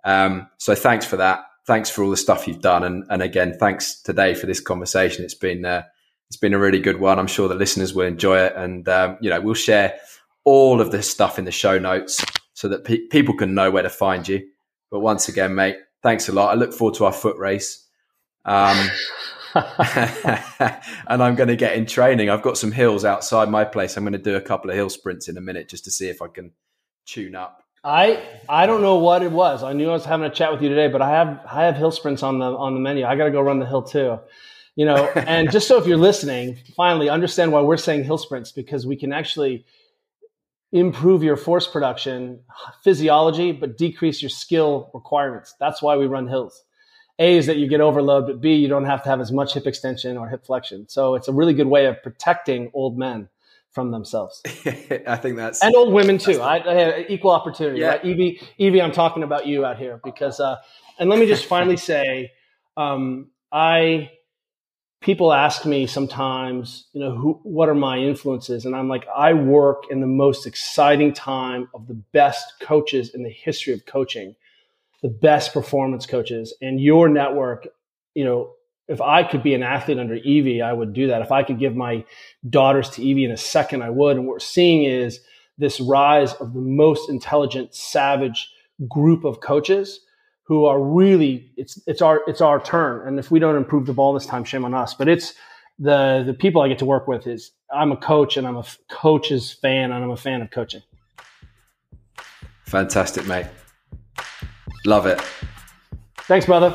Um, 0.05 0.49
so 0.57 0.75
thanks 0.75 1.05
for 1.05 1.17
that 1.17 1.45
thanks 1.67 1.91
for 1.91 2.03
all 2.03 2.11
the 2.11 2.17
stuff 2.17 2.47
you've 2.47 2.61
done, 2.61 2.85
and 2.85 3.05
and 3.11 3.23
again, 3.23 3.57
thanks 3.59 4.01
today 4.01 4.35
for 4.35 4.47
this 4.47 4.61
conversation. 4.61 5.25
It's 5.25 5.35
been 5.35 5.64
uh, 5.64 5.83
it's 6.29 6.37
been 6.37 6.55
a 6.55 6.59
really 6.59 6.81
good 6.81 7.01
one. 7.01 7.19
I'm 7.19 7.27
sure 7.27 7.49
the 7.49 7.55
listeners 7.55 7.95
will 7.95 8.07
enjoy 8.07 8.39
it, 8.39 8.55
and 8.57 8.89
um, 8.89 9.19
you 9.21 9.31
know 9.31 9.41
we'll 9.41 9.55
share 9.55 9.99
all 10.45 10.81
of 10.81 10.93
this 10.93 11.11
stuff 11.11 11.39
in 11.39 11.45
the 11.45 11.53
show 11.53 11.79
notes 11.79 12.25
so 12.55 12.69
that 12.69 12.85
pe- 12.85 13.07
people 13.09 13.35
can 13.35 13.55
know 13.55 13.71
where 13.71 13.83
to 13.83 13.91
find 13.91 14.27
you. 14.27 14.47
But 14.91 15.01
once 15.01 15.29
again, 15.29 15.55
mate, 15.55 15.77
thanks 16.03 16.29
a 16.29 16.33
lot. 16.33 16.53
I 16.53 16.55
look 16.55 16.73
forward 16.73 16.95
to 16.97 17.05
our 17.05 17.12
foot 17.12 17.37
race. 17.37 17.85
Um, 18.45 18.89
and 19.57 21.23
I'm 21.23 21.35
going 21.35 21.49
to 21.49 21.57
get 21.57 21.75
in 21.75 21.85
training. 21.85 22.31
I've 22.31 22.43
got 22.43 22.57
some 22.57 22.71
hills 22.71 23.05
outside 23.05 23.49
my 23.51 23.64
place. 23.64 23.97
I'm 23.97 24.05
going 24.05 24.12
to 24.12 24.19
do 24.19 24.37
a 24.37 24.41
couple 24.41 24.71
of 24.71 24.77
hill 24.77 24.89
sprints 24.89 25.29
in 25.29 25.37
a 25.37 25.41
minute 25.41 25.69
just 25.69 25.85
to 25.85 25.91
see 25.91 26.09
if 26.09 26.23
I 26.23 26.29
can 26.29 26.53
tune 27.07 27.35
up. 27.35 27.66
I 27.87 28.20
I 28.49 28.66
don't 28.66 28.82
know 28.82 28.97
what 28.97 29.22
it 29.22 29.30
was. 29.30 29.62
I 29.62 29.72
knew 29.72 29.89
I 29.89 29.93
was 29.93 30.05
having 30.05 30.26
a 30.26 30.30
chat 30.30 30.51
with 30.53 30.61
you 30.61 30.68
today, 30.68 30.89
but 30.89 31.01
I 31.01 31.11
have 31.11 31.41
I 31.49 31.64
have 31.64 31.76
hill 31.76 31.93
sprints 31.93 32.24
on 32.24 32.41
the 32.41 32.47
on 32.47 32.74
the 32.74 32.80
menu. 32.80 33.05
I 33.05 33.14
got 33.14 33.26
to 33.26 33.30
go 33.30 33.41
run 33.41 33.61
the 33.61 33.66
hill 33.66 33.82
too. 33.82 34.18
You 34.74 34.87
know, 34.87 35.07
and 35.14 35.53
just 35.53 35.68
so 35.68 35.78
if 35.78 35.87
you're 35.87 35.97
listening, 35.97 36.59
finally 36.76 37.09
understand 37.09 37.53
why 37.53 37.61
we're 37.61 37.76
saying 37.76 38.03
hill 38.03 38.18
sprints 38.18 38.51
because 38.51 38.87
we 38.87 38.97
can 38.97 39.12
actually 39.12 39.64
improve 40.72 41.22
your 41.22 41.37
force 41.37 41.68
production 41.68 42.41
physiology 42.82 43.53
but 43.53 43.78
decrease 43.78 44.20
your 44.20 44.30
skill 44.30 44.91
requirements. 44.93 45.55
That's 45.61 45.80
why 45.80 45.97
we 45.97 46.07
run 46.07 46.26
hills. 46.26 46.64
A 47.20 47.37
is 47.39 47.47
that 47.47 47.57
you 47.57 47.68
get 47.68 47.80
overload, 47.80 48.26
but 48.26 48.41
B, 48.41 48.55
you 48.57 48.66
don't 48.66 48.84
have 48.84 49.05
to 49.05 49.09
have 49.09 49.20
as 49.20 49.30
much 49.30 49.55
hip 49.55 49.66
extension 49.66 50.16
or 50.16 50.28
hip 50.28 50.45
flexion. 50.45 50.89
So 50.89 51.14
it's 51.14 51.28
a 51.28 51.32
really 51.32 51.55
good 51.55 51.68
way 51.68 51.87
of 51.87 52.03
protecting 52.03 52.70
old 52.74 52.99
men 52.99 53.28
from 53.77 53.91
themselves. 53.91 54.41
I 54.47 55.16
think 55.16 55.37
that's 55.37 55.62
and 55.62 55.77
old 55.77 55.93
women 55.93 56.16
too. 56.16 56.41
I, 56.41 56.57
I 56.57 57.07
equal 57.11 57.31
opportunity. 57.31 57.81
Yeah. 57.81 57.89
Right? 57.89 58.07
Ivi, 58.07 58.41
Ivi, 58.59 58.81
I'm 58.81 58.91
talking 58.91 59.22
about 59.22 59.47
you 59.47 59.66
out 59.66 59.77
here 59.77 60.01
because. 60.03 60.41
Uh, 60.41 60.57
and 60.99 61.11
let 61.11 61.18
me 61.18 61.27
just 61.27 61.45
finally 61.45 61.77
say, 61.93 62.33
um, 62.79 63.29
I 63.53 64.12
people 65.03 65.31
ask 65.31 65.66
me 65.66 65.87
sometimes, 65.87 66.87
you 66.95 67.01
know, 67.01 67.14
who, 67.14 67.39
what 67.43 67.68
are 67.68 67.74
my 67.74 67.99
influences, 67.99 68.64
and 68.64 68.74
I'm 68.74 68.89
like, 68.89 69.07
I 69.14 69.35
work 69.35 69.85
in 69.91 70.01
the 70.01 70.07
most 70.07 70.47
exciting 70.47 71.12
time 71.12 71.68
of 71.74 71.87
the 71.87 72.01
best 72.14 72.55
coaches 72.62 73.14
in 73.14 73.24
the 73.24 73.31
history 73.31 73.74
of 73.74 73.85
coaching, 73.85 74.37
the 75.03 75.11
best 75.11 75.53
performance 75.53 76.07
coaches, 76.07 76.55
and 76.62 76.81
your 76.81 77.11
network, 77.11 77.68
you 78.14 78.24
know, 78.24 78.55
if 78.89 79.01
I 79.01 79.24
could 79.24 79.43
be 79.43 79.55
an 79.55 79.62
athlete 79.62 79.99
under 79.99 80.14
Ivi, 80.14 80.62
I 80.62 80.72
would 80.72 80.93
do 80.93 81.09
that. 81.09 81.22
If 81.22 81.32
I 81.32 81.43
could 81.43 81.59
give 81.59 81.74
my 81.74 82.05
daughters 82.49 82.89
to 82.91 83.03
Ivi 83.03 83.24
in 83.24 83.30
a 83.30 83.37
second, 83.37 83.82
I 83.82 83.91
would. 83.91 84.16
And 84.16 84.26
what 84.26 84.34
we're 84.34 84.39
seeing 84.41 84.84
is 84.84 85.20
this 85.59 85.80
rise 85.80 86.34
of 86.34 86.53
the 86.53 86.61
most 86.61 87.09
intelligent, 87.09 87.74
savage 87.74 88.51
group 88.89 89.24
of 89.24 89.41
coaches 89.41 90.01
who 90.45 90.64
are 90.64 90.80
really 90.80 91.51
it's 91.57 91.80
it's 91.87 92.01
our 92.01 92.22
it's 92.28 92.41
our 92.41 92.61
turn. 92.61 93.07
And 93.07 93.18
if 93.18 93.30
we 93.30 93.41
don't 93.41 93.57
improve 93.57 93.87
the 93.87 93.93
ball 93.93 94.12
this 94.12 94.26
time, 94.26 94.45
shame 94.45 94.64
on 94.64 94.74
us. 94.74 94.95
But 94.95 95.09
it's 95.09 95.34
the 95.78 96.22
the 96.24 96.34
people 96.34 96.62
I 96.62 96.68
get 96.68 96.78
to 96.78 96.87
work 96.87 97.09
with 97.09 97.26
is 97.26 97.51
I'm 97.72 97.91
a 97.91 97.97
coach 97.97 98.37
and 98.37 98.47
I'm 98.47 98.57
a 98.57 98.64
coach's 98.89 99.53
fan 99.53 99.91
and 99.91 100.05
I'm 100.05 100.11
a 100.11 100.16
fan 100.16 100.43
of 100.43 100.51
coaching. 100.51 100.82
Fantastic, 102.64 103.26
mate. 103.26 103.47
Love 104.84 105.07
it. 105.07 105.20
Thanks, 106.18 106.47
brother. 106.47 106.74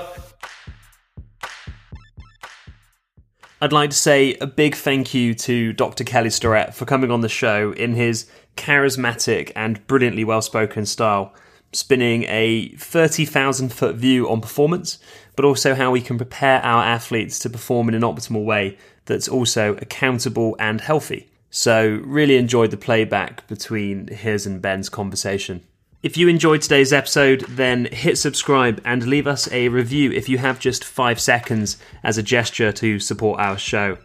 I'd 3.64 3.72
like 3.72 3.92
to 3.92 3.96
say 3.96 4.34
a 4.42 4.48
big 4.48 4.74
thank 4.74 5.14
you 5.14 5.36
to 5.36 5.72
Dr. 5.72 6.04
Kelly 6.04 6.32
Starrett 6.32 6.74
for 6.74 6.86
coming 6.86 7.12
on 7.12 7.22
the 7.22 7.30
show 7.30 7.74
in 7.74 7.94
his 7.94 8.26
charismatic 8.58 9.52
and 9.56 9.86
brilliantly 9.86 10.24
well 10.24 10.42
spoken 10.42 10.88
style, 10.88 11.32
spinning 11.72 12.24
a 12.24 12.70
30,000 12.70 13.72
foot 13.72 13.98
view 13.98 14.28
on 14.28 14.42
performance, 14.42 14.98
but 15.36 15.46
also 15.46 15.76
how 15.76 15.92
we 15.92 16.02
can 16.02 16.18
prepare 16.18 16.60
our 16.64 16.84
athletes 16.84 17.38
to 17.38 17.52
perform 17.52 17.88
in 17.88 17.94
an 17.94 18.02
optimal 18.02 18.44
way 18.44 18.80
that's 19.06 19.28
also 19.28 19.76
accountable 19.76 20.56
and 20.58 20.82
healthy. 20.82 21.30
So, 21.52 22.02
really 22.04 22.38
enjoyed 22.38 22.72
the 22.72 22.78
playback 22.78 23.46
between 23.48 24.08
his 24.08 24.48
and 24.48 24.60
Ben's 24.60 24.90
conversation. 24.90 25.62
If 26.04 26.18
you 26.18 26.28
enjoyed 26.28 26.64
today's 26.64 26.92
episode, 26.92 27.42
then 27.42 27.86
hit 27.86 28.18
subscribe 28.18 28.82
and 28.84 29.06
leave 29.06 29.28
us 29.28 29.52
a 29.52 29.68
review 29.68 30.12
if 30.12 30.28
you 30.28 30.40
have 30.40 30.60
just 30.60 30.84
five 30.84 31.20
seconds 31.20 31.78
as 32.04 32.18
a 32.18 32.24
gesture 32.24 32.72
to 32.72 32.98
support 32.98 33.40
our 33.40 33.56
show. 33.56 34.00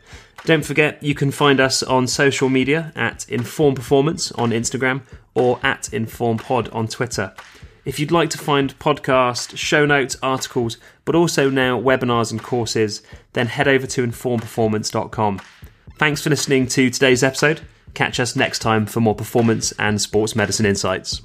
Don't 0.44 0.64
forget, 0.64 1.03
you 1.03 1.14
can 1.14 1.30
find 1.30 1.59
us 1.59 1.82
on 1.82 2.07
social 2.07 2.51
media 2.51 2.92
at 2.94 3.26
Inform 3.30 3.74
Performance 3.74 4.30
on 4.32 4.51
Instagram 4.51 5.01
or 5.34 5.59
at 5.62 5.90
Inform 5.94 6.36
Pod 6.36 6.68
on 6.68 6.86
Twitter. 6.86 7.34
If 7.86 7.99
you'd 7.99 8.12
like 8.12 8.28
to 8.30 8.38
find 8.38 8.78
podcast, 8.78 9.57
show 9.57 9.86
notes, 9.86 10.18
articles, 10.22 10.76
but 11.07 11.14
also 11.14 11.49
now 11.49 11.80
webinars 11.80 12.30
and 12.30 12.42
courses, 12.42 13.01
then 13.32 13.47
head 13.47 13.68
over 13.68 13.86
to 13.86 14.07
informperformance.com. 14.07 15.40
Thanks 15.97 16.20
for 16.20 16.28
listening 16.28 16.66
to 16.66 16.90
today's 16.90 17.22
episode. 17.22 17.62
Catch 17.94 18.20
us 18.20 18.36
next 18.36 18.59
time 18.59 18.84
for 18.84 19.01
more 19.01 19.14
performance 19.14 19.72
and 19.78 19.99
sports 19.99 20.36
medicine 20.36 20.66
insights. 20.66 21.22